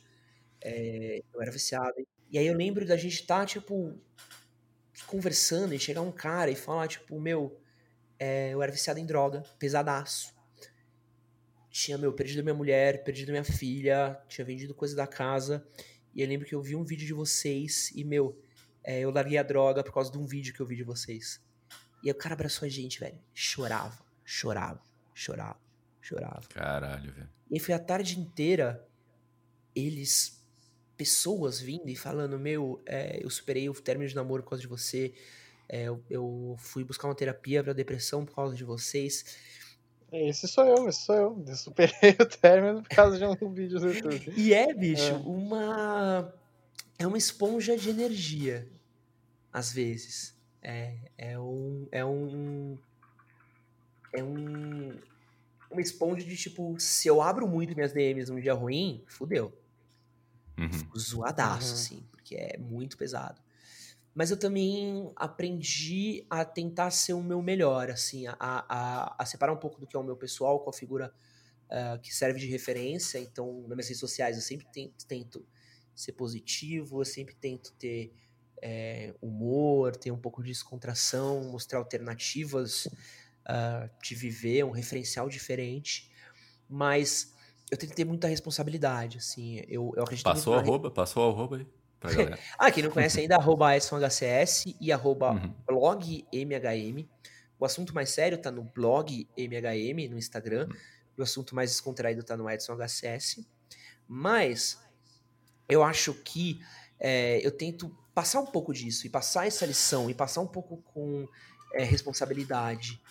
[0.66, 1.94] é, eu era viciado.
[2.32, 3.96] E aí eu lembro da gente estar, tá, tipo,
[5.06, 7.62] conversando e chegar um cara e falar, tipo, meu,
[8.18, 10.34] é, eu era viciado em droga, pesadaço.
[11.70, 15.64] Tinha, meu, perdido minha mulher, perdido minha filha, tinha vendido coisa da casa.
[16.16, 18.42] E eu lembro que eu vi um vídeo de vocês e, meu,
[18.84, 21.40] é, eu larguei a droga por causa de um vídeo que eu vi de vocês.
[22.02, 23.20] E aí o cara abraçou a gente, velho.
[23.34, 24.82] Chorava, chorava,
[25.14, 25.60] chorava,
[26.02, 26.48] chorava.
[26.50, 27.30] Caralho, velho.
[27.52, 28.88] E aí foi a tarde inteira
[29.76, 30.35] eles
[30.98, 34.68] pessoas vindo e falando: Meu, é, eu superei o término de namoro por causa de
[34.68, 35.14] você,
[35.68, 39.38] é, eu, eu, fui buscar uma terapia para depressão por causa de vocês.
[40.12, 41.44] Esse sou eu, esse sou eu.
[41.48, 44.34] Eu superei o término por causa de um vídeo do YouTube.
[44.38, 45.14] E é, bicho, é.
[45.14, 46.34] uma.
[46.98, 48.70] É uma esponja de energia,
[49.52, 50.34] às vezes.
[50.62, 51.88] É, é um.
[51.92, 52.78] É um.
[54.14, 54.94] É um.
[55.70, 59.52] Uma esponja de tipo, se eu abro muito minhas DMs num dia ruim, fudeu
[60.58, 60.98] Uhum.
[60.98, 61.74] Zoadaço, uhum.
[61.74, 63.42] assim, porque é muito pesado.
[64.14, 69.52] Mas eu também aprendi a tentar ser o meu melhor, assim, a, a, a separar
[69.52, 71.14] um pouco do que é o meu pessoal com a figura
[71.66, 73.20] uh, que serve de referência.
[73.20, 75.46] Então, nas minhas redes sociais, eu sempre tento, tento
[75.94, 78.14] ser positivo, eu sempre tento ter
[78.62, 86.10] é, humor, ter um pouco de descontração, mostrar alternativas uh, de viver, um referencial diferente.
[86.70, 87.35] Mas
[87.72, 89.62] eu tenho que ter muita responsabilidade, assim.
[89.68, 90.92] Eu, eu acredito Passou o arroba?
[90.92, 91.68] Passou o arroba aí.
[92.60, 95.54] ah, quem não conhece ainda, arroba EdsonHCS e arroba uhum.
[95.66, 97.08] blog MHM.
[97.60, 100.68] O assunto mais sério tá no blog MHM, no Instagram.
[100.70, 100.78] Uhum.
[101.18, 103.46] O assunto mais descontraído tá no Edson HCS.
[104.08, 104.80] Mas
[105.68, 106.60] eu acho que
[107.00, 110.78] é, eu tento passar um pouco disso e passar essa lição e passar um pouco
[110.94, 111.28] com
[111.74, 113.02] é, responsabilidade.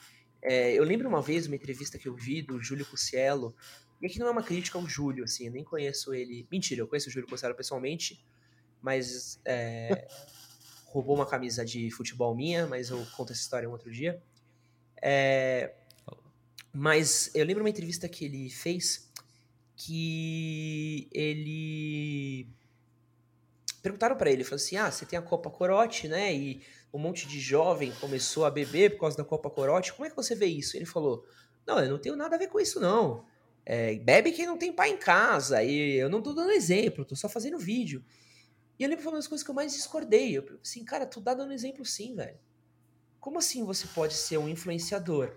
[0.42, 3.54] É, eu lembro uma vez uma entrevista que eu vi do Júlio Cuciello
[4.00, 6.46] e aqui não é uma crítica ao Júlio, assim, eu nem conheço ele.
[6.50, 8.24] Mentira, eu conheço o Júlio Cossaro pessoalmente,
[8.80, 10.06] mas é,
[10.88, 14.22] roubou uma camisa de futebol minha, mas eu conto essa história um outro dia.
[15.02, 15.74] É,
[16.72, 19.10] mas eu lembro uma entrevista que ele fez
[19.76, 22.48] que ele
[23.82, 26.34] perguntaram para ele, falou assim: "Ah, você tem a Copa Corote, né?
[26.34, 26.62] E
[26.92, 29.92] um monte de jovem começou a beber por causa da Copa Corote.
[29.92, 31.24] Como é que você vê isso?" Ele falou:
[31.66, 33.24] "Não, eu não tenho nada a ver com isso não.
[33.66, 35.62] É, bebe quem não tem pai em casa.
[35.62, 38.04] E eu não tô dando exemplo, tô só fazendo vídeo.
[38.78, 40.36] E eu lembro que foi uma das coisas que eu mais discordei.
[40.36, 42.38] Eu assim, cara, tu tá dando exemplo sim, velho.
[43.20, 45.34] Como assim você pode ser um influenciador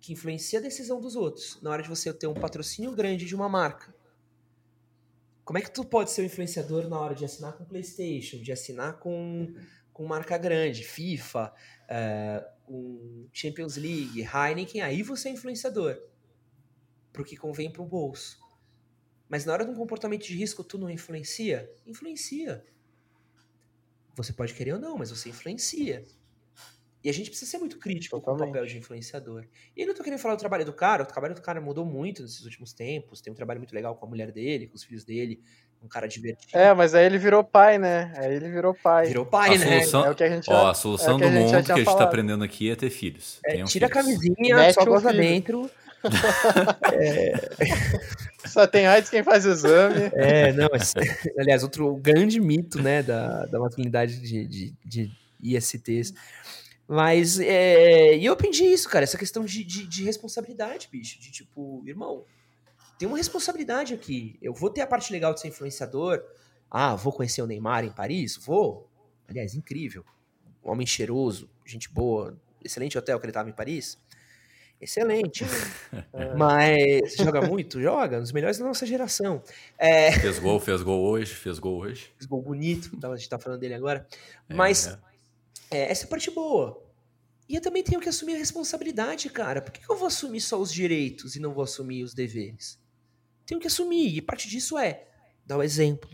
[0.00, 3.34] que influencia a decisão dos outros na hora de você ter um patrocínio grande de
[3.34, 3.94] uma marca?
[5.44, 8.50] Como é que tu pode ser um influenciador na hora de assinar com PlayStation, de
[8.50, 9.54] assinar com,
[9.92, 11.52] com marca grande, FIFA,
[12.68, 14.80] uh, Champions League, Heineken?
[14.80, 16.00] Aí você é influenciador
[17.12, 18.40] pro que convém pro bolso.
[19.28, 21.70] Mas na hora de um comportamento de risco, tu não influencia?
[21.86, 22.64] Influencia.
[24.14, 26.04] Você pode querer ou não, mas você influencia.
[27.04, 28.42] E a gente precisa ser muito crítico Totalmente.
[28.42, 29.44] com o papel de influenciador.
[29.76, 32.22] E não tô querendo falar do trabalho do cara, o trabalho do cara mudou muito
[32.22, 33.20] nesses últimos tempos.
[33.20, 35.40] Tem um trabalho muito legal com a mulher dele, com os filhos dele,
[35.82, 36.56] um cara divertido.
[36.56, 38.12] É, mas aí ele virou pai, né?
[38.16, 39.06] Aí ele virou pai.
[39.06, 39.80] Virou pai, a né?
[39.80, 41.58] Solução, é o que a gente já, ó, a solução é do mundo que a
[41.58, 43.40] gente, que a gente tá aprendendo aqui é ter filhos.
[43.44, 43.82] É, tira filhos.
[43.82, 45.68] a camisinha, Mete só goza dentro
[46.92, 48.48] é...
[48.48, 50.10] Só tem AIDS quem faz exame.
[50.14, 50.68] É, não,
[51.38, 56.12] aliás, outro grande mito, né, da, da masculinidade de, de, de ISTs.
[56.88, 61.30] Mas, é, e eu aprendi isso, cara, essa questão de, de, de, responsabilidade, bicho, de
[61.30, 62.24] tipo, irmão,
[62.98, 64.36] tem uma responsabilidade aqui.
[64.42, 66.22] Eu vou ter a parte legal de ser influenciador.
[66.70, 68.36] Ah, vou conhecer o Neymar em Paris?
[68.36, 68.90] Vou.
[69.28, 70.04] Aliás, incrível.
[70.62, 73.98] Um homem cheiroso, gente boa, excelente hotel que ele tava em Paris
[74.82, 75.44] excelente.
[76.12, 76.34] É.
[76.36, 77.80] Mas joga muito?
[77.80, 79.42] Joga, um dos melhores da nossa geração.
[79.78, 80.12] É...
[80.12, 82.12] Fez gol, fez gol hoje, fez gol hoje.
[82.18, 84.06] Fez gol bonito, a gente tá falando dele agora.
[84.48, 84.98] É, Mas,
[85.70, 86.82] É, essa é a parte boa.
[87.48, 89.60] E eu também tenho que assumir a responsabilidade, cara.
[89.60, 92.80] Por que eu vou assumir só os direitos e não vou assumir os deveres?
[93.46, 94.16] Tenho que assumir.
[94.16, 95.06] E parte disso é
[95.44, 96.08] dar o exemplo,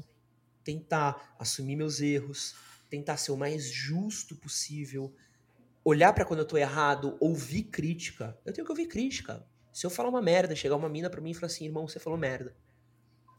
[0.65, 2.55] tentar assumir meus erros,
[2.89, 5.15] tentar ser o mais justo possível,
[5.89, 8.39] olhar para quando eu tô errado, ouvir crítica.
[8.45, 9.45] Eu tenho que ouvir crítica.
[9.73, 11.99] Se eu falar uma merda, chegar uma mina para mim e falar assim, irmão, você
[11.99, 12.55] falou merda.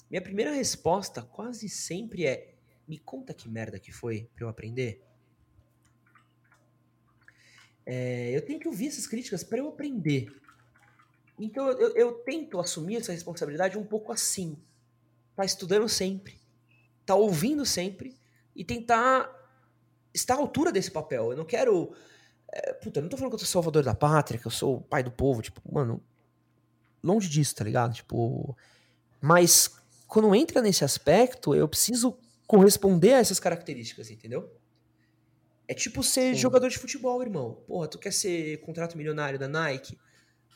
[0.10, 2.56] Minha primeira resposta quase sempre é:
[2.88, 5.04] me conta que merda que foi para eu aprender.
[7.86, 10.28] É, eu tenho que ouvir essas críticas para eu aprender.
[11.40, 14.58] Então eu, eu, tento assumir essa responsabilidade um pouco assim.
[15.36, 16.40] Tá estudando sempre,
[17.06, 18.18] tá ouvindo sempre
[18.56, 19.34] e tentar
[20.14, 21.32] estar à altura desse papel.
[21.32, 21.94] Eu não quero.
[22.52, 24.78] É, puta, eu não tô falando que eu sou salvador da pátria, que eu sou
[24.78, 25.42] o pai do povo.
[25.42, 26.02] Tipo, mano,
[27.04, 27.94] longe disso, tá ligado?
[27.94, 28.58] Tipo.
[29.22, 32.18] Mas quando entra nesse aspecto, eu preciso
[32.48, 34.52] corresponder a essas características, entendeu?
[35.68, 36.42] É tipo ser Sim.
[36.42, 37.64] jogador de futebol, irmão.
[37.68, 40.00] Porra, tu quer ser contrato milionário da Nike?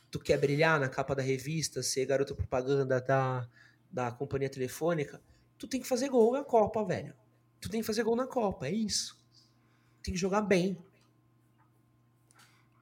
[0.10, 3.48] Tu quer brilhar na capa da revista, ser garoto propaganda da,
[3.92, 5.22] da companhia telefônica?
[5.56, 7.14] Tu tem que fazer gol na Copa, velho.
[7.62, 9.24] Tu tem que fazer gol na Copa, é isso.
[10.02, 10.84] Tem que jogar bem.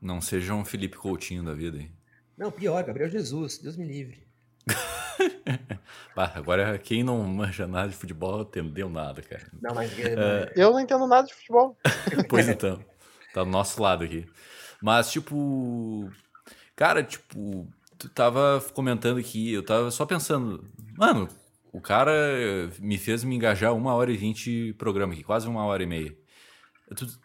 [0.02, 1.92] Não seja um Felipe Coutinho da vida, hein?
[2.38, 4.28] Não, pior, Gabriel Jesus, Deus me livre.
[6.16, 9.48] bah, agora, quem não manja nada de futebol entendeu nada, cara.
[9.62, 10.52] Não, mas é...
[10.56, 11.78] eu não entendo nada de futebol.
[12.28, 12.84] pois então,
[13.32, 14.26] tá do nosso lado aqui.
[14.82, 16.10] Mas, tipo,
[16.76, 17.68] cara, tipo,
[18.00, 20.68] tu tava comentando aqui, eu tava só pensando,
[20.98, 21.30] mano,
[21.72, 22.12] o cara
[22.80, 26.18] me fez me engajar uma hora e vinte programa aqui, quase uma hora e meia.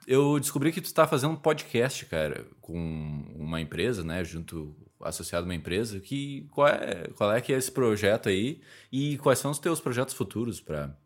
[0.06, 5.44] Eu descobri que tu tá fazendo um podcast, cara, com uma empresa, né, junto associado
[5.44, 8.60] a uma empresa, que qual é, qual é que é esse projeto aí
[8.90, 10.96] e quais são os teus projetos futuros para,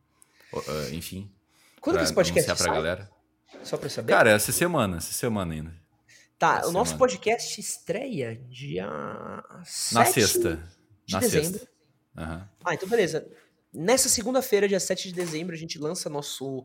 [0.93, 1.31] enfim,
[1.81, 2.75] quando que esse podcast pra sai?
[2.75, 3.11] galera?
[3.65, 4.13] Só para saber.
[4.13, 5.75] Cara, essa semana, essa semana ainda.
[6.39, 6.99] Tá, essa o nosso semana.
[6.99, 8.87] podcast estreia dia
[9.93, 10.63] na sexta,
[11.05, 11.59] de na dezembro.
[11.59, 11.71] Sexta.
[12.17, 12.43] Uhum.
[12.65, 13.27] Ah, então beleza.
[13.73, 16.65] Nessa segunda-feira, dia 7 de dezembro, a gente lança nosso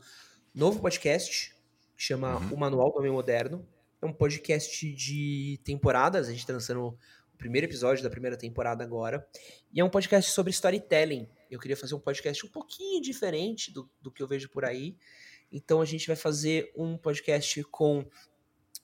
[0.54, 1.55] novo podcast,
[1.96, 2.54] que chama uhum.
[2.54, 3.68] O Manual do Homem Moderno.
[4.02, 8.84] É um podcast de temporadas, a gente tá lançando o primeiro episódio da primeira temporada
[8.84, 9.28] agora.
[9.74, 11.28] E é um podcast sobre storytelling.
[11.50, 14.98] Eu queria fazer um podcast um pouquinho diferente do, do que eu vejo por aí.
[15.52, 18.06] Então a gente vai fazer um podcast com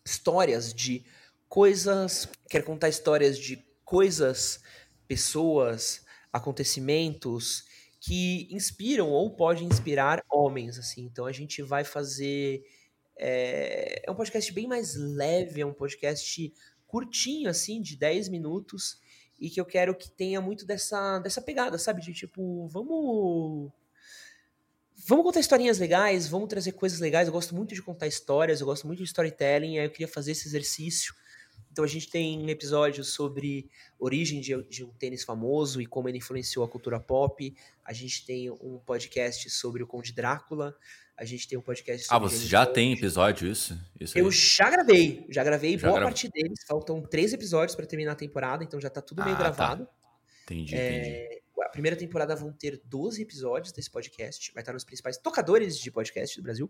[0.06, 1.04] histórias de
[1.50, 2.28] coisas.
[2.50, 4.62] Quero contar histórias de coisas,
[5.08, 7.66] pessoas, acontecimentos
[8.00, 11.04] que inspiram ou podem inspirar homens, assim.
[11.04, 12.64] Então a gente vai fazer
[13.18, 16.54] é, é um podcast bem mais leve, é um podcast
[16.88, 19.00] curtinho, assim, de 10 minutos,
[19.40, 22.02] e que eu quero que tenha muito dessa, dessa pegada, sabe?
[22.02, 23.72] De tipo, vamos.
[25.08, 27.28] Vamos contar historinhas legais, vamos trazer coisas legais.
[27.28, 30.34] Eu gosto muito de contar histórias, eu gosto muito de storytelling, aí eu queria fazer
[30.34, 31.16] esse exercício.
[31.72, 36.10] Então a gente tem um episódio sobre origem de, de, um tênis famoso e como
[36.10, 37.56] ele influenciou a cultura pop.
[37.86, 40.76] A gente tem um podcast sobre o Conde Drácula.
[41.18, 43.80] A gente tem um podcast Ah, você já tem episódio isso?
[44.00, 46.60] isso eu já gravei, já gravei já boa parte deles.
[46.68, 49.44] Faltam três episódios para terminar a temporada, então já tá tudo meio ah, tá.
[49.44, 49.86] gravado.
[49.86, 49.92] Tá.
[50.44, 51.00] Entendi, é...
[51.00, 51.42] entendi.
[51.62, 54.52] A primeira temporada vão ter 12 episódios desse podcast.
[54.54, 56.70] Vai estar nos principais tocadores de podcast do Brasil.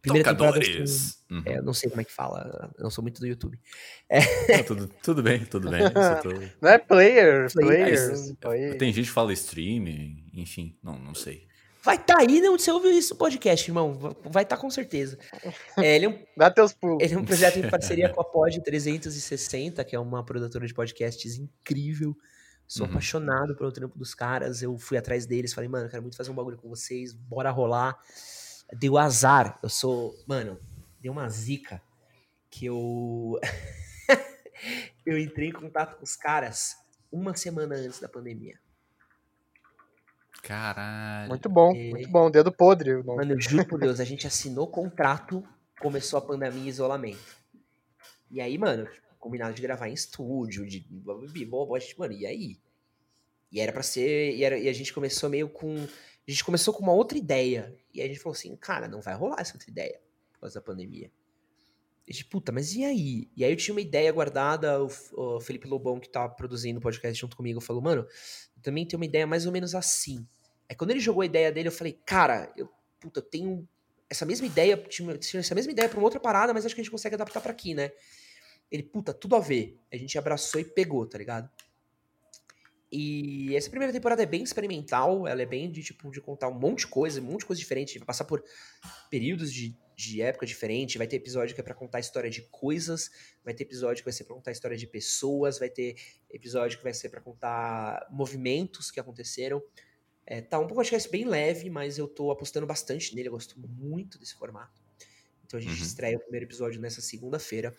[0.00, 1.22] Primeira Tocadores.
[1.30, 1.42] Uhum.
[1.44, 3.58] É, eu não sei como é que fala, eu não sou muito do YouTube.
[4.08, 4.56] É.
[4.56, 5.82] Não, tudo, tudo bem, tudo bem.
[6.22, 6.30] Tô...
[6.60, 8.36] Não é player, player.
[8.40, 8.78] player.
[8.78, 9.84] Tem gente que fala stream,
[10.34, 11.48] enfim, não, não sei.
[11.82, 13.94] Vai estar tá aí onde você ouviu isso no podcast, irmão.
[14.24, 15.18] Vai estar tá com certeza.
[15.78, 17.02] É, ele, é um, Dá teus pulos.
[17.02, 20.74] ele é um projeto em parceria com a Pod 360, que é uma produtora de
[20.74, 22.14] podcasts incrível.
[22.66, 22.92] Sou uhum.
[22.92, 24.62] apaixonado pelo trampo dos caras.
[24.62, 27.98] Eu fui atrás deles, falei, mano, quero muito fazer um bagulho com vocês, bora rolar.
[28.72, 29.58] Deu azar.
[29.62, 30.14] Eu sou.
[30.26, 30.58] Mano,
[31.00, 31.82] deu uma zica
[32.50, 33.38] que eu.
[35.04, 36.76] eu entrei em contato com os caras
[37.10, 38.58] uma semana antes da pandemia.
[40.42, 41.28] Caralho.
[41.28, 41.90] Muito bom, é...
[41.90, 42.30] muito bom.
[42.30, 43.02] Dedo podre.
[43.02, 45.44] Mano, eu juro por Deus, a gente assinou contrato,
[45.80, 47.36] começou a pandemia e isolamento.
[48.30, 48.88] E aí, mano,
[49.18, 50.86] combinado de gravar em estúdio, de
[51.98, 52.58] mano, e aí?
[53.52, 55.86] E era para ser, e, era, e a gente começou meio com,
[56.30, 57.76] a gente começou com uma outra ideia.
[57.92, 60.00] E a gente falou assim, cara, não vai rolar essa outra ideia
[60.32, 61.10] por causa da pandemia.
[62.06, 63.28] E a gente, puta, mas e aí?
[63.36, 66.82] E aí eu tinha uma ideia guardada, o, o Felipe Lobão, que tá produzindo o
[66.82, 68.06] podcast junto comigo, falou, mano,
[68.62, 70.26] também tem uma ideia mais ou menos assim.
[70.68, 72.70] Aí quando ele jogou a ideia dele, eu falei, cara, eu,
[73.00, 73.68] puta, eu tenho
[74.08, 76.84] essa mesma ideia, tinha essa mesma ideia pra uma outra parada, mas acho que a
[76.84, 77.90] gente consegue adaptar para aqui, né?
[78.70, 79.80] Ele, puta, tudo a ver.
[79.92, 81.50] A gente abraçou e pegou, tá ligado?
[82.92, 86.58] E essa primeira temporada é bem experimental, ela é bem de tipo de contar um
[86.58, 88.42] monte de coisa, um monte de coisa diferente, vai passar por
[89.08, 92.42] períodos de, de época diferente, vai ter episódio que é para contar a história de
[92.42, 93.08] coisas,
[93.44, 95.94] vai ter episódio que vai ser para contar a história de pessoas, vai ter
[96.28, 99.62] episódio que vai ser para contar movimentos que aconteceram.
[100.26, 104.18] É, tá um podcast bem leve, mas eu tô apostando bastante nele, eu gosto muito
[104.18, 104.82] desse formato.
[105.44, 105.86] Então a gente uhum.
[105.86, 107.74] estreia o primeiro episódio nessa segunda-feira.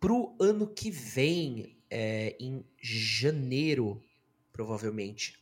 [0.00, 4.02] Pro ano que vem, é, em janeiro,
[4.52, 5.38] provavelmente.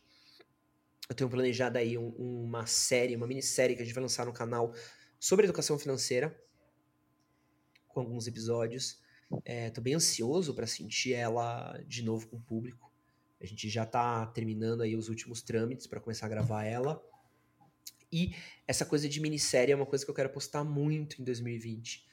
[1.07, 4.33] Eu tenho planejado aí um, uma série, uma minissérie que a gente vai lançar no
[4.33, 4.73] canal
[5.19, 6.35] sobre educação financeira,
[7.87, 8.99] com alguns episódios.
[9.45, 12.91] É, tô bem ansioso para sentir ela de novo com o público.
[13.41, 17.01] A gente já tá terminando aí os últimos trâmites para começar a gravar ela.
[18.11, 18.35] E
[18.67, 22.07] essa coisa de minissérie é uma coisa que eu quero postar muito em 2020.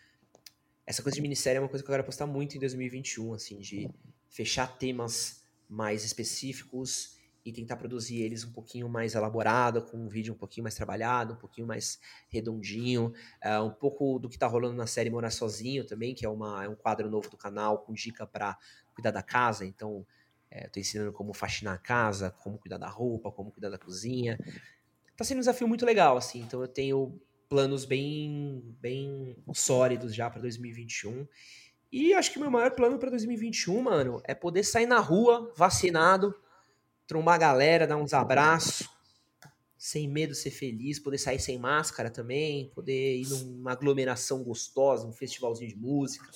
[0.87, 3.59] Essa coisa de minissérie é uma coisa que eu quero postar muito em 2021, assim,
[3.59, 3.91] de
[4.29, 10.35] fechar temas mais específicos e tentar produzir eles um pouquinho mais elaborado, com um vídeo
[10.35, 13.13] um pouquinho mais trabalhado, um pouquinho mais redondinho,
[13.45, 16.65] uh, um pouco do que tá rolando na série Morar Sozinho também, que é, uma,
[16.65, 18.59] é um quadro novo do canal com dica para
[18.93, 20.05] cuidar da casa, então
[20.51, 24.37] é, tô ensinando como faxinar a casa, como cuidar da roupa, como cuidar da cozinha.
[25.17, 30.29] Tá sendo um desafio muito legal, assim, então eu tenho planos bem, bem sólidos já
[30.29, 31.29] para 2021
[31.93, 36.35] e acho que meu maior plano para 2021, mano, é poder sair na rua, vacinado,
[37.07, 38.89] trombar a galera, dar uns abraços,
[39.79, 45.13] sem medo, ser feliz, poder sair sem máscara também, poder ir numa aglomeração gostosa, um
[45.13, 46.29] festivalzinho de música.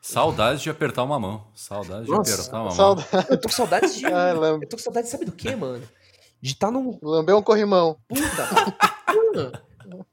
[0.00, 1.48] Saudades de apertar uma mão.
[1.54, 3.08] Saudades de apertar uma saudade.
[3.12, 3.24] mão.
[3.28, 4.06] Eu tô com saudades de.
[4.12, 5.82] Ah, eu tô com saudades, sabe do que, mano?
[6.40, 6.96] De estar tá num.
[7.02, 7.98] Lamber um corrimão.
[8.06, 9.64] Puta!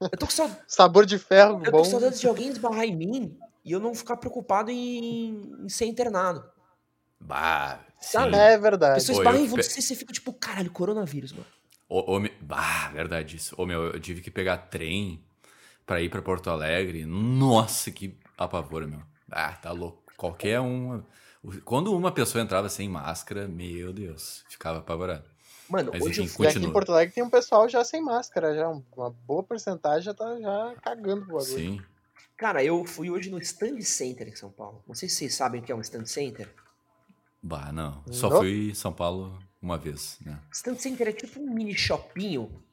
[0.02, 0.64] eu tô com saudades.
[0.68, 1.66] Sabor de ferro, eu bom.
[1.66, 5.64] Eu tô com saudades de alguém esbarrar em mim e eu não ficar preocupado em,
[5.64, 6.44] em ser internado.
[7.20, 8.36] Bah, Sabe?
[8.36, 8.96] É verdade.
[8.96, 11.46] Pessoas esbarram em você e você fica tipo, caralho, coronavírus, mano.
[11.88, 13.56] Ô, ô, bah, verdade isso.
[13.58, 15.22] Ô, meu, eu tive que pegar trem
[15.86, 17.06] pra ir pra Porto Alegre.
[17.06, 19.02] Nossa, que apavoro, meu.
[19.30, 20.04] Ah, tá louco.
[20.16, 21.04] Qualquer um.
[21.66, 25.24] Quando uma pessoa entrava sem máscara, meu Deus, ficava apavorado.
[25.70, 28.68] Mano, Mas, hoje enfim, aqui em Porto Alegre tem um pessoal já sem máscara, já.
[28.68, 31.56] Uma boa porcentagem já tá já cagando pro bagulho.
[31.56, 31.82] Sim.
[32.40, 34.82] Cara, eu fui hoje no Stand Center em São Paulo.
[34.88, 36.50] Não sei se vocês sabem o que é um Stand Center.
[37.44, 38.02] Bah, não.
[38.10, 38.38] Só não.
[38.38, 40.40] fui em São Paulo uma vez, né?
[40.54, 42.64] Stand Center é tipo um mini shoppinho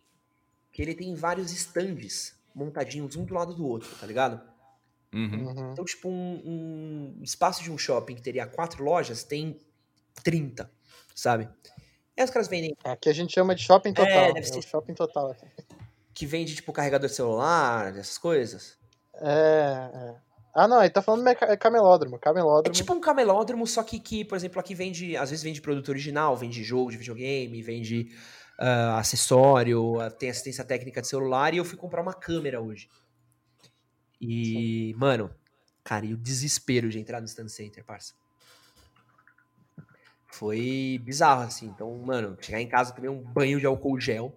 [0.71, 4.41] que ele tem vários stands montadinhos um do lado do outro, tá ligado?
[5.13, 5.49] Uhum.
[5.49, 5.73] uhum.
[5.73, 9.59] Então, tipo, um, um, espaço de um shopping que teria quatro lojas tem
[10.23, 10.71] 30,
[11.13, 11.49] sabe?
[12.17, 12.77] E os caras vendem.
[12.85, 14.27] Aqui a gente chama de shopping total.
[14.27, 14.61] É, deve ser...
[14.61, 15.35] É shopping total.
[16.15, 18.76] Que vende, tipo, carregador de celular, essas coisas.
[19.21, 20.27] É, é.
[20.55, 22.75] Ah, não, ele tá falando é camelódromo, camelódromo.
[22.75, 25.91] É tipo um camelódromo, só que, que, por exemplo, aqui vende, às vezes vende produto
[25.91, 28.11] original, vende jogo de videogame, vende
[28.59, 32.89] uh, acessório, tem assistência técnica de celular, e eu fui comprar uma câmera hoje.
[34.19, 34.99] E, Sim.
[34.99, 35.31] mano,
[35.85, 38.15] cara, e o desespero de entrar no Stand Center, parça.
[40.27, 41.67] Foi bizarro, assim.
[41.67, 44.35] Então, mano, chegar em casa, tomei um banho de álcool gel.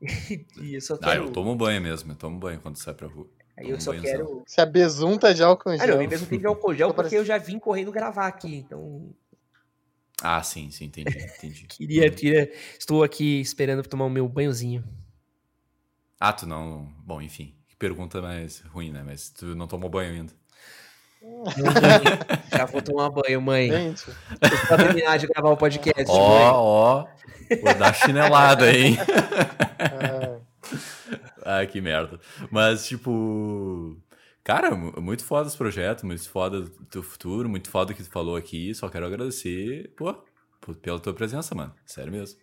[0.00, 0.98] e eu só.
[1.02, 3.28] Ah, eu tomo banho mesmo, eu tomo banho quando sai pra rua.
[3.60, 4.42] Aí eu só quero.
[4.46, 5.82] Se a besunta de álcool gel.
[5.82, 9.14] Ah, não, eu besunta de álcool gel porque eu já vim correndo gravar aqui, então.
[10.22, 11.66] Ah, sim, sim, entendi, entendi.
[11.66, 12.52] queria, queria.
[12.78, 14.82] Estou aqui esperando tomar o meu banhozinho.
[16.18, 16.90] Ah, tu não.
[17.04, 17.54] Bom, enfim.
[17.78, 19.02] Pergunta mais ruim, né?
[19.04, 20.32] Mas tu não tomou banho ainda.
[22.50, 23.70] Já vou tomar banho, mãe.
[23.70, 24.06] Gente.
[24.68, 26.04] Pra terminar de gravar o podcast.
[26.08, 27.06] Ó, ó.
[27.62, 28.96] Vou dar chinelada, hein?
[31.44, 32.20] Ai, que merda.
[32.50, 33.96] Mas, tipo.
[34.42, 38.10] Cara, muito foda esse projeto, muito foda do teu futuro, muito foda o que tu
[38.10, 38.74] falou aqui.
[38.74, 40.14] Só quero agradecer, pô,
[40.80, 41.74] pela tua presença, mano.
[41.84, 42.38] Sério mesmo.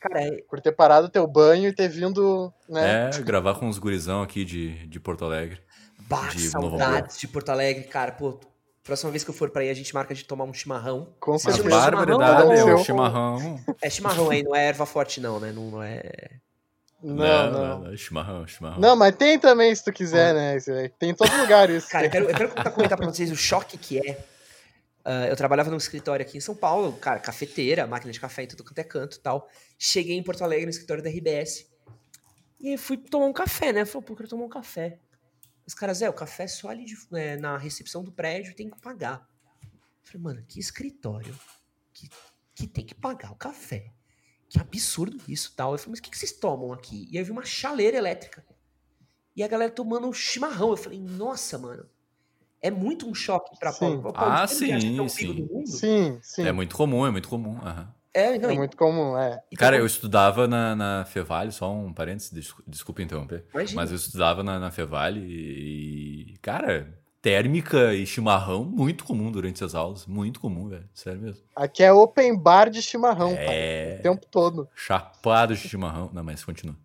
[0.00, 0.42] Cara, é...
[0.48, 3.10] Por ter parado teu banho e ter vindo, né?
[3.10, 5.60] É, gravar com os gurizão aqui de, de Porto Alegre.
[6.08, 8.12] Bah, de saudades de Porto Alegre, cara.
[8.12, 8.38] Pô,
[8.82, 11.14] próxima vez que eu for pra aí, a gente marca de tomar um chimarrão.
[11.18, 11.68] Com certeza.
[11.68, 13.60] Barbaridade, é um chimarrão.
[13.80, 15.52] É chimarrão aí, não é erva forte não, né?
[15.52, 16.02] Não, não é...
[17.04, 17.50] Não, não.
[17.52, 17.80] não.
[17.80, 17.96] não.
[17.96, 18.80] Chimarrão, chimarrão.
[18.80, 20.88] Não, mas tem também, se tu quiser, né?
[20.98, 21.86] Tem em todo lugar isso.
[21.88, 24.12] Cara, eu quero, eu quero comentar pra vocês o choque que é.
[25.04, 28.46] Uh, eu trabalhava num escritório aqui em São Paulo, cara, cafeteira, máquina de café em
[28.46, 29.50] tudo quanto é canto e tal.
[29.78, 31.66] Cheguei em Porto Alegre, no escritório da RBS.
[32.58, 33.84] E aí fui tomar um café, né?
[33.84, 34.98] Falei, pô, eu quero tomar um café.
[35.66, 38.70] Os caras, é, o café é só ali de, é, na recepção do prédio tem
[38.70, 39.28] que pagar.
[39.62, 39.68] Eu
[40.04, 41.38] falei, mano, que escritório
[41.92, 42.08] que,
[42.54, 43.92] que tem que pagar o café
[44.54, 45.72] que absurdo isso tal.
[45.72, 47.08] Eu falei, mas o que, que vocês tomam aqui?
[47.10, 48.44] E aí eu vi uma chaleira elétrica.
[49.36, 50.70] E a galera tomando um chimarrão.
[50.70, 51.84] Eu falei, nossa, mano.
[52.62, 54.00] é muito um choque para Sim.
[54.00, 54.12] Paulo.
[54.14, 55.48] Ah, é o sim, sim.
[55.66, 56.42] Sim, sim.
[56.46, 57.58] É muito comum, é muito comum.
[57.58, 57.92] aham.
[58.16, 59.42] É, não, É e- muito comum, é.
[59.50, 63.44] e Cara, eu estudava na, na Fevale, só um parênteses, desculpa, desculpa interromper.
[63.52, 63.82] Imagina.
[63.82, 69.74] Mas eu estudava na, na Fevale e, cara, térmica e chimarrão, muito comum durante as
[69.74, 70.04] aulas.
[70.04, 70.86] Muito comum, velho.
[70.92, 71.42] Sério mesmo.
[71.56, 73.34] Aqui é open bar de chimarrão.
[73.34, 73.96] É.
[73.98, 74.68] O tempo todo.
[74.74, 76.10] Chapado de chimarrão.
[76.12, 76.76] Não, mas continua.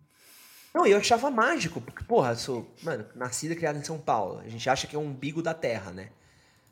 [0.72, 3.98] Não, e eu achava mágico, porque, porra, eu sou, mano, nascido e criado em São
[3.98, 4.40] Paulo.
[4.42, 6.08] A gente acha que é o umbigo da terra, né?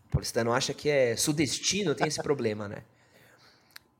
[0.07, 2.85] O paulistano acha que é sudestino, tem esse problema, né?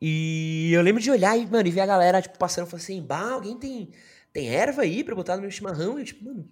[0.01, 2.83] E eu lembro de olhar e, mano, e ver a galera, tipo, passando e falar
[2.83, 3.91] assim, bah, alguém tem,
[4.33, 5.99] tem erva aí pra botar no meu chimarrão?
[5.99, 6.49] E eu, tipo, mano,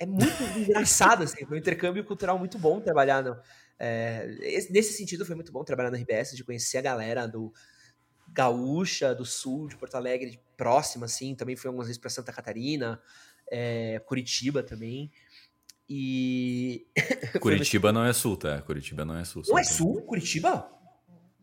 [0.00, 3.36] é muito engraçado, assim, foi um intercâmbio cultural muito bom trabalhar no,
[3.78, 7.52] é, esse- nesse sentido foi muito bom trabalhar na RBS, de conhecer a galera do
[8.32, 12.32] gaúcha, do sul, de Porto Alegre, de próxima, assim, também fui algumas vezes para Santa
[12.32, 13.00] Catarina,
[13.50, 15.12] é, Curitiba também,
[15.88, 16.86] e...
[17.40, 18.62] Curitiba não é sul, tá?
[18.62, 19.42] Curitiba não é sul.
[19.48, 20.70] Não é sul, Curitiba?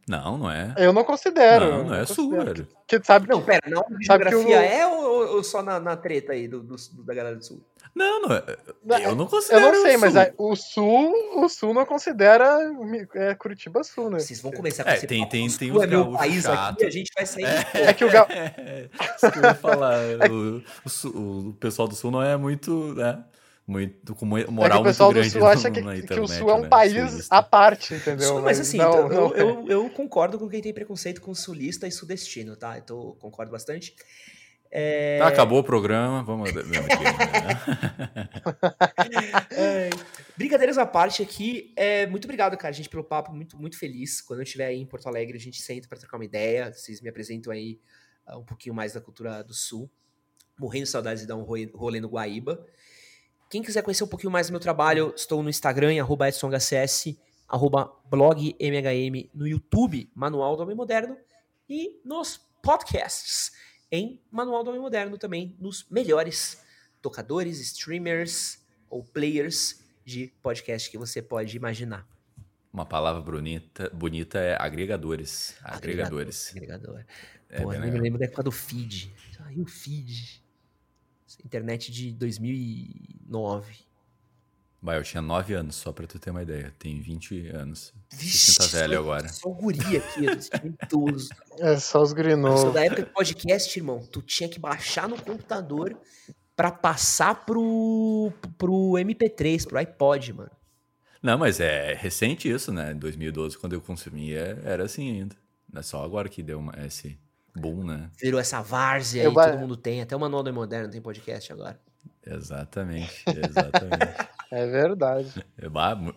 [0.07, 0.73] Não, não é.
[0.77, 1.69] Eu não considero.
[1.69, 2.65] Não, não é sul, velho.
[2.87, 6.31] Porque sabe Não, pera, na que geografia o- é ou, ou- só na, na treta
[6.31, 7.61] aí do, do- do- da galera do sul?
[7.93, 8.43] Não, não é.
[8.85, 9.65] Não, Eu não Eu considero.
[9.73, 10.21] não sei, mas sul.
[10.21, 11.13] a- o sul,
[11.43, 12.57] o sul não considera
[13.15, 14.19] é, Curitiba Sul, né?
[14.19, 16.43] Vocês vão começar com É, tem- papo, tem- o tem uns é meu gaúchos país
[16.43, 16.73] chato.
[16.75, 17.45] aqui, a gente vai sair...
[17.73, 18.27] É que o ga...
[19.17, 19.97] Isso que eu ia falar.
[20.31, 20.63] O,
[21.09, 23.21] o o pessoal do sul não é muito, né?
[23.67, 25.81] Muito, com mo- É que moral o pessoal muito do grande sul acha no- que,
[25.81, 26.69] na que o internet, sul é um né?
[26.69, 27.35] país Sulista.
[27.35, 28.27] à parte, entendeu?
[28.29, 29.35] Sul, mas assim, não, então, não- Eu,
[29.67, 32.77] eu, eu concordo com quem tem preconceito com sulista e sudestino, tá?
[32.77, 33.93] Eu tô- concordo bastante.
[34.71, 36.53] É, Tá, acabou o programa, vamos.
[36.53, 36.61] Né?
[39.51, 39.89] é,
[40.35, 44.21] brincadeiras à parte aqui, é, muito obrigado, cara, gente, pelo papo, muito, muito feliz.
[44.21, 47.01] Quando eu estiver aí em Porto Alegre, a gente senta pra trocar uma ideia, vocês
[47.01, 47.79] me apresentam aí
[48.25, 49.89] ah, um pouquinho mais da cultura do Sul.
[50.59, 52.65] Morrendo de saudades de dar um rolê no Guaíba.
[53.49, 57.17] Quem quiser conhecer um pouquinho mais do meu trabalho, estou no Instagram, arroba EdsonHCS,
[57.47, 61.17] arroba blogmhm, no YouTube, Manual do Homem Moderno,
[61.69, 63.53] e nos podcasts,
[63.89, 66.61] em Manual do Homem Moderno também, nos melhores
[67.01, 72.05] tocadores, streamers ou players de podcast que você pode imaginar.
[72.71, 75.55] Uma palavra bonita, bonita é agregadores.
[75.63, 76.51] Agregadores.
[76.51, 77.05] Agregador.
[77.49, 79.13] É Pô, bem eu me lembro da época do feed.
[79.45, 80.45] Aí o feed.
[81.43, 83.87] Internet de 2009.
[84.81, 86.73] Vai, eu tinha 9 anos, só pra tu ter uma ideia.
[86.77, 87.93] Tem 20 anos.
[88.13, 89.27] Vixe, Você tá velho agora.
[89.27, 91.05] Sou guri aqui, eu tô.
[91.59, 92.59] É só os grinos.
[92.61, 93.99] sou da época de podcast, irmão.
[94.11, 95.99] Tu tinha que baixar no computador
[96.55, 100.51] pra passar pro, pro MP3, pro iPod, mano.
[101.21, 102.91] Não, mas é recente isso, né?
[102.91, 105.35] Em 2012, quando eu consumia, era assim ainda.
[105.71, 107.17] Não é só agora que deu uma, esse
[107.57, 108.09] boom, né?
[108.19, 110.01] Virou essa várzea Eu aí, ba- todo mundo tem.
[110.01, 111.79] Até o Manual do Moderno tem podcast agora.
[112.25, 114.27] Exatamente, exatamente.
[114.49, 115.43] É verdade.
[115.59, 115.67] É,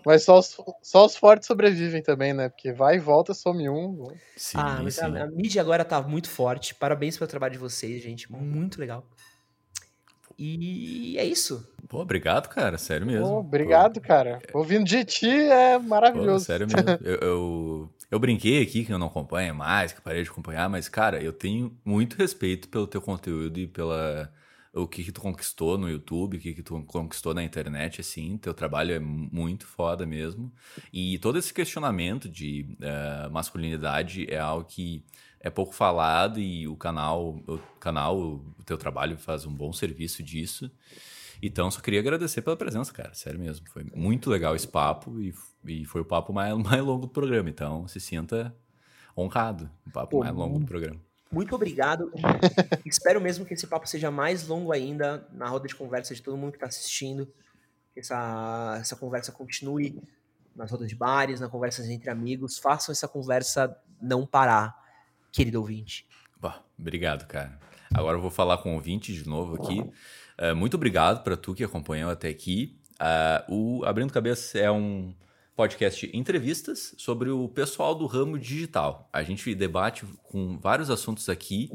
[0.07, 2.49] Mas só os, só os fortes sobrevivem também, né?
[2.49, 4.07] Porque vai e volta, some um.
[4.37, 5.19] sim, ah, mas a, sim.
[5.19, 6.75] a mídia agora tá muito forte.
[6.75, 8.31] Parabéns pelo trabalho de vocês, gente.
[8.31, 9.05] Muito legal.
[10.39, 11.69] E é isso.
[11.89, 12.79] Pô, obrigado, cara.
[12.79, 13.27] Sério mesmo.
[13.27, 14.41] Pô, obrigado, cara.
[14.55, 16.45] Ouvindo de ti é Pô, maravilhoso.
[16.45, 16.89] sério mesmo.
[17.03, 20.89] Eu, eu, eu brinquei aqui que eu não acompanho mais, que parei de acompanhar, mas,
[20.89, 24.33] cara, eu tenho muito respeito pelo teu conteúdo e pela
[24.73, 28.37] o que, que tu conquistou no YouTube, o que, que tu conquistou na internet, assim.
[28.39, 30.53] Teu trabalho é muito foda mesmo.
[30.93, 35.05] E todo esse questionamento de eh, masculinidade é algo que
[35.41, 40.23] é pouco falado e o canal, o canal, o teu trabalho faz um bom serviço
[40.23, 40.71] disso.
[41.43, 43.13] Então, só queria agradecer pela presença, cara.
[43.15, 43.67] Sério mesmo.
[43.71, 45.35] Foi muito legal esse papo e,
[45.65, 47.49] e foi o papo mais, mais longo do programa.
[47.49, 48.55] Então, se sinta
[49.17, 49.71] honrado.
[49.87, 51.01] O papo Pô, mais longo do programa.
[51.31, 52.11] Muito obrigado.
[52.85, 56.37] Espero mesmo que esse papo seja mais longo ainda na roda de conversa de todo
[56.37, 57.27] mundo que está assistindo.
[57.95, 60.03] Que essa, essa conversa continue
[60.55, 62.59] nas rodas de bares, nas conversas entre amigos.
[62.59, 64.77] Façam essa conversa não parar,
[65.33, 66.07] querido ouvinte.
[66.41, 67.59] Bah, obrigado, cara.
[67.95, 69.81] Agora eu vou falar com o ouvinte de novo aqui.
[69.81, 72.81] Uh, muito obrigado para tu que acompanhou até aqui.
[73.01, 75.15] Uh, o Abrindo Cabeça é um
[75.61, 79.11] podcast entrevistas sobre o pessoal do ramo digital.
[79.13, 81.71] A gente debate com vários assuntos aqui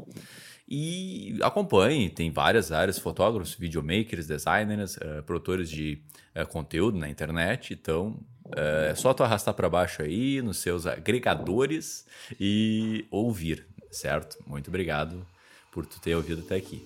[0.68, 6.02] e acompanhe, tem várias áreas, fotógrafos, videomakers, designers, uh, produtores de
[6.34, 10.84] uh, conteúdo na internet, então uh, é só tu arrastar para baixo aí nos seus
[10.84, 12.04] agregadores
[12.40, 14.36] e ouvir, certo?
[14.44, 15.24] Muito obrigado
[15.70, 16.84] por tu ter ouvido até aqui.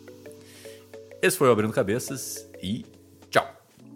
[1.22, 2.84] Esse foi o Abrindo Cabeças e.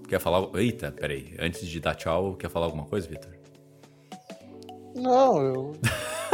[0.09, 0.47] Quer falar?
[0.55, 1.35] Eita, peraí.
[1.39, 3.31] Antes de dar tchau, quer falar alguma coisa, Vitor?
[4.95, 5.73] Não, eu,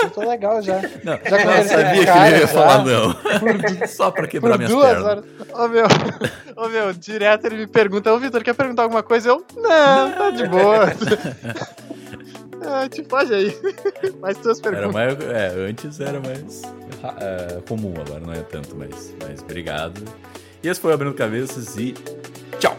[0.03, 0.81] eu tô legal já.
[1.03, 3.17] Não, Já eu conversei sabia o que cara, ele ia falar não.
[3.89, 5.05] Só pra quebrar minhas duas pernas.
[5.07, 5.25] horas.
[5.55, 5.87] Ô, meu,
[6.57, 9.31] Ô meu, direto ele me pergunta, ô Vitor, quer perguntar alguma coisa?
[9.31, 10.93] Eu, não, tá de boa.
[12.67, 13.59] ah, te pode aí.
[14.21, 14.95] Mais tuas perguntas.
[14.95, 16.63] Era mais, é, antes era mais
[17.19, 20.03] é, comum, agora não é tanto, mas, mas obrigado.
[20.63, 21.95] E esse foi o Abrindo Cabeças e
[22.59, 22.77] tchau!